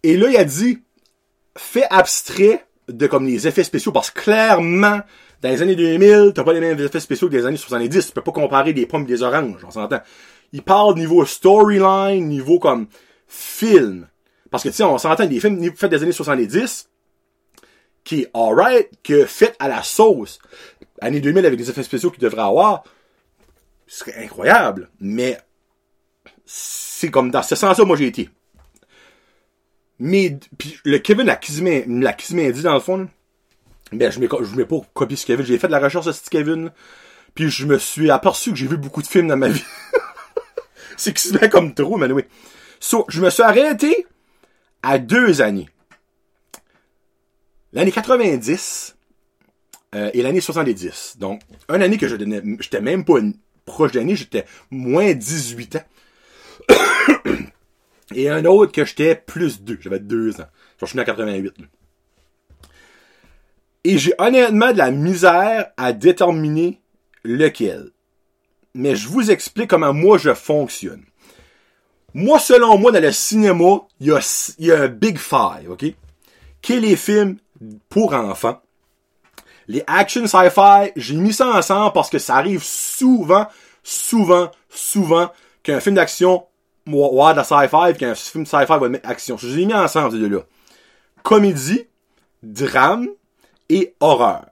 Et 0.04 0.18
là, 0.18 0.30
il 0.30 0.38
a 0.38 0.44
dit, 0.44 0.80
fait 1.58 1.86
abstrait 1.90 2.66
de 2.88 3.08
comme 3.08 3.26
les 3.26 3.48
effets 3.48 3.64
spéciaux, 3.64 3.92
parce 3.92 4.12
que 4.12 4.22
clairement, 4.22 5.02
dans 5.42 5.50
les 5.50 5.62
années 5.62 5.76
2000, 5.76 6.34
t'as 6.36 6.44
pas 6.44 6.54
les 6.54 6.60
mêmes 6.60 6.80
effets 6.80 7.00
spéciaux 7.00 7.28
que 7.28 7.34
des 7.34 7.46
années 7.46 7.58
70. 7.58 8.08
Tu 8.08 8.12
peux 8.14 8.22
pas 8.22 8.32
comparer 8.32 8.74
des 8.74 8.86
pommes 8.86 9.04
et 9.04 9.08
des 9.08 9.24
oranges, 9.24 9.64
on 9.66 9.72
s'entend. 9.72 10.02
Il 10.54 10.62
parle 10.62 10.96
niveau 10.96 11.26
storyline, 11.26 12.28
niveau 12.28 12.60
comme 12.60 12.88
film. 13.28 14.08
Parce 14.52 14.64
que, 14.64 14.70
tu 14.70 14.76
sais, 14.76 14.84
on 14.84 14.98
s'entend 14.98 15.26
des 15.26 15.40
films 15.40 15.76
faits 15.76 15.90
des 15.90 16.04
années 16.04 16.12
70, 16.12 16.90
qui 18.04 18.22
est 18.22 18.32
alright, 18.34 18.90
que 19.04 19.26
fait 19.26 19.56
à 19.60 19.68
la 19.68 19.82
sauce. 19.82 20.40
Années 21.00 21.22
2000 21.22 21.46
avec 21.46 21.58
des 21.58 21.70
effets 21.70 21.84
spéciaux 21.84 22.12
qu'il 22.12 22.22
devrait 22.22 22.42
avoir, 22.42 22.84
ce 23.88 24.00
serait 24.00 24.24
incroyable. 24.24 24.90
Mais, 25.00 25.40
c'est 26.46 27.10
comme 27.10 27.32
dans 27.32 27.42
ce 27.42 27.56
sens-là, 27.56 27.84
moi, 27.86 27.96
j'ai 27.96 28.08
été. 28.08 28.30
Mais, 29.98 30.38
puis 30.58 30.78
le 30.84 31.00
Kevin 31.00 31.26
l'a 31.26 31.36
quasiment 31.36 32.50
dit 32.50 32.62
dans 32.62 32.74
le 32.74 32.80
fond, 32.80 33.08
ben, 33.92 34.12
je 34.12 34.20
ne 34.20 34.56
mets 34.56 34.66
pas 34.66 34.78
copier 34.94 35.18
ce 35.18 35.26
Kevin. 35.26 35.46
J'ai 35.46 35.58
fait 35.58 35.68
de 35.68 35.72
la 35.72 35.80
recherche 35.80 36.06
sur 36.06 36.16
ce 36.16 36.30
Kevin. 36.30 36.72
Puis 37.36 37.50
je 37.50 37.66
me 37.66 37.78
suis 37.78 38.10
aperçu 38.10 38.52
que 38.52 38.58
j'ai 38.58 38.68
vu 38.68 38.78
beaucoup 38.78 39.02
de 39.02 39.08
films 39.08 39.28
dans 39.28 39.38
ma 39.38 39.50
vie. 39.50 39.64
c'est 40.98 41.14
qui 41.14 41.28
se 41.28 41.38
met 41.38 41.50
comme 41.50 41.74
trop, 41.74 41.98
mais 41.98 42.12
oui. 42.12 42.24
So, 42.80 43.06
je 43.10 43.22
me 43.22 43.30
suis 43.30 43.44
arrêté 43.44 44.06
à 44.84 44.98
deux 44.98 45.42
années. 45.42 45.70
L'année 47.74 47.92
90 47.92 48.96
euh, 49.96 50.10
et 50.14 50.22
l'année 50.22 50.42
70. 50.42 51.18
Donc, 51.20 51.42
une 51.70 51.82
année 51.82 51.98
que 51.98 52.08
je 52.08 52.16
donnais, 52.16 52.42
j'étais 52.60 52.82
même 52.82 53.06
pas 53.06 53.20
une 53.20 53.36
proche 53.66 53.92
d'année, 53.92 54.16
j'étais 54.16 54.46
moins 54.70 55.14
18 55.14 55.78
ans. 55.78 55.84
et 58.16 58.30
un 58.30 58.46
autre 58.46 58.72
que 58.72 58.84
j'étais 58.84 59.16
plus 59.16 59.62
2, 59.62 59.78
j'avais 59.82 60.00
deux 60.00 60.42
ans. 60.42 60.48
Je 60.80 60.86
suis 60.86 60.98
né 60.98 61.04
en 61.04 61.06
88. 61.06 61.60
Là. 61.60 61.66
Et 63.84 63.98
j'ai 63.98 64.14
honnêtement 64.20 64.72
de 64.72 64.78
la 64.78 64.92
misère 64.92 65.72
à 65.78 65.94
déterminer 65.94 66.82
lequel. 67.24 67.92
Mais 68.74 68.96
je 68.96 69.08
vous 69.08 69.32
explique 69.32 69.70
comment 69.70 69.94
moi 69.94 70.18
je 70.18 70.34
fonctionne. 70.34 71.04
Moi, 72.14 72.40
selon 72.40 72.78
moi, 72.78 72.92
dans 72.92 73.02
le 73.02 73.12
cinéma, 73.12 73.82
il 74.00 74.08
y 74.08 74.12
a, 74.12 74.54
y 74.60 74.72
a 74.72 74.82
un 74.82 74.88
big 74.88 75.18
five, 75.18 75.70
ok? 75.70 75.86
Qui 76.62 76.74
est 76.74 76.80
les 76.80 76.96
films 76.96 77.38
pour 77.90 78.14
enfants. 78.14 78.62
Les 79.68 79.84
action 79.88 80.28
sci-fi, 80.28 80.92
j'ai 80.96 81.16
mis 81.16 81.34
ça 81.34 81.48
ensemble 81.48 81.94
parce 81.94 82.10
que 82.10 82.20
ça 82.20 82.36
arrive 82.36 82.64
souvent, 82.64 83.48
souvent, 83.84 84.52
souvent 84.70 85.32
qu'un 85.64 85.80
film 85.80 85.96
d'action 85.96 86.46
va 86.86 87.32
de 87.34 87.38
la 87.38 87.44
sci-fi 87.44 87.98
qu'un 87.98 88.16
film 88.16 88.46
sci-fi 88.46 88.66
va 88.68 88.90
mettre 88.90 89.08
action. 89.08 89.38
Je 89.38 89.48
les 89.48 89.62
ai 89.62 89.66
mis 89.66 89.74
ensemble, 89.74 90.12
ces 90.12 90.20
deux-là. 90.20 90.42
Comédie, 91.24 91.88
drame 92.44 93.08
horreur. 94.00 94.46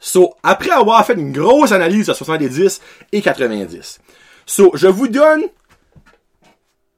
So, 0.00 0.34
après 0.42 0.70
avoir 0.70 1.04
fait 1.04 1.14
une 1.14 1.32
grosse 1.32 1.72
analyse 1.72 2.06
de 2.06 2.14
70 2.14 2.80
et 3.12 3.20
90, 3.20 4.00
so, 4.46 4.70
je 4.74 4.86
vous 4.86 5.08
donne 5.08 5.42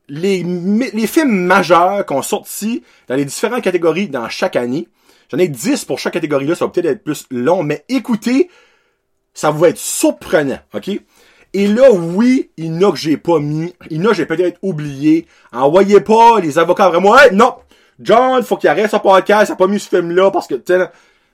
les, 0.09 0.45
les 0.45 1.07
films 1.07 1.47
majeurs 1.47 2.07
qu'on 2.07 2.23
sorti 2.23 2.85
dans 3.09 3.17
les 3.17 3.25
différentes 3.25 3.63
catégories 3.63 4.09
dans 4.09 4.29
chaque 4.29 4.57
année. 4.57 4.89
J'en 5.31 5.39
ai 5.39 5.49
10 5.49 5.85
pour 5.87 5.99
chaque 5.99 6.13
catégorie 6.13 6.47
là, 6.47 6.55
ça 6.55 6.67
va 6.67 6.71
peut-être 6.71 6.87
être 6.87 7.05
plus 7.05 7.27
long, 7.31 7.63
mais 7.63 7.85
écoutez, 7.89 8.51
ça 9.35 9.51
va 9.51 9.71
être 9.71 9.79
surprenant, 9.79 10.59
ok? 10.75 10.91
Et 11.55 11.67
là, 11.67 11.91
oui, 11.93 12.51
il 12.57 12.67
y 12.67 12.71
en 12.71 12.89
a 12.89 12.93
que 12.93 12.99
j'ai 12.99 13.17
pas 13.17 13.39
mis, 13.39 13.75
il 13.91 13.99
y 13.99 14.01
en 14.01 14.07
a 14.07 14.09
que 14.11 14.15
j'ai 14.15 14.27
peut-être 14.27 14.59
oublié. 14.63 15.27
Envoyez 15.53 16.01
pas 16.01 16.41
les 16.41 16.59
avocats 16.59 16.89
vraiment, 16.89 17.15
non! 17.33 17.55
John, 18.03 18.43
faut 18.43 18.57
qu'il 18.57 18.69
arrête 18.69 18.91
ce 18.91 18.97
podcast, 18.97 19.49
il 19.49 19.53
a 19.53 19.57
pas 19.57 19.67
mis 19.67 19.81
ce 19.81 19.89
film-là 19.89 20.31
parce 20.31 20.47
que, 20.47 20.61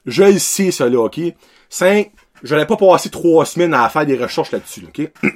je 0.06 0.24
le 0.24 0.38
sais, 0.38 0.70
ça 0.70 0.88
là, 0.88 1.00
ok? 1.00 1.20
5, 1.68 2.10
je 2.42 2.54
n'allais 2.54 2.66
pas 2.66 2.76
passer 2.76 3.10
trois 3.10 3.44
semaines 3.44 3.74
à 3.74 3.88
faire 3.88 4.06
des 4.06 4.16
recherches 4.16 4.52
là-dessus, 4.52 4.86
ok? 4.88 5.10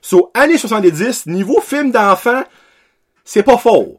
so, 0.00 0.30
année 0.34 0.58
70, 0.58 1.26
niveau 1.26 1.60
film 1.60 1.90
d'enfant, 1.90 2.42
c'est 3.24 3.42
pas 3.42 3.58
fort. 3.58 3.98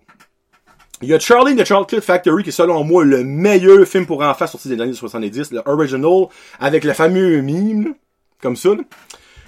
Il 1.01 1.07
y 1.07 1.13
a 1.13 1.19
Charlie 1.19 1.53
and 1.53 1.57
the 1.57 1.65
Chocolate 1.65 2.03
Factory 2.03 2.43
qui 2.43 2.49
est 2.49 2.51
selon 2.51 2.84
moi 2.84 3.05
le 3.05 3.23
meilleur 3.23 3.88
film 3.88 4.05
pour 4.05 4.21
enfants 4.21 4.47
sorti 4.47 4.67
des 4.67 4.82
années 4.82 4.93
70, 4.93 5.51
le 5.51 5.61
original, 5.65 6.27
avec 6.59 6.84
le 6.84 6.93
fameux 6.93 7.39
mime, 7.41 7.93
comme 8.41 8.57
ça. 8.57 8.71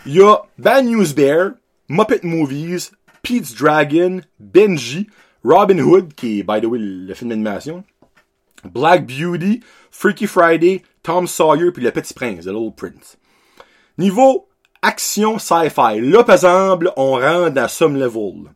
Il 0.05 0.15
y 0.15 0.21
a 0.21 0.41
Bad 0.57 0.85
News 0.85 1.13
Bear, 1.13 1.51
Muppet 1.89 2.21
Movies, 2.23 2.91
Pete's 3.21 3.53
Dragon, 3.53 4.21
Benji, 4.39 5.07
Robin 5.43 5.79
Hood, 5.79 6.13
qui 6.13 6.39
est, 6.39 6.43
by 6.43 6.61
the 6.61 6.65
way, 6.65 6.79
le 6.79 7.13
film 7.13 7.29
d'animation, 7.29 7.83
Black 8.63 9.07
Beauty, 9.07 9.61
Freaky 9.89 10.27
Friday, 10.27 10.83
Tom 11.03 11.27
Sawyer, 11.27 11.71
puis 11.71 11.83
Le 11.83 11.91
Petit 11.91 12.13
Prince, 12.13 12.45
The 12.45 12.49
Little 12.49 12.73
Prince. 12.75 13.17
Niveau 13.97 14.47
action 14.81 15.37
sci-fi, 15.39 15.99
là, 15.99 16.23
par 16.23 16.35
exemple, 16.35 16.91
on 16.95 17.13
rentre 17.13 17.53
dans 17.53 17.67
some 17.67 17.95
level. 17.95 18.51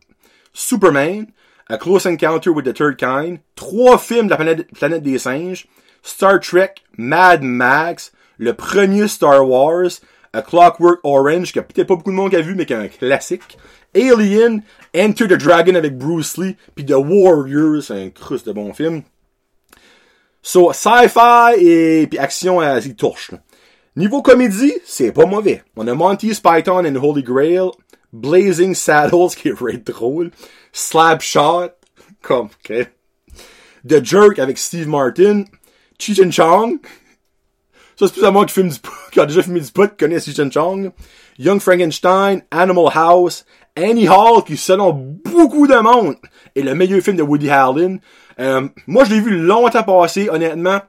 Superman, 0.52 1.26
A 1.68 1.78
Close 1.78 2.06
Encounter 2.06 2.50
with 2.50 2.64
the 2.64 2.72
Third 2.72 2.96
Kind, 2.96 3.40
trois 3.56 3.98
films 3.98 4.26
de 4.26 4.30
la 4.30 4.36
planète, 4.36 4.72
planète 4.72 5.02
des 5.02 5.18
singes, 5.18 5.66
Star 6.02 6.38
Trek, 6.40 6.82
Mad 6.96 7.42
Max, 7.42 8.12
le 8.38 8.54
premier 8.54 9.08
Star 9.08 9.46
Wars, 9.46 10.00
A 10.32 10.42
Clockwork 10.42 11.00
Orange, 11.02 11.52
que 11.52 11.60
peut-être 11.60 11.88
pas 11.88 11.96
beaucoup 11.96 12.10
de 12.10 12.16
monde 12.16 12.34
a 12.34 12.40
vu, 12.40 12.54
mais 12.54 12.66
qui 12.66 12.72
est 12.72 12.76
un 12.76 12.88
classique, 12.88 13.58
Alien, 13.96 14.62
Enter 14.94 15.26
the 15.26 15.38
Dragon 15.38 15.74
avec 15.74 15.96
Bruce 15.96 16.36
Lee, 16.36 16.56
puis 16.74 16.84
The 16.84 16.94
Warriors, 16.96 17.82
c'est 17.84 18.04
un 18.04 18.10
cruste 18.10 18.46
de 18.46 18.52
bon 18.52 18.72
film. 18.72 19.02
So, 20.42 20.72
sci-fi 20.72 21.54
et 21.58 22.06
puis 22.06 22.18
action, 22.18 22.60
à 22.60 22.78
y 22.78 22.94
touche. 22.94 23.32
Niveau 23.96 24.22
comédie, 24.22 24.74
c'est 24.84 25.10
pas 25.10 25.26
mauvais. 25.26 25.64
On 25.74 25.88
a 25.88 25.94
Monty's 25.94 26.38
Python 26.38 26.84
and 26.84 26.96
Holy 26.96 27.22
Grail, 27.22 27.70
Blazing 28.12 28.74
Saddles, 28.74 29.34
qui 29.36 29.48
est 29.48 29.52
vraiment 29.52 29.82
drôle, 29.84 30.30
Slap 30.72 31.22
Shot, 31.22 31.70
comme, 32.22 32.46
ok. 32.46 32.88
The 33.88 34.04
Jerk 34.04 34.38
avec 34.38 34.58
Steve 34.58 34.88
Martin, 34.88 35.44
Cheech 35.98 36.20
and 36.20 36.30
Chong, 36.30 36.78
ça 37.96 38.06
c'est 38.06 38.12
plus 38.12 38.24
à 38.24 38.30
moi 38.30 38.44
qui, 38.46 38.52
filme 38.54 38.68
du, 38.68 38.76
qui 39.12 39.20
a 39.20 39.26
déjà 39.26 39.42
filmé 39.42 39.60
du 39.60 39.72
pot, 39.72 39.88
qui 39.90 39.96
connaît 39.96 40.20
Cheech 40.20 40.52
Chong, 40.52 40.92
Young 41.38 41.60
Frankenstein, 41.60 42.42
Animal 42.50 42.90
House, 42.94 43.44
Annie 43.76 44.08
Hall, 44.08 44.42
qui 44.44 44.56
selon 44.56 44.92
beaucoup 44.92 45.66
de 45.66 45.76
monde 45.76 46.16
est 46.54 46.62
le 46.62 46.74
meilleur 46.74 47.00
film 47.02 47.16
de 47.16 47.22
Woody 47.22 47.50
Allen. 47.50 48.00
Euh, 48.40 48.68
moi, 48.86 49.04
je 49.04 49.10
l'ai 49.10 49.20
vu 49.20 49.38
longtemps 49.38 49.82
passer, 49.82 50.28
honnêtement. 50.30 50.80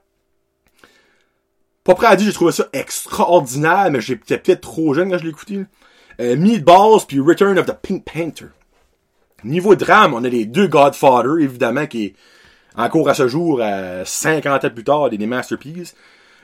Pas 1.83 1.95
prêt 1.95 2.07
à 2.07 2.15
dire, 2.15 2.27
j'ai 2.27 2.33
trouvé 2.33 2.51
ça 2.51 2.67
extraordinaire, 2.73 3.89
mais 3.91 4.01
j'étais 4.01 4.38
peut-être 4.38 4.61
trop 4.61 4.93
jeune 4.93 5.09
quand 5.09 5.17
je 5.17 5.23
l'ai 5.23 5.29
écouté. 5.29 5.65
Euh, 6.19 6.35
Meatballs 6.35 7.05
puis 7.07 7.19
Return 7.19 7.59
of 7.59 7.65
the 7.65 7.75
Pink 7.81 8.03
Panther. 8.05 8.47
Niveau 9.43 9.75
drame, 9.75 10.13
on 10.13 10.23
a 10.23 10.29
les 10.29 10.45
deux 10.45 10.67
Godfather, 10.67 11.41
évidemment, 11.41 11.85
qui 11.85 12.05
est 12.05 12.15
encore 12.75 13.09
à 13.09 13.13
ce 13.13 13.27
jour, 13.27 13.61
à 13.61 14.03
50 14.03 14.65
ans 14.65 14.69
plus 14.69 14.83
tard, 14.83 15.09
des, 15.09 15.25
masterpieces. 15.25 15.95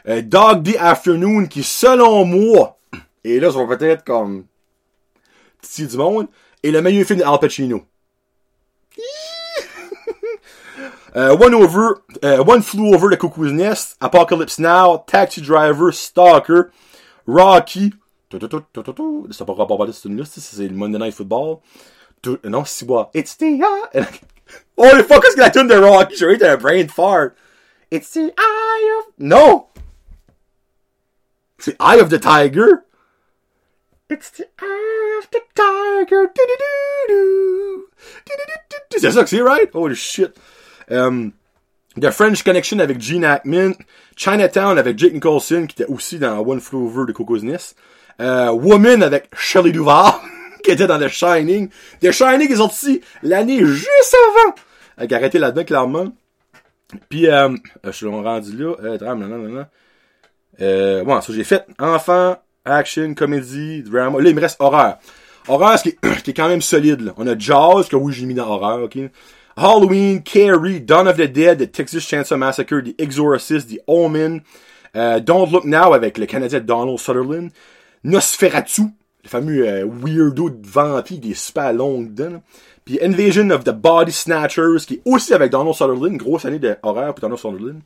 Euh, 0.07 0.21
Dog 0.21 0.63
Day 0.63 0.77
Afternoon, 0.77 1.47
qui 1.47 1.63
selon 1.63 2.25
moi, 2.25 2.77
et 3.23 3.39
là, 3.39 3.51
ça 3.51 3.63
va 3.63 3.77
peut-être 3.77 4.03
comme 4.03 4.45
petit 5.63 5.87
du 5.87 5.97
monde, 5.97 6.27
est 6.63 6.71
le 6.71 6.81
meilleur 6.81 7.05
film 7.05 7.19
d'Al 7.19 7.39
Pacino. 7.39 7.85
uh, 11.15 11.35
one 11.35 11.53
over, 11.53 12.03
uh, 12.21 12.43
one 12.43 12.61
flew 12.61 12.93
over 12.93 13.09
the 13.09 13.17
cuckoo's 13.17 13.51
nest, 13.51 13.97
Apocalypse 14.01 14.59
Now, 14.59 15.03
Taxi 15.07 15.41
Driver, 15.41 15.91
Stalker, 15.91 16.71
Rocky, 17.25 17.93
c'est 18.31 19.45
pas 19.45 19.53
rapport 19.53 19.83
à 19.83 19.91
cette 19.91 20.05
là 20.05 20.23
c'est 20.25 20.67
le 20.67 20.73
Monday 20.73 20.97
Night 20.97 21.13
Football. 21.13 21.57
Non, 22.45 22.65
c'est 22.65 22.85
quoi? 22.85 23.11
It's 23.13 23.37
the 23.37 23.61
eye. 23.61 23.89
Oh, 24.77 24.89
the 24.91 25.03
fuck, 25.03 25.23
est-ce 25.25 25.35
que 25.35 25.41
la 25.41 25.49
tune 25.49 25.67
de 25.67 25.75
Rocky? 25.75 26.15
J'ai 26.15 26.25
eu 26.25 26.43
un 26.43 26.57
brain 26.57 26.87
fart. 26.87 27.33
It's 27.89 28.11
the 28.11 28.33
eye 28.37 28.99
of. 28.99 29.13
No! 29.17 29.69
C'est 31.57 31.75
Eye 31.79 31.99
of 31.99 32.09
the 32.09 32.19
Tiger. 32.19 32.83
It's 34.09 34.29
the 34.31 34.47
eye 34.59 34.92
C'est 38.91 39.11
ça 39.11 39.23
que 39.23 39.29
c'est, 39.29 39.41
right? 39.41 39.69
Holy 39.73 39.95
shit. 39.95 40.31
Um, 40.89 41.31
The 41.99 42.11
French 42.11 42.43
Connection 42.43 42.79
avec 42.79 42.99
Gene 43.01 43.25
Hackman. 43.25 43.73
Chinatown 44.15 44.77
avec 44.77 44.97
Jake 44.97 45.13
Nicholson, 45.13 45.65
qui 45.67 45.81
était 45.81 45.91
aussi 45.91 46.19
dans 46.19 46.39
One 46.39 46.59
Flew 46.59 46.85
Over 46.85 47.11
the 47.11 47.15
Cuckoo's 47.15 47.43
Nest. 47.43 47.75
Uh, 48.19 48.49
Woman 48.51 49.01
avec 49.01 49.29
Shelley 49.35 49.71
Duvall, 49.71 50.13
qui 50.63 50.71
était 50.71 50.87
dans 50.87 50.99
The 50.99 51.07
Shining. 51.07 51.69
The 52.01 52.11
Shining 52.11 52.51
est 52.51 52.57
sorti 52.57 53.01
l'année 53.23 53.65
juste 53.65 54.15
avant. 54.29 54.55
Avec 54.97 55.11
arrêté 55.13 55.39
là-dedans, 55.39 55.63
clairement. 55.63 56.13
Puis, 57.09 57.27
euh, 57.27 57.55
je 57.83 57.91
suis 57.91 58.07
rendu 58.07 58.55
là. 58.57 58.75
Euh, 58.83 59.15
non. 59.15 59.65
Euh, 60.61 61.03
bon, 61.03 61.19
ça 61.21 61.33
j'ai 61.33 61.43
fait 61.43 61.65
enfant, 61.79 62.37
action, 62.65 63.13
comédie, 63.13 63.83
drama. 63.83 64.21
Là, 64.21 64.29
il 64.29 64.35
me 64.35 64.41
reste 64.41 64.57
horreur. 64.59 64.97
Horreur, 65.47 65.77
ce 65.77 65.83
qui 65.83 65.89
est, 65.89 66.21
qui 66.23 66.31
est 66.31 66.33
quand 66.33 66.47
même 66.47 66.61
solide. 66.61 67.01
Là. 67.01 67.13
On 67.17 67.27
a 67.27 67.37
Jaws, 67.37 67.85
que 67.89 67.95
oui, 67.95 68.13
j'ai 68.13 68.25
mis 68.25 68.33
dans 68.33 68.47
horreur, 68.47 68.83
ok. 68.83 68.97
Halloween, 69.55 70.23
Carrie, 70.23 70.81
Dawn 70.81 71.07
of 71.07 71.17
the 71.17 71.31
Dead, 71.31 71.59
The 71.59 71.71
Texas 71.71 72.03
Chainsaw 72.03 72.37
Massacre, 72.37 72.81
The 72.81 72.99
Exorcist, 72.99 73.69
The 73.69 73.79
Omen, 73.87 74.41
euh, 74.95 75.19
Don't 75.19 75.51
Look 75.51 75.65
Now 75.65 75.93
avec 75.93 76.17
le 76.17 76.25
Canadien 76.25 76.59
Donald 76.59 76.97
Sutherland, 76.97 77.51
Nosferatu, 78.03 78.83
le 79.23 79.29
fameux 79.29 79.67
euh, 79.67 79.85
weirdo 79.85 80.49
de 80.49 80.67
vampire 80.67 81.19
des 81.19 81.35
super 81.35 81.71
longues 81.71 82.13
dents, 82.13 82.41
puis 82.83 82.99
Invasion 83.01 83.49
of 83.51 83.63
the 83.63 83.71
Body 83.71 84.11
Snatchers, 84.11 84.85
qui 84.87 84.95
est 84.95 85.01
aussi 85.05 85.33
avec 85.33 85.51
Donald 85.51 85.75
Sutherland, 85.75 86.17
grosse 86.17 86.45
année 86.45 86.59
de 86.59 86.75
horreur 86.81 87.13
pour 87.13 87.21
Donald 87.21 87.39
Sutherland. 87.39 87.81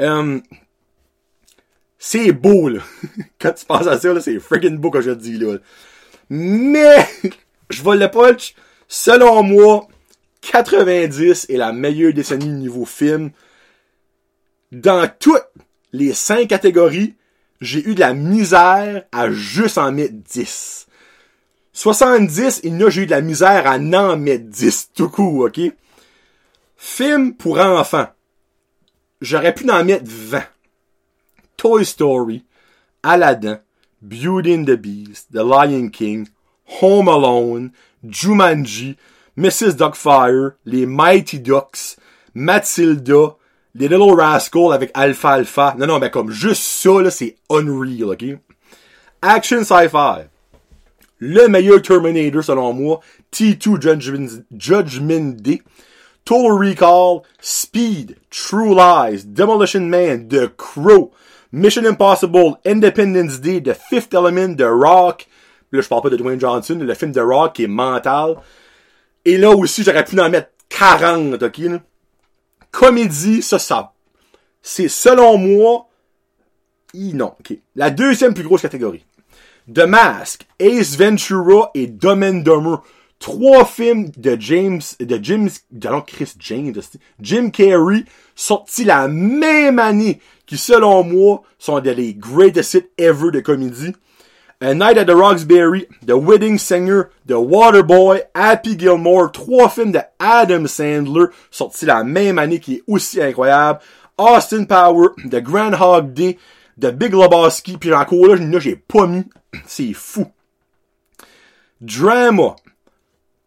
Euh, 0.00 0.40
c'est 1.98 2.32
beau, 2.32 2.68
là. 2.68 2.80
Quand 3.40 3.52
tu 3.52 3.64
penses 3.66 3.86
à 3.86 3.98
ça, 3.98 4.12
là, 4.12 4.20
c'est 4.20 4.38
friggin' 4.38 4.76
beau 4.76 4.90
que 4.90 5.00
je 5.00 5.10
te 5.10 5.16
dis, 5.16 5.38
là. 5.38 5.58
Mais, 6.30 7.06
je 7.70 7.82
vais 7.82 7.96
le 7.96 8.10
punch. 8.10 8.54
Selon 8.86 9.42
moi, 9.42 9.88
90 10.40 11.46
est 11.48 11.56
la 11.56 11.72
meilleure 11.72 12.12
décennie 12.12 12.48
niveau 12.48 12.84
film. 12.84 13.30
Dans 14.72 15.10
toutes 15.18 15.48
les 15.92 16.14
cinq 16.14 16.48
catégories, 16.48 17.16
j'ai 17.60 17.86
eu 17.86 17.94
de 17.94 18.00
la 18.00 18.14
misère 18.14 19.04
à 19.12 19.30
juste 19.30 19.78
en 19.78 19.90
mettre 19.92 20.14
10. 20.14 20.86
70, 21.72 22.60
il 22.64 22.76
n'a 22.76 22.90
j'ai 22.90 23.02
eu 23.02 23.06
de 23.06 23.10
la 23.10 23.20
misère 23.20 23.66
à 23.66 23.78
n'en 23.78 24.16
mettre 24.16 24.44
10 24.44 24.90
tout 24.94 25.08
coup, 25.08 25.44
ok? 25.44 25.60
Film 26.76 27.34
pour 27.34 27.58
enfants. 27.58 28.08
J'aurais 29.20 29.54
pu 29.54 29.68
en 29.70 29.84
mettre 29.84 30.04
20. 30.06 30.42
Toy 31.58 31.82
Story, 31.82 32.44
Aladdin, 33.04 33.58
Beauty 34.00 34.54
and 34.54 34.66
the 34.66 34.76
Beast, 34.76 35.32
The 35.32 35.42
Lion 35.42 35.90
King, 35.90 36.28
Home 36.80 37.08
Alone, 37.08 37.72
Jumanji, 38.06 38.96
Mrs. 39.36 39.76
Duckfire, 39.76 40.54
Les 40.64 40.86
Mighty 40.86 41.38
Ducks, 41.40 41.96
Matilda, 42.32 43.36
les 43.74 43.88
Little 43.88 44.14
Rascals 44.14 44.72
avec 44.72 44.90
Alpha 44.94 45.30
Alpha. 45.30 45.74
Non, 45.76 45.86
non, 45.86 45.98
mais 45.98 46.10
comme 46.10 46.30
juste 46.30 46.62
ça, 46.62 47.02
là, 47.02 47.10
c'est 47.10 47.36
unreal, 47.50 48.10
ok? 48.10 48.24
Action 49.20 49.64
Sci-Fi. 49.64 50.28
Le 51.18 51.48
meilleur 51.48 51.82
Terminator, 51.82 52.42
selon 52.42 52.72
moi. 52.72 53.00
T2 53.32 53.80
Judgment, 53.80 54.44
Judgment 54.56 55.42
Day. 55.42 55.60
Total 56.24 56.52
Recall. 56.52 57.22
Speed. 57.40 58.16
True 58.30 58.74
Lies. 58.74 59.24
Demolition 59.24 59.88
Man. 59.88 60.28
The 60.28 60.52
Crow. 60.56 61.10
Mission 61.52 61.84
Impossible. 61.84 62.58
Independence 62.64 63.40
Day. 63.40 63.60
The 63.62 63.74
Fifth 63.74 64.14
Element. 64.14 64.56
The 64.56 64.68
Rock. 64.68 65.26
Là, 65.72 65.80
je 65.80 65.88
parle 65.88 66.02
pas 66.02 66.10
de 66.10 66.16
Dwayne 66.16 66.40
Johnson. 66.40 66.78
Le 66.80 66.94
film 66.94 67.12
The 67.12 67.20
Rock 67.20 67.54
qui 67.54 67.64
est 67.64 67.68
mental. 67.68 68.36
Et 69.24 69.36
là 69.36 69.50
aussi, 69.50 69.82
j'aurais 69.82 70.04
pu 70.04 70.18
en 70.20 70.30
mettre 70.30 70.50
40, 70.68 71.42
ok? 71.42 71.58
Là? 71.58 71.78
Comédie, 72.70 73.42
ça, 73.42 73.58
ça. 73.58 73.92
C'est 74.62 74.88
selon 74.88 75.38
moi. 75.38 75.88
Non, 76.94 77.34
ok. 77.38 77.58
La 77.74 77.90
deuxième 77.90 78.34
plus 78.34 78.44
grosse 78.44 78.62
catégorie. 78.62 79.04
The 79.72 79.80
Mask, 79.80 80.46
Ace 80.58 80.96
Ventura 80.96 81.70
et 81.74 81.86
Dumb 81.86 82.22
and 82.22 82.38
Dumber. 82.38 82.76
Trois 83.18 83.64
films 83.64 84.10
de 84.16 84.36
James, 84.38 84.80
de 85.00 85.18
Jim, 85.20 85.48
de 85.72 85.88
Chris 86.06 86.34
James, 86.38 86.80
Jim 87.20 87.50
Carrey, 87.50 88.04
sortis 88.36 88.84
la 88.84 89.08
même 89.08 89.80
année, 89.80 90.20
qui 90.48 90.56
selon 90.56 91.04
moi 91.04 91.42
sont 91.58 91.78
des 91.78 91.94
les 91.94 92.14
greatest 92.14 92.74
hits 92.74 92.88
ever 92.96 93.30
de 93.30 93.40
comédie. 93.40 93.94
A 94.60 94.74
Night 94.74 94.98
at 94.98 95.04
the 95.04 95.14
Roxbury, 95.14 95.86
The 96.04 96.16
Wedding 96.16 96.58
Singer, 96.58 97.10
The 97.26 97.38
Waterboy, 97.38 98.22
Happy 98.34 98.76
Gilmore, 98.76 99.30
trois 99.30 99.68
films 99.68 99.92
de 99.92 100.00
Adam 100.18 100.66
Sandler, 100.66 101.26
sortis 101.52 101.86
la 101.86 102.02
même 102.02 102.38
année 102.38 102.58
qui 102.58 102.76
est 102.76 102.82
aussi 102.88 103.22
incroyable. 103.22 103.78
Austin 104.16 104.64
Power, 104.64 105.10
The 105.30 105.40
Groundhog 105.40 106.12
Day, 106.12 106.38
The 106.80 106.90
Big 106.90 107.12
Lebowski, 107.12 107.76
puis 107.76 107.94
encore 107.94 108.26
là, 108.26 108.34
là 108.34 108.58
j'ai 108.58 108.74
pas 108.74 109.06
mis. 109.06 109.24
C'est 109.66 109.92
fou. 109.92 110.26
Drama. 111.80 112.56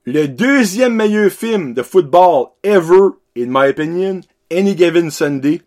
Le 0.06 0.28
deuxième 0.28 0.96
meilleur 0.96 1.30
film 1.30 1.74
de 1.74 1.82
football 1.82 2.52
ever, 2.64 3.10
in 3.36 3.48
my 3.48 3.68
opinion, 3.70 4.22
Any 4.50 4.78
Given 4.78 5.12
Sunday. 5.12 5.62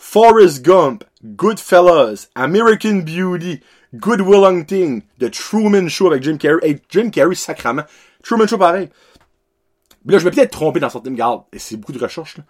Forrest 0.00 0.62
Gump, 0.62 1.04
Goodfellas, 1.22 2.28
American 2.34 3.02
Beauty, 3.02 3.60
Good 3.94 4.22
Will 4.22 4.44
Hunting, 4.44 5.02
The 5.18 5.30
Truman 5.30 5.88
Show 5.88 6.06
avec 6.06 6.22
Jim 6.22 6.38
Carrey. 6.38 6.64
Hey, 6.64 6.80
Jim 6.88 7.10
Carrey, 7.10 7.34
sacrament. 7.34 7.84
Truman 8.22 8.46
Show, 8.46 8.56
pareil. 8.56 8.88
Là, 10.06 10.18
je 10.18 10.24
vais 10.24 10.30
peut-être 10.30 10.52
tromper 10.52 10.80
dans 10.80 10.88
certaines 10.88 11.14
gardes, 11.14 11.42
et 11.52 11.58
c'est 11.58 11.76
beaucoup 11.76 11.92
de 11.92 11.98
recherche, 11.98 12.38
là. 12.38 12.44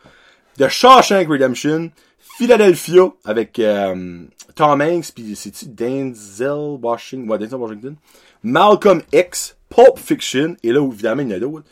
The 0.58 0.68
Shawshank 0.68 1.28
Redemption, 1.28 1.90
Philadelphia, 2.38 3.12
avec 3.24 3.58
euh, 3.58 4.24
Tom 4.54 4.80
Hanks, 4.80 5.12
puis 5.12 5.34
c'est-tu 5.34 5.66
Denzel 5.66 6.78
Washington? 6.80 7.28
Ouais, 7.28 7.38
Denzel 7.38 7.58
Washington. 7.58 7.96
Malcolm 8.44 9.02
X, 9.12 9.56
Pulp 9.68 9.98
Fiction, 9.98 10.56
et 10.62 10.70
là, 10.70 10.86
évidemment, 10.86 11.22
il 11.22 11.28
y 11.28 11.32
en 11.32 11.36
a 11.36 11.40
d'autres. 11.40 11.66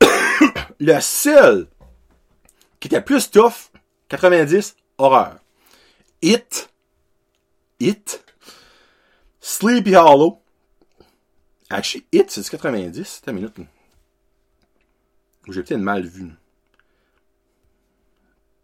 Le 0.80 1.00
seul 1.00 1.68
qui 2.80 2.88
était 2.88 3.00
plus 3.00 3.30
tough, 3.30 3.70
90, 4.08 4.74
horreur. 4.98 5.40
It, 6.22 6.68
It, 7.78 8.24
Sleepy 9.40 9.94
Hollow. 9.94 10.40
Actually, 11.70 12.06
It, 12.12 12.30
c'est 12.30 12.48
90. 12.48 13.04
C'est 13.04 13.30
une 13.30 13.36
minute. 13.36 13.56
J'ai 15.48 15.62
peut-être 15.62 15.80
mal 15.80 16.04
vu. 16.04 16.32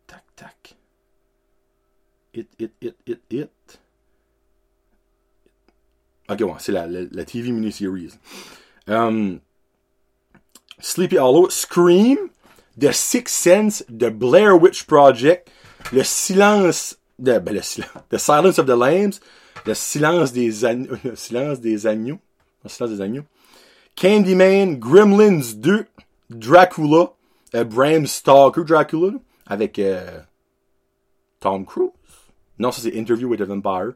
Tac, 0.06 0.24
tac. 0.34 0.74
It, 2.34 2.48
it, 2.58 2.72
it, 2.80 2.96
it, 3.06 3.20
it. 3.30 3.80
Ok, 6.28 6.38
bon, 6.38 6.56
c'est 6.58 6.72
la, 6.72 6.86
la, 6.86 7.00
la, 7.10 7.24
TV 7.24 7.52
miniseries. 7.52 8.18
Um, 8.88 9.40
Sleepy 10.80 11.18
Hollow, 11.18 11.50
Scream, 11.50 12.30
The 12.78 12.92
Sixth 12.92 13.34
Sense, 13.34 13.84
The 13.88 14.10
Blair 14.10 14.56
Witch 14.56 14.86
Project, 14.86 15.50
Le 15.92 16.04
Silence, 16.04 16.98
de, 17.18 17.38
ben, 17.38 17.54
le 17.54 17.62
silence, 17.62 17.90
The 18.10 18.18
Silence 18.18 18.58
of 18.58 18.66
the 18.66 18.70
Lambs, 18.70 19.20
Le 19.66 19.74
Silence 19.74 20.32
des 20.32 20.64
agneaux, 20.64 20.96
Le 21.04 21.16
Silence 21.16 21.60
des 21.60 21.86
agneaux, 21.86 22.18
Le 22.64 22.70
Silence 22.70 22.90
des 22.90 23.00
agneaux, 23.00 23.24
Candyman, 23.96 24.78
Gremlins 24.78 25.54
2, 25.56 25.86
Dracula, 26.30 27.12
euh, 27.54 27.64
Bram 27.64 28.06
Stoker 28.06 28.64
Dracula, 28.64 29.18
avec 29.46 29.78
euh, 29.78 30.20
Tom 31.40 31.66
Cruise. 31.66 31.90
Non, 32.58 32.72
ça 32.72 32.82
c'est 32.82 32.96
Interview 32.96 33.28
with 33.28 33.40
a 33.40 33.44
Vampire. 33.44 33.92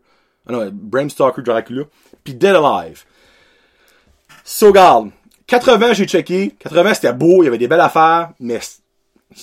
Ah 0.46 0.52
non, 0.52 0.70
Bram 0.72 1.08
Stoker 1.08 1.42
Dracula. 1.42 1.84
Puis 2.24 2.34
Dead 2.34 2.54
Alive. 2.54 3.04
So, 4.44 4.68
regarde. 4.68 5.10
80, 5.46 5.92
j'ai 5.92 6.06
checké. 6.06 6.50
80, 6.58 6.94
c'était 6.94 7.12
beau, 7.12 7.42
il 7.42 7.44
y 7.44 7.48
avait 7.48 7.58
des 7.58 7.68
belles 7.68 7.80
affaires, 7.80 8.32
mais 8.40 8.60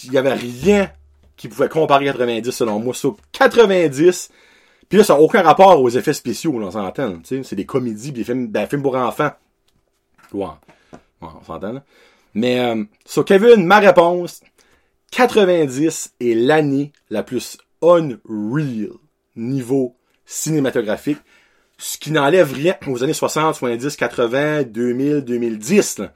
il 0.04 0.12
y 0.12 0.18
avait 0.18 0.34
rien 0.34 0.92
qui 1.36 1.48
pouvait 1.48 1.70
comparer 1.70 2.06
90 2.06 2.52
selon 2.52 2.80
moi. 2.80 2.94
So, 2.94 3.18
90, 3.32 4.30
puis 4.90 4.98
là, 4.98 5.04
ça 5.04 5.14
n'a 5.16 5.20
aucun 5.20 5.42
rapport 5.42 5.82
aux 5.82 5.90
effets 5.90 6.14
spéciaux, 6.14 6.54
on 6.56 6.72
s'entend. 6.72 7.20
C'est 7.24 7.56
des 7.56 7.66
comédies, 7.66 8.12
des 8.12 8.24
films, 8.24 8.52
des 8.52 8.68
films 8.68 8.84
pour 8.84 8.96
enfants. 8.96 9.32
Ouais. 10.32 10.46
on 11.22 11.44
s'entend, 11.44 11.74
là. 11.74 11.84
Mais, 12.34 12.60
euh, 12.60 12.84
so 13.06 13.24
Kevin, 13.24 13.66
ma 13.66 13.80
réponse, 13.80 14.42
90 15.12 16.16
est 16.20 16.34
l'année 16.34 16.92
la 17.10 17.24
plus 17.24 17.58
unreal 17.82 18.90
niveau 19.36 19.96
cinématographique, 20.26 21.20
ce 21.78 21.98
qui 21.98 22.12
n'enlève 22.12 22.54
rien 22.54 22.76
aux 22.88 23.04
années 23.04 23.14
60, 23.14 23.56
70, 23.56 23.96
80, 23.96 24.64
2000, 24.64 25.22
2010. 25.22 26.00
Là. 26.00 26.14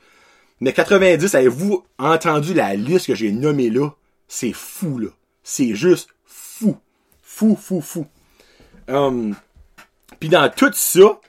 Mais 0.59 0.73
90, 0.73 1.35
avez-vous 1.35 1.83
entendu 1.99 2.53
la 2.53 2.75
liste 2.75 3.07
que 3.07 3.15
j'ai 3.15 3.31
nommée 3.31 3.69
là? 3.69 3.89
C'est 4.27 4.53
fou, 4.53 4.99
là. 4.99 5.09
C'est 5.43 5.75
juste 5.75 6.09
fou. 6.25 6.77
Fou, 7.21 7.55
fou, 7.55 7.81
fou. 7.81 8.05
Um, 8.87 9.35
Puis 10.19 10.29
dans 10.29 10.49
tout 10.49 10.71
ça, 10.73 11.19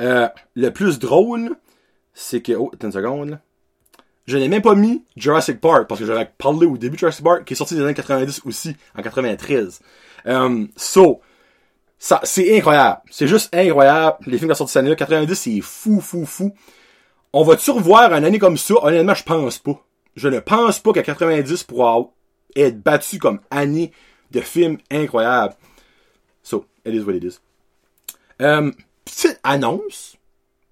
euh, 0.00 0.28
le 0.54 0.70
plus 0.70 0.98
drôle, 0.98 1.56
c'est 2.12 2.40
que... 2.40 2.52
Oh, 2.52 2.70
attends 2.72 2.88
une 2.88 2.92
seconde. 2.92 3.40
Je 4.26 4.38
n'ai 4.38 4.48
même 4.48 4.62
pas 4.62 4.74
mis 4.74 5.04
Jurassic 5.16 5.60
Park, 5.60 5.86
parce 5.86 6.00
que 6.00 6.06
j'avais 6.06 6.30
parlé 6.38 6.66
au 6.66 6.78
début 6.78 6.94
de 6.94 7.00
Jurassic 7.00 7.24
Park, 7.24 7.44
qui 7.44 7.52
est 7.52 7.56
sorti 7.56 7.74
des 7.74 7.82
années 7.82 7.94
90 7.94 8.42
aussi, 8.46 8.74
en 8.96 9.02
93. 9.02 9.80
Um, 10.24 10.68
so, 10.76 11.20
ça, 11.98 12.20
c'est 12.24 12.56
incroyable. 12.56 13.00
C'est 13.10 13.28
juste 13.28 13.54
incroyable. 13.54 14.16
Les 14.26 14.38
films 14.38 14.50
qui 14.50 14.56
sont 14.56 14.66
sortis 14.66 14.72
cette 14.72 14.86
année 14.86 14.96
90, 14.96 15.34
c'est 15.34 15.60
fou, 15.60 16.00
fou, 16.00 16.24
fou. 16.24 16.54
On 17.32 17.42
va-tu 17.44 17.70
revoir 17.70 18.12
une 18.12 18.24
année 18.24 18.38
comme 18.38 18.56
ça? 18.56 18.74
Honnêtement, 18.82 19.14
je 19.14 19.24
pense 19.24 19.58
pas. 19.58 19.84
Je 20.16 20.28
ne 20.28 20.38
pense 20.38 20.78
pas 20.78 20.92
qu'à 20.92 21.02
90 21.02 21.64
pourra 21.64 22.10
être 22.56 22.80
battu 22.80 23.18
comme 23.18 23.40
année 23.50 23.92
de 24.30 24.40
films 24.40 24.78
incroyables. 24.90 25.54
So, 26.42 26.66
it 26.84 26.94
is 26.94 27.04
what 27.04 27.14
it 27.14 27.24
is. 27.24 27.40
Um, 28.38 28.74
petite 29.04 29.40
annonce. 29.42 30.16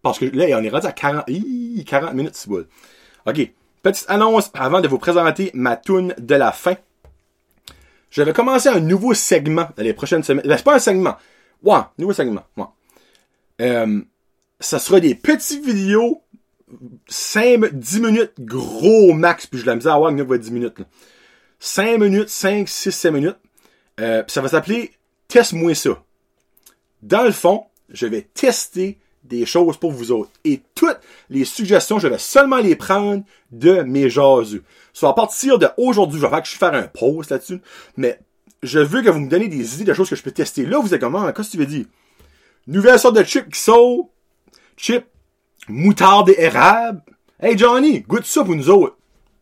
Parce 0.03 0.19
que 0.19 0.25
là, 0.25 0.47
on 0.59 0.63
est 0.63 0.69
rendu 0.69 0.87
à 0.87 0.93
40, 0.93 1.27
40 1.87 2.15
minutes, 2.15 2.35
c'est 2.35 2.49
bon. 2.49 2.67
OK. 3.27 3.53
Petite 3.83 4.09
annonce 4.09 4.51
avant 4.55 4.81
de 4.81 4.89
vous 4.89 4.99
présenter 4.99 5.51
ma 5.55 5.77
tune 5.77 6.15
de 6.19 6.35
la 6.35 6.53
fin. 6.53 6.77
Je 8.11 8.23
vais 8.23 8.33
commencer 8.33 8.69
un 8.69 8.81
nouveau 8.81 9.15
segment 9.15 9.69
dans 9.77 9.83
les 9.83 9.95
prochaines 9.95 10.23
semaines. 10.23 10.47
Ben, 10.47 10.57
c'est 10.57 10.65
pas 10.65 10.75
un 10.75 10.81
segment. 10.81 11.17
Ouais, 11.63 11.81
nouveau 11.99 12.13
segment. 12.13 12.43
Ouais. 12.57 12.67
Euh, 13.61 14.03
ça 14.61 14.79
sera 14.79 15.01
des 15.01 15.15
petites 15.15 15.65
vidéos 15.65 16.22
5, 17.09 17.75
10 17.75 18.01
minutes, 18.01 18.33
gros 18.41 19.13
max, 19.13 19.47
puis 19.47 19.61
je 19.61 19.67
la 19.67 19.75
misé 19.75 19.89
à 19.89 19.95
avoir 19.95 20.11
une 20.11 20.25
10 20.25 20.51
minutes. 20.51 20.79
Là. 20.79 20.85
5 21.61 21.99
minutes, 21.99 22.29
5, 22.29 22.69
6, 22.69 22.93
7 22.93 23.13
minutes. 23.13 23.37
Euh, 24.01 24.23
ça 24.27 24.41
va 24.41 24.49
s'appeler 24.49 24.93
Teste-moi 25.33 25.75
ça. 25.75 26.03
Dans 27.03 27.23
le 27.23 27.33
fond, 27.33 27.65
je 27.89 28.07
vais 28.07 28.21
tester 28.35 28.99
des 29.25 29.47
choses 29.47 29.79
pour 29.79 29.91
vous 29.91 30.13
autres. 30.13 30.31
Et 30.45 30.61
toutes 30.75 30.99
les 31.31 31.47
suggestions, 31.47 31.99
je 31.99 32.07
vais 32.07 32.19
seulement 32.19 32.59
les 32.59 32.77
prendre 32.77 33.25
de 33.51 33.81
mes 33.81 34.11
jaseux. 34.11 34.63
Soit 34.93 35.09
à 35.09 35.15
partir 35.15 35.59
d'aujourd'hui, 35.59 36.21
je 36.21 36.27
vais 36.27 36.31
faire 36.31 36.43
que 36.43 36.49
je 36.49 36.65
un 36.77 36.87
post 36.87 37.31
là-dessus, 37.31 37.61
mais 37.97 38.19
je 38.63 38.79
veux 38.79 39.01
que 39.01 39.09
vous 39.09 39.21
me 39.21 39.31
donniez 39.31 39.49
des 39.49 39.77
idées 39.77 39.85
de 39.85 39.95
choses 39.95 40.11
que 40.11 40.17
je 40.17 40.23
peux 40.23 40.33
tester. 40.33 40.67
Là, 40.67 40.79
vous 40.79 40.93
êtes 40.93 41.01
comment? 41.01 41.33
Qu'est-ce 41.33 41.49
que 41.49 41.53
tu 41.53 41.59
veux 41.59 41.67
dire? 41.67 41.87
Nouvelle 42.67 42.99
sorte 42.99 43.17
de 43.17 43.25
chip 43.25 43.51
qui 43.51 43.59
sort. 43.59 44.11
Chip 44.77 45.07
moutarde 45.69 46.31
et 46.31 46.41
érable. 46.43 47.03
Hey 47.41 47.57
Johnny, 47.59 48.01
goûte 48.01 48.25
ça 48.25 48.45
pour 48.45 48.55
nous 48.55 48.71
autres. 48.71 48.97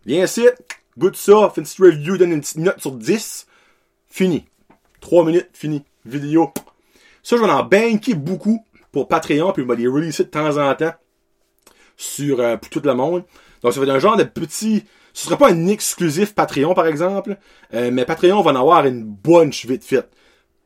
Viens 0.06 0.24
ici, 0.24 0.46
goûte 0.98 1.16
ça, 1.16 1.50
fais 1.54 1.60
une 1.60 1.66
petite 1.66 1.78
review, 1.78 2.16
donne 2.16 2.32
une 2.32 2.40
petite 2.40 2.58
note 2.58 2.80
sur 2.80 2.92
10. 2.92 3.46
Fini. 4.08 4.46
3 5.00 5.24
minutes, 5.24 5.48
fini. 5.52 5.84
Vidéo. 6.04 6.52
Ça, 7.22 7.36
je 7.36 7.42
vais 7.42 7.50
en 7.50 7.62
banquer 7.62 8.14
beaucoup 8.14 8.64
pour 8.92 9.08
Patreon, 9.08 9.52
puis 9.52 9.62
je 9.62 9.68
vais 9.68 9.76
les 9.76 9.86
releaser 9.86 10.24
de 10.24 10.30
temps 10.30 10.56
en 10.56 10.74
temps 10.74 10.94
sur 11.96 12.40
euh, 12.40 12.56
pour 12.56 12.70
tout 12.70 12.80
le 12.82 12.94
monde. 12.94 13.24
Donc, 13.62 13.72
ça 13.72 13.80
va 13.80 13.86
être 13.86 13.92
un 13.92 13.98
genre 13.98 14.16
de 14.16 14.24
petit... 14.24 14.84
Ce 15.12 15.26
sera 15.26 15.36
pas 15.36 15.50
un 15.50 15.66
exclusif 15.66 16.34
Patreon, 16.34 16.72
par 16.72 16.86
exemple, 16.86 17.36
euh, 17.74 17.90
mais 17.92 18.04
Patreon 18.04 18.40
va 18.42 18.52
en 18.52 18.56
avoir 18.56 18.86
une 18.86 19.04
bunch 19.04 19.66
vite 19.66 19.84
fait. 19.84 20.08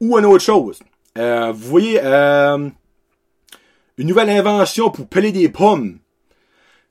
Ou 0.00 0.18
une 0.18 0.26
autre 0.26 0.44
chose. 0.44 0.78
Euh, 1.16 1.50
vous 1.52 1.68
voyez, 1.68 2.00
euh, 2.02 2.68
une 3.98 4.08
nouvelle 4.08 4.30
invention 4.30 4.90
pour 4.90 5.06
peler 5.06 5.32
des 5.32 5.48
pommes. 5.48 5.98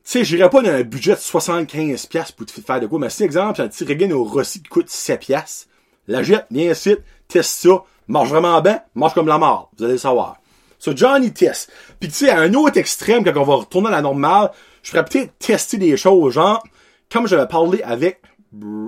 Tu 0.03 0.11
sais, 0.11 0.23
j'irai 0.23 0.49
pas 0.49 0.61
dans 0.61 0.71
un 0.71 0.83
budget 0.83 1.13
de 1.13 1.19
75$ 1.19 2.35
pour 2.35 2.45
te 2.45 2.51
faire 2.51 2.79
de 2.79 2.87
quoi, 2.87 2.99
mais 2.99 3.09
si, 3.09 3.23
exemple, 3.23 3.61
un 3.61 3.67
petit 3.67 3.85
Regain 3.85 4.11
au 4.11 4.23
Rossi 4.23 4.61
qui 4.61 4.69
coûte 4.69 4.87
7$, 4.87 5.67
la 6.07 6.23
jette, 6.23 6.45
viens 6.51 6.71
ici, 6.71 6.97
teste 7.27 7.61
ça, 7.61 7.83
marche 8.07 8.29
vraiment 8.29 8.59
bien, 8.61 8.81
marche 8.95 9.13
comme 9.13 9.27
la 9.27 9.37
mort, 9.37 9.71
vous 9.77 9.83
allez 9.85 9.93
le 9.93 9.99
savoir. 9.99 10.37
So, 10.77 10.93
Johnny 10.93 11.31
test. 11.31 11.71
Puis 12.01 12.09
tu 12.09 12.15
sais, 12.15 12.29
à 12.29 12.39
un 12.41 12.53
autre 12.53 12.77
extrême, 12.77 13.23
quand 13.23 13.37
on 13.37 13.45
va 13.45 13.55
retourner 13.55 13.87
à 13.87 13.91
la 13.91 14.01
normale, 14.01 14.51
je 14.81 14.91
ferais 14.91 15.05
peut-être 15.05 15.37
tester 15.39 15.77
des 15.77 15.95
choses, 15.95 16.33
genre, 16.33 16.61
comme 17.09 17.25
j'avais 17.25 17.47
parlé 17.47 17.81
avec, 17.83 18.21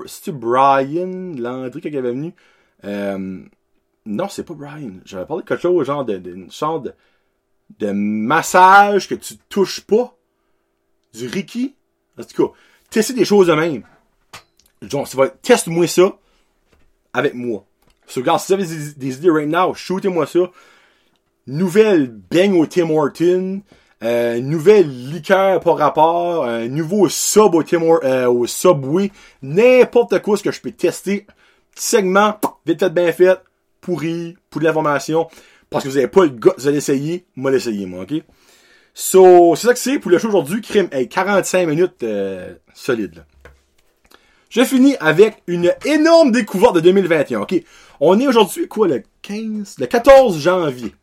c'est-tu 0.06 0.34
Brian 0.34 1.32
Landry 1.38 1.80
quand 1.80 1.90
il 1.90 1.98
avait 1.98 2.12
venu? 2.12 2.34
Euh, 2.84 3.40
non, 4.06 4.28
c'est 4.28 4.44
pas 4.44 4.54
Brian. 4.54 5.00
J'avais 5.06 5.26
parlé 5.26 5.44
de 5.44 5.48
quelque 5.48 5.62
chose, 5.62 5.86
genre, 5.88 6.04
d'une 6.04 6.52
sorte 6.52 6.84
de 6.84 6.94
massage 7.94 9.08
que 9.08 9.16
tu 9.16 9.38
touches 9.50 9.82
pas. 9.82 10.16
Du 11.14 11.28
Ricky. 11.28 11.76
En 12.20 12.24
tout 12.24 12.48
cas, 12.48 12.54
tester 12.90 13.14
des 13.14 13.26
choses 13.26 13.48
de 13.48 13.54
même. 13.54 13.84
Va, 14.82 15.30
teste-moi 15.42 15.88
ça 15.88 16.18
avec 17.14 17.34
moi. 17.34 17.66
Regarde, 18.14 18.40
si 18.40 18.54
vous 18.54 18.62
avez 18.62 18.94
des, 18.98 19.18
idées 19.18 19.30
right 19.30 19.50
now, 19.50 19.74
shootez-moi 19.74 20.28
ça. 20.28 20.52
Nouvelle 21.48 22.08
bang 22.08 22.54
au 22.54 22.66
Tim 22.66 22.90
Horton. 22.90 23.62
Euh, 24.04 24.40
nouvelle 24.42 24.90
liqueur 25.10 25.60
par 25.62 25.78
rapport. 25.78 26.46
Un 26.46 26.68
nouveau 26.68 27.10
sub 27.10 27.56
au, 27.56 27.64
Tim 27.64 27.82
euh, 27.82 28.28
au 28.28 28.46
Subway. 28.46 29.12
N'importe 29.42 30.22
quoi 30.22 30.38
ce 30.38 30.44
que 30.44 30.52
je 30.52 30.62
peux 30.62 30.72
tester. 30.72 31.26
Petit 31.74 31.88
segment, 31.88 32.40
vite 32.66 32.80
fait, 32.80 32.90
bien 32.90 33.12
fait. 33.12 33.40
Pourri, 33.82 34.36
pour 34.50 34.62
de 34.62 34.66
l'information. 34.66 35.28
Parce 35.70 35.84
que 35.84 35.90
vous 35.90 35.98
avez 35.98 36.08
pas 36.08 36.24
le 36.24 36.30
gars, 36.30 36.54
vous 36.58 36.68
allez 36.68 36.78
essayer. 36.78 37.26
Moi, 37.36 37.52
l'essayer, 37.52 37.86
moi, 37.86 38.04
ok? 38.04 38.24
So, 38.94 39.56
c'est 39.56 39.68
ça 39.68 39.74
que 39.74 39.80
c'est 39.80 40.00
pour 40.00 40.12
le 40.12 40.18
show 40.18 40.30
aujourd'hui. 40.30 40.62
Crime, 40.62 40.88
hey, 40.92 41.10
45 41.10 41.68
minutes 41.68 42.04
euh, 42.04 42.56
solide. 42.74 43.16
Là. 43.16 43.26
Je 44.50 44.64
finis 44.64 44.96
avec 45.02 45.44
une 45.48 45.74
énorme 45.84 46.32
découverte 46.32 46.76
de 46.76 46.80
2021. 46.80 47.42
OK? 47.42 47.56
On 48.00 48.18
est 48.20 48.28
aujourd'hui, 48.28 48.70
quoi, 48.70 48.88
le 48.88 49.04
15, 49.22 49.76
le 49.80 49.86
14 49.86 50.40
janvier. 50.40 50.96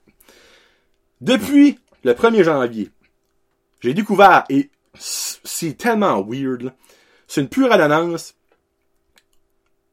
Depuis 1.21 1.79
le 2.03 2.15
1er 2.15 2.45
janvier, 2.45 2.91
j'ai 3.81 3.93
découvert, 3.93 4.45
et 4.49 4.71
c'est 4.95 5.77
tellement 5.77 6.23
weird. 6.27 6.73
C'est 7.27 7.43
une 7.43 7.49
pure 7.49 7.73
annonce. 7.73 8.35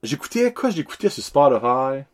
J'écoutais, 0.03 0.53
quoi 0.53 0.69
j'écoutais 0.69 1.09
sur 1.09 1.23
Spotify? 1.23 2.05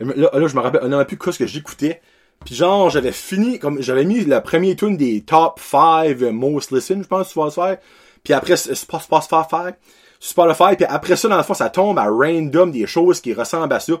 Là, 0.00 0.30
là, 0.32 0.46
je 0.46 0.56
me 0.56 0.60
rappelle, 0.60 0.92
on 0.92 1.04
plus 1.04 1.18
quoi 1.18 1.32
ce 1.32 1.38
que 1.38 1.46
j'écoutais. 1.46 2.00
Puis 2.44 2.54
genre, 2.54 2.90
j'avais 2.90 3.12
fini, 3.12 3.58
comme 3.58 3.80
j'avais 3.80 4.04
mis 4.04 4.24
la 4.24 4.40
première 4.40 4.74
tune 4.76 4.96
des 4.96 5.22
top 5.22 5.60
5 5.60 6.18
most 6.32 6.72
listen, 6.72 7.02
je 7.02 7.08
pense, 7.08 7.28
sur 7.30 7.50
Spotify. 7.52 7.80
Puis 8.24 8.32
après, 8.32 8.56
Spotify, 8.56 9.70
Spotify, 10.18 10.76
puis 10.76 10.84
après 10.88 11.16
ça, 11.16 11.28
dans 11.28 11.36
le 11.36 11.42
fond, 11.42 11.54
ça 11.54 11.70
tombe 11.70 11.98
à 11.98 12.08
random 12.08 12.70
des 12.72 12.86
choses 12.86 13.20
qui 13.20 13.32
ressemblent 13.34 13.72
à 13.72 13.80
ça. 13.80 13.94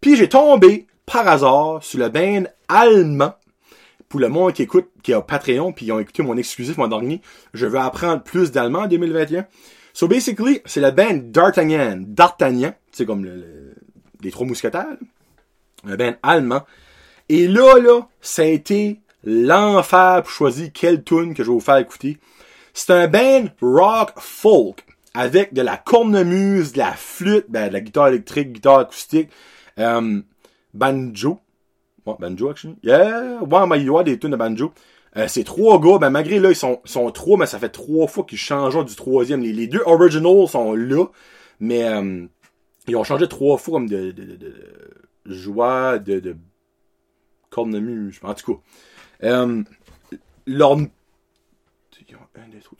Puis 0.00 0.16
j'ai 0.16 0.28
tombé, 0.28 0.86
par 1.06 1.26
hasard, 1.26 1.82
sur 1.82 1.98
le 1.98 2.08
band 2.08 2.44
allemand. 2.68 3.34
Pour 4.08 4.18
le 4.20 4.28
monde 4.28 4.52
qui 4.52 4.62
écoute, 4.62 4.88
qui 5.04 5.12
a 5.12 5.20
Patreon, 5.20 5.72
puis 5.72 5.86
ils 5.86 5.92
ont 5.92 6.00
écouté 6.00 6.22
mon 6.24 6.36
exclusif 6.36 6.76
mon 6.78 6.88
dernier, 6.88 7.20
je 7.54 7.66
veux 7.66 7.78
apprendre 7.78 8.22
plus 8.22 8.50
d'allemand 8.50 8.80
en 8.80 8.86
2021. 8.88 9.46
So 9.92 10.08
basically, 10.08 10.60
c'est 10.64 10.80
le 10.80 10.90
band 10.90 11.18
D'Artagnan. 11.24 11.96
D'Artagnan, 12.06 12.72
c'est 12.90 13.06
comme 13.06 13.24
le, 13.24 13.36
le- 13.36 13.74
les 14.22 14.30
trois 14.32 14.46
mousquetaires. 14.46 14.96
Un 15.86 15.96
band 15.96 16.14
allemand. 16.22 16.62
Et 17.28 17.46
là, 17.46 17.78
là, 17.78 18.00
ça 18.20 18.42
a 18.42 18.46
été 18.46 19.00
l'enfer 19.24 20.22
pour 20.22 20.30
choisir 20.30 20.70
quelle 20.72 21.04
tune 21.04 21.34
que 21.34 21.42
je 21.42 21.48
vais 21.48 21.54
vous 21.54 21.60
faire 21.60 21.76
écouter. 21.76 22.18
C'est 22.72 22.92
un 22.92 23.08
band 23.08 23.46
rock 23.60 24.12
folk 24.18 24.84
avec 25.14 25.52
de 25.52 25.62
la 25.62 25.76
cornemuse, 25.76 26.72
de 26.72 26.78
la 26.78 26.92
flûte, 26.92 27.46
ben, 27.48 27.68
de 27.68 27.72
la 27.72 27.80
guitare 27.80 28.08
électrique, 28.08 28.52
guitare 28.52 28.80
acoustique, 28.80 29.28
euh, 29.78 30.20
banjo. 30.72 31.40
Ouais, 32.06 32.14
banjo, 32.18 32.50
actually. 32.50 32.76
Yeah, 32.82 33.42
ouais, 33.42 33.66
mais 33.66 33.80
il 33.80 33.86
y 33.86 33.90
a 33.90 34.02
des 34.02 34.18
tunes 34.18 34.30
de 34.30 34.36
banjo. 34.36 34.72
Euh, 35.16 35.26
c'est 35.26 35.42
trois 35.42 35.80
gars, 35.80 35.98
ben 35.98 36.10
malgré 36.10 36.38
là, 36.38 36.50
ils 36.50 36.56
sont, 36.56 36.80
sont 36.84 37.10
trois, 37.10 37.36
mais 37.36 37.46
ça 37.46 37.58
fait 37.58 37.68
trois 37.70 38.06
fois 38.06 38.24
qu'ils 38.24 38.38
changent 38.38 38.84
du 38.84 38.94
troisième. 38.94 39.42
Les, 39.42 39.52
les 39.52 39.66
deux 39.66 39.82
originals 39.84 40.46
sont 40.46 40.74
là, 40.74 41.06
mais 41.58 41.84
euh, 41.84 42.26
ils 42.86 42.96
ont 42.96 43.02
changé 43.02 43.26
trois 43.26 43.58
fois 43.58 43.74
comme 43.74 43.88
de, 43.88 44.12
de, 44.12 44.22
de, 44.22 44.36
de 44.36 44.54
joie, 45.34 45.98
de, 45.98 46.20
de 46.20 46.36
cornemuse, 47.50 48.18
en 48.22 48.34
tout 48.34 48.54
cas. 48.54 48.60
Euh, 49.26 49.62
leur 50.46 50.76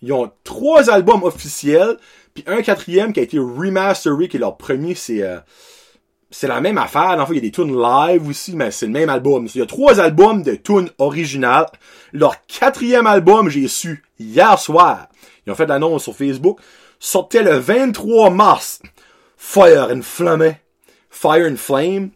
ils 0.03 0.12
ont, 0.12 0.30
trois. 0.44 0.90
Albums 0.90 1.22
officiels, 1.24 1.98
puis 2.34 2.42
un 2.46 2.62
quatrième 2.62 3.12
qui 3.12 3.20
a 3.20 3.22
été 3.22 3.38
remastered, 3.38 4.28
qui 4.28 4.36
est 4.36 4.40
leur 4.40 4.57
premier, 4.57 4.94
c'est 4.94 5.22
euh, 5.22 5.38
c'est 6.30 6.48
la 6.48 6.61
même 6.61 6.78
affaire. 6.78 7.16
Dans 7.16 7.18
le 7.18 7.26
fond, 7.26 7.32
il 7.32 7.36
y 7.36 7.38
a 7.38 7.42
des 7.42 7.51
tunes 7.51 7.76
live 7.76 8.28
aussi, 8.28 8.57
mais 8.57 8.70
c'est 8.70 8.86
le 8.86 8.92
même 8.92 9.11
album. 9.11 9.46
Il 9.53 9.59
y 9.59 9.62
a 9.62 9.66
trois 9.66 10.01
albums 10.01 10.42
de 10.42 10.55
tunes 10.55 10.90
originales. 10.98 11.66
Leur 12.12 12.46
quatrième 12.46 13.07
album, 13.07 13.48
j'ai 13.48 13.68
su 13.68 14.05
hier 14.18 14.59
soir. 14.59 15.09
Ils 15.46 15.53
ont 15.53 15.57
fait 15.57 15.66
l'annonce 15.66 16.05
sur 16.05 16.16
Facebook. 16.16 16.61
Sortait 16.98 17.42
le 17.42 17.57
23 17.57 18.30
mars. 18.30 18.80
Fire 19.36 19.88
and 19.90 20.03
Flame. 20.03 20.55
Fire 21.11 21.51
and 21.51 21.57
Flame. 21.57 22.11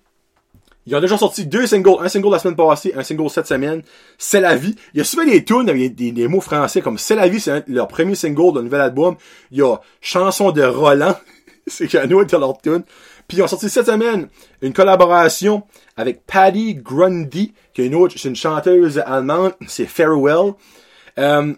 Ils 0.87 0.95
ont 0.95 1.01
déjà 1.01 1.17
sorti 1.17 1.47
deux 1.47 1.67
singles, 1.67 1.97
un 2.01 2.09
single 2.09 2.31
la 2.31 2.39
semaine 2.39 2.57
passée, 2.57 2.93
un 2.95 3.03
single 3.03 3.31
cette 3.31 3.47
semaine. 3.47 3.83
C'est 4.19 4.41
la 4.41 4.55
vie. 4.55 4.75
Il 4.93 4.99
y 4.99 5.01
a 5.01 5.05
souvent 5.05 5.25
des 5.25 5.43
tunes 5.43 5.69
avec 5.69 5.95
des, 5.95 6.29
mots 6.29 6.43
français 6.43 6.83
comme 6.83 6.99
C'est 6.99 7.15
la 7.15 7.29
vie, 7.29 7.41
c'est 7.41 7.67
leur 7.69 7.89
premier 7.89 8.15
single 8.15 8.55
de 8.55 8.61
nouvel 8.61 8.83
album. 8.83 9.17
Il 9.51 9.59
y 9.59 9.63
a 9.63 9.77
Chanson 10.01 10.51
de 10.51 10.63
Roland. 10.63 11.17
c'est 11.67 11.95
un 11.95 12.11
autre 12.11 12.31
de 12.31 12.37
leur 12.37 12.59
tune. 12.61 12.83
Puis 13.27 13.39
ils 13.39 13.43
ont 13.43 13.47
sorti 13.47 13.71
cette 13.71 13.87
semaine 13.87 14.29
une 14.61 14.75
collaboration 14.75 15.63
avec 15.97 16.27
Patty 16.27 16.75
Grundy, 16.75 17.55
qui 17.73 17.83
est 17.83 17.87
une 17.87 17.95
autre, 17.95 18.15
c'est 18.19 18.29
une 18.29 18.37
chanteuse 18.37 18.99
allemande, 18.99 19.55
c'est 19.67 19.87
Farewell. 19.87 20.53
Euh, 21.19 21.55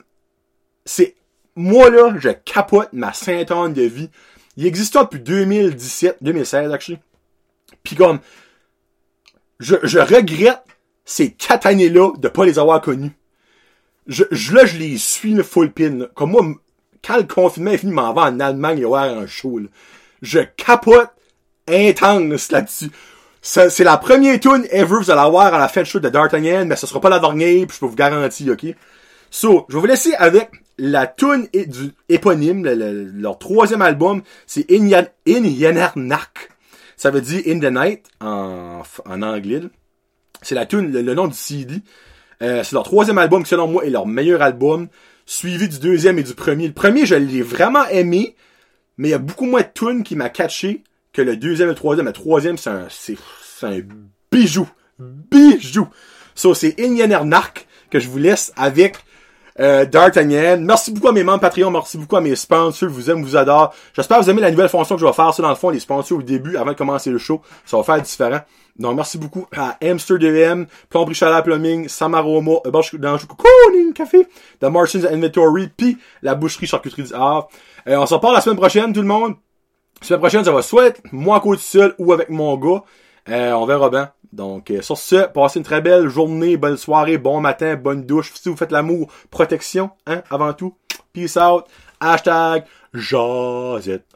c'est, 0.85 1.17
moi 1.57 1.91
là, 1.91 2.15
je 2.19 2.29
capote 2.29 2.91
ma 2.93 3.13
sainte 3.13 3.75
de 3.75 3.83
vie. 3.83 4.11
Il 4.57 4.67
existe 4.67 4.97
depuis 4.97 5.21
2017, 5.21 6.19
2016 6.21 6.73
actually. 6.73 6.99
Puis 7.83 7.97
comme, 7.97 8.21
je, 9.61 9.77
je 9.83 9.99
regrette 9.99 10.63
ces 11.05 11.31
quatre 11.33 11.67
années-là 11.67 12.13
de 12.19 12.29
pas 12.29 12.45
les 12.45 12.59
avoir 12.59 12.81
connus. 12.81 13.13
Je, 14.07 14.25
je, 14.31 14.55
là, 14.55 14.67
je 14.67 14.77
les 14.79 14.99
suis, 14.99 15.35
le 15.35 15.43
full 15.43 15.73
pin. 15.73 15.91
là. 15.91 16.07
Comme 16.15 16.31
moi, 16.31 16.45
quand 17.05 17.17
le 17.17 17.25
confinement 17.25 17.71
est 17.73 17.79
fini, 17.79 17.93
m'en 17.93 18.13
vais 18.13 18.21
en 18.21 18.41
Allemagne 18.41 18.79
y 18.79 18.85
avoir 18.85 19.05
un 19.05 19.27
show. 19.27 19.59
là. 19.59 19.69
Je 20.23 20.41
capote 20.57 21.11
intense 21.69 22.51
là-dessus. 22.51 22.91
C'est 23.43 23.85
la 23.85 23.97
première 23.97 24.41
tune 24.41 24.67
ever 24.71 24.97
vous 24.97 25.11
allez 25.11 25.21
avoir 25.21 25.55
à 25.55 25.59
la 25.59 25.69
fin 25.69 25.83
de 25.83 25.87
show 25.87 26.01
de 26.01 26.09
D'Artagnan, 26.09 26.65
mais 26.67 26.75
ce 26.75 26.87
sera 26.87 27.01
pas 27.01 27.09
la 27.09 27.21
dernière, 27.21 27.67
puis 27.67 27.77
je 27.77 27.81
peux 27.81 27.87
vous 27.87 27.95
garantir, 27.95 28.53
ok? 28.53 28.75
So, 29.31 29.67
je 29.69 29.75
vais 29.75 29.81
vous 29.81 29.87
laisser 29.87 30.15
avec 30.15 30.51
la 30.79 31.07
tune 31.07 31.49
du 31.53 31.93
éponyme, 32.09 32.65
le- 32.65 32.75
le- 32.75 33.05
leur 33.05 33.39
troisième 33.39 33.83
album, 33.83 34.23
c'est 34.47 34.69
In, 34.71 34.87
Yan- 34.89 35.07
In. 35.29 35.45
Ça 36.97 37.11
veut 37.11 37.21
dire 37.21 37.43
In 37.47 37.61
the 37.61 37.73
Night 37.73 38.07
en, 38.21 38.83
en 39.05 39.23
anglais. 39.23 39.61
C'est 40.43 40.55
la 40.55 40.67
tune, 40.67 40.93
le, 40.93 41.15
nom 41.15 41.29
du 41.29 41.37
CD. 41.37 41.77
Euh, 42.43 42.63
c'est 42.63 42.73
leur 42.73 42.85
troisième 42.85 43.19
album 43.19 43.43
qui, 43.43 43.51
selon 43.51 43.69
moi, 43.69 43.85
est 43.85 43.91
leur 43.91 44.07
meilleur 44.07 44.43
album, 44.43 44.89
suivi 45.27 45.69
du 45.69 45.79
deuxième 45.79 46.19
et 46.19 46.23
du 46.23 46.35
premier. 46.35 46.69
Le 46.69 46.73
premier, 46.73 47.07
je 47.07 47.15
l'ai 47.15 47.43
vraiment 47.43 47.87
aimé, 47.89 48.37
mais 48.97 49.09
il 49.09 49.11
y 49.11 49.15
a 49.15 49.19
beaucoup 49.19 49.47
moins 49.47 49.63
de 49.63 49.69
tunes 49.73 50.05
qui 50.05 50.17
m'a 50.17 50.31
catché 50.31 50.85
que 51.13 51.23
le 51.23 51.37
deuxième 51.37 51.69
et 51.69 51.73
le 51.73 51.77
troisième. 51.77 52.07
Le 52.07 52.13
troisième, 52.13 52.59
c'est 52.59 52.71
un, 52.71 52.87
c'est, 52.91 53.17
un 53.63 53.81
bijou. 54.31 54.69
Bijou. 54.99 55.89
So, 56.35 56.55
c'est 56.55 56.79
Inyanernak 56.79 57.67
que 57.91 57.99
je 57.99 58.09
vous 58.09 58.19
laisse 58.19 58.53
avec 58.57 58.97
euh, 59.61 59.85
D'Artagnan. 59.85 60.59
Merci 60.61 60.93
beaucoup 60.93 61.09
à 61.09 61.13
mes 61.13 61.25
membres 61.25 61.41
Patreon, 61.41 61.71
merci 61.71 61.99
beaucoup 61.99 62.17
à 62.17 62.21
mes 62.21 62.37
sponsors, 62.37 62.89
vous 62.89 63.11
aime, 63.11 63.23
vous 63.23 63.37
adore. 63.37 63.75
J'espère 63.95 64.19
que 64.19 64.25
vous 64.25 64.31
aimez 64.31 64.43
la 64.43 64.51
nouvelle 64.51 64.69
fonction 64.69 64.97
que 64.97 65.01
je 65.01 65.07
vais 65.07 65.13
faire, 65.13 65.33
ça 65.33 65.43
dans 65.43 65.49
le 65.49 65.55
fond, 65.55 65.71
les 65.71 65.81
sponsors 65.81 66.19
au 66.19 66.23
début, 66.23 66.57
avant 66.57 66.73
de 66.73 66.77
commencer 66.77 67.11
le 67.11 67.19
show. 67.19 67.41
Ça 67.65 67.77
va 67.77 67.83
faire 67.83 68.01
différent. 68.01 68.41
Donc, 68.79 68.95
merci 68.95 69.17
beaucoup 69.17 69.47
à 69.57 69.77
Hamster 69.83 70.19
DM, 70.19 70.65
Plomberie 70.91 71.15
Chaleur 71.15 71.43
Plumbing, 71.43 71.89
Samaroma, 71.89 72.53
euh, 72.67 72.71
d'Anjou 72.99 73.27
Cocooning 73.27 73.93
Café, 73.95 74.27
The 74.61 74.65
Martians 74.65 75.05
Inventory, 75.11 75.69
puis 75.75 75.97
la 76.23 76.35
boucherie 76.35 76.67
charcuterie 76.67 77.05
du 77.05 77.15
Havre. 77.15 77.49
Euh, 77.89 77.97
on 77.97 78.07
se 78.07 78.15
reparle 78.15 78.35
la 78.35 78.41
semaine 78.41 78.59
prochaine, 78.59 78.93
tout 78.93 79.01
le 79.01 79.07
monde. 79.07 79.35
La 80.03 80.07
semaine 80.07 80.21
prochaine, 80.21 80.45
ça 80.45 80.53
va 80.53 80.61
soit 80.61 81.01
moi 81.11 81.39
à 81.39 81.41
côté 81.41 81.63
seul 81.63 81.95
ou 81.99 82.13
avec 82.13 82.29
mon 82.29 82.57
gars. 82.59 82.83
Euh, 83.29 83.53
on 83.53 83.65
verra 83.65 83.89
bien. 83.89 84.11
Donc, 84.37 84.71
euh, 84.71 84.83
sur 84.83 84.99
ce, 84.99 85.27
passez 85.27 85.59
une 85.59 85.65
très 85.65 85.81
belle 85.81 86.09
journée, 86.09 86.59
bonne 86.59 86.77
soirée, 86.77 87.17
bon 87.17 87.41
matin, 87.41 87.75
bonne 87.75 88.05
douche. 88.05 88.33
Si 88.35 88.51
vous 88.51 88.57
faites 88.57 88.71
l'amour, 88.71 89.11
protection, 89.31 89.91
hein, 90.07 90.23
avant 90.31 90.53
tout. 90.53 90.77
Peace 91.15 91.39
out. 91.39 91.65
Hashtag 92.01 92.67
Jazette. 92.93 94.16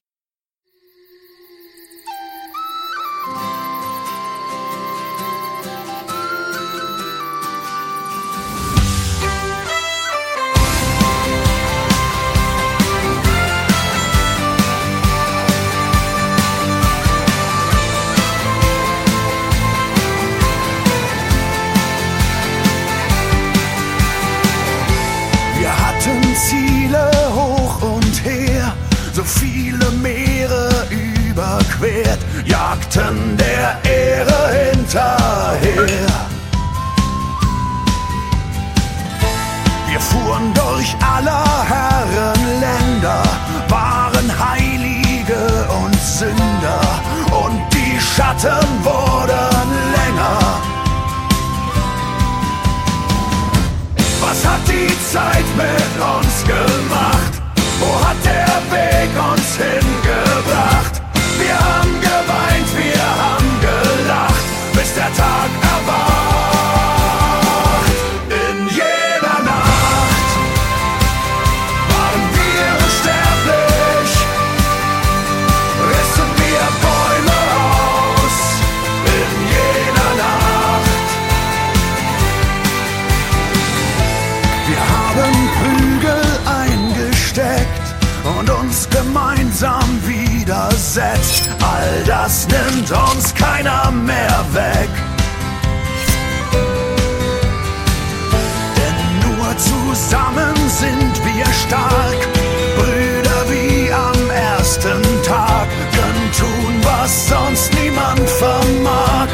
Jagten 32.71 33.37
der 33.37 33.79
Ehre 33.83 34.43
hinterher. 34.53 36.07
Wir 39.89 40.01
fuhren 40.01 40.55
durch 40.55 40.95
aller 41.01 41.45
Herren 41.69 42.61
Länder, 42.61 43.23
waren 43.69 44.29
Heilige 44.39 45.67
und 45.83 45.97
Sünder, 46.01 46.81
und 47.45 47.61
die 47.73 47.99
Schatten 48.01 48.69
wurden 48.85 49.69
länger. 49.97 50.39
Was 54.21 54.47
hat 54.47 54.65
die 54.69 54.93
Zeit 55.13 55.49
mit 55.57 55.93
uns 56.17 56.35
gemacht? 56.45 57.33
Wo 57.81 57.91
hat 58.07 58.21
der 58.25 58.55
Weg 58.71 59.11
uns 59.33 59.57
hingebracht? 59.57 61.01
Wir 61.39 61.59
haben 61.59 62.01
geweint, 62.01 62.50
Tag 65.17 65.51
erwacht. 65.75 67.01
In 68.29 68.57
jeder 68.69 69.39
Nacht 69.51 70.29
waren 71.93 72.25
wir 72.37 72.65
unsterblich, 72.85 74.11
rissen 75.91 76.31
wir 76.41 76.65
Bäume 76.85 77.41
aus. 77.61 78.37
In 79.07 79.31
jeder 79.57 80.11
Nacht 80.25 81.09
Wir 84.69 84.83
haben 84.97 85.37
Prügel 85.59 86.25
eingesteckt 86.47 87.87
und 88.39 88.49
uns 88.51 88.89
gemeinsam 88.89 89.89
widersetzt. 90.07 91.49
All 91.61 92.05
das 92.07 92.47
nimmt 92.47 92.91
uns 92.91 93.35
keiner 93.35 93.80
zusammen 100.11 100.55
sind 100.69 101.25
wir 101.25 101.47
stark. 101.47 102.19
Brüder 102.77 103.45
wie 103.49 103.93
am 103.93 104.31
ersten 104.31 105.03
Tag 105.23 105.69
können 105.93 106.33
tun, 106.37 106.75
was 106.83 107.29
sonst 107.29 107.73
niemand 107.75 108.29
vermag. 108.29 109.29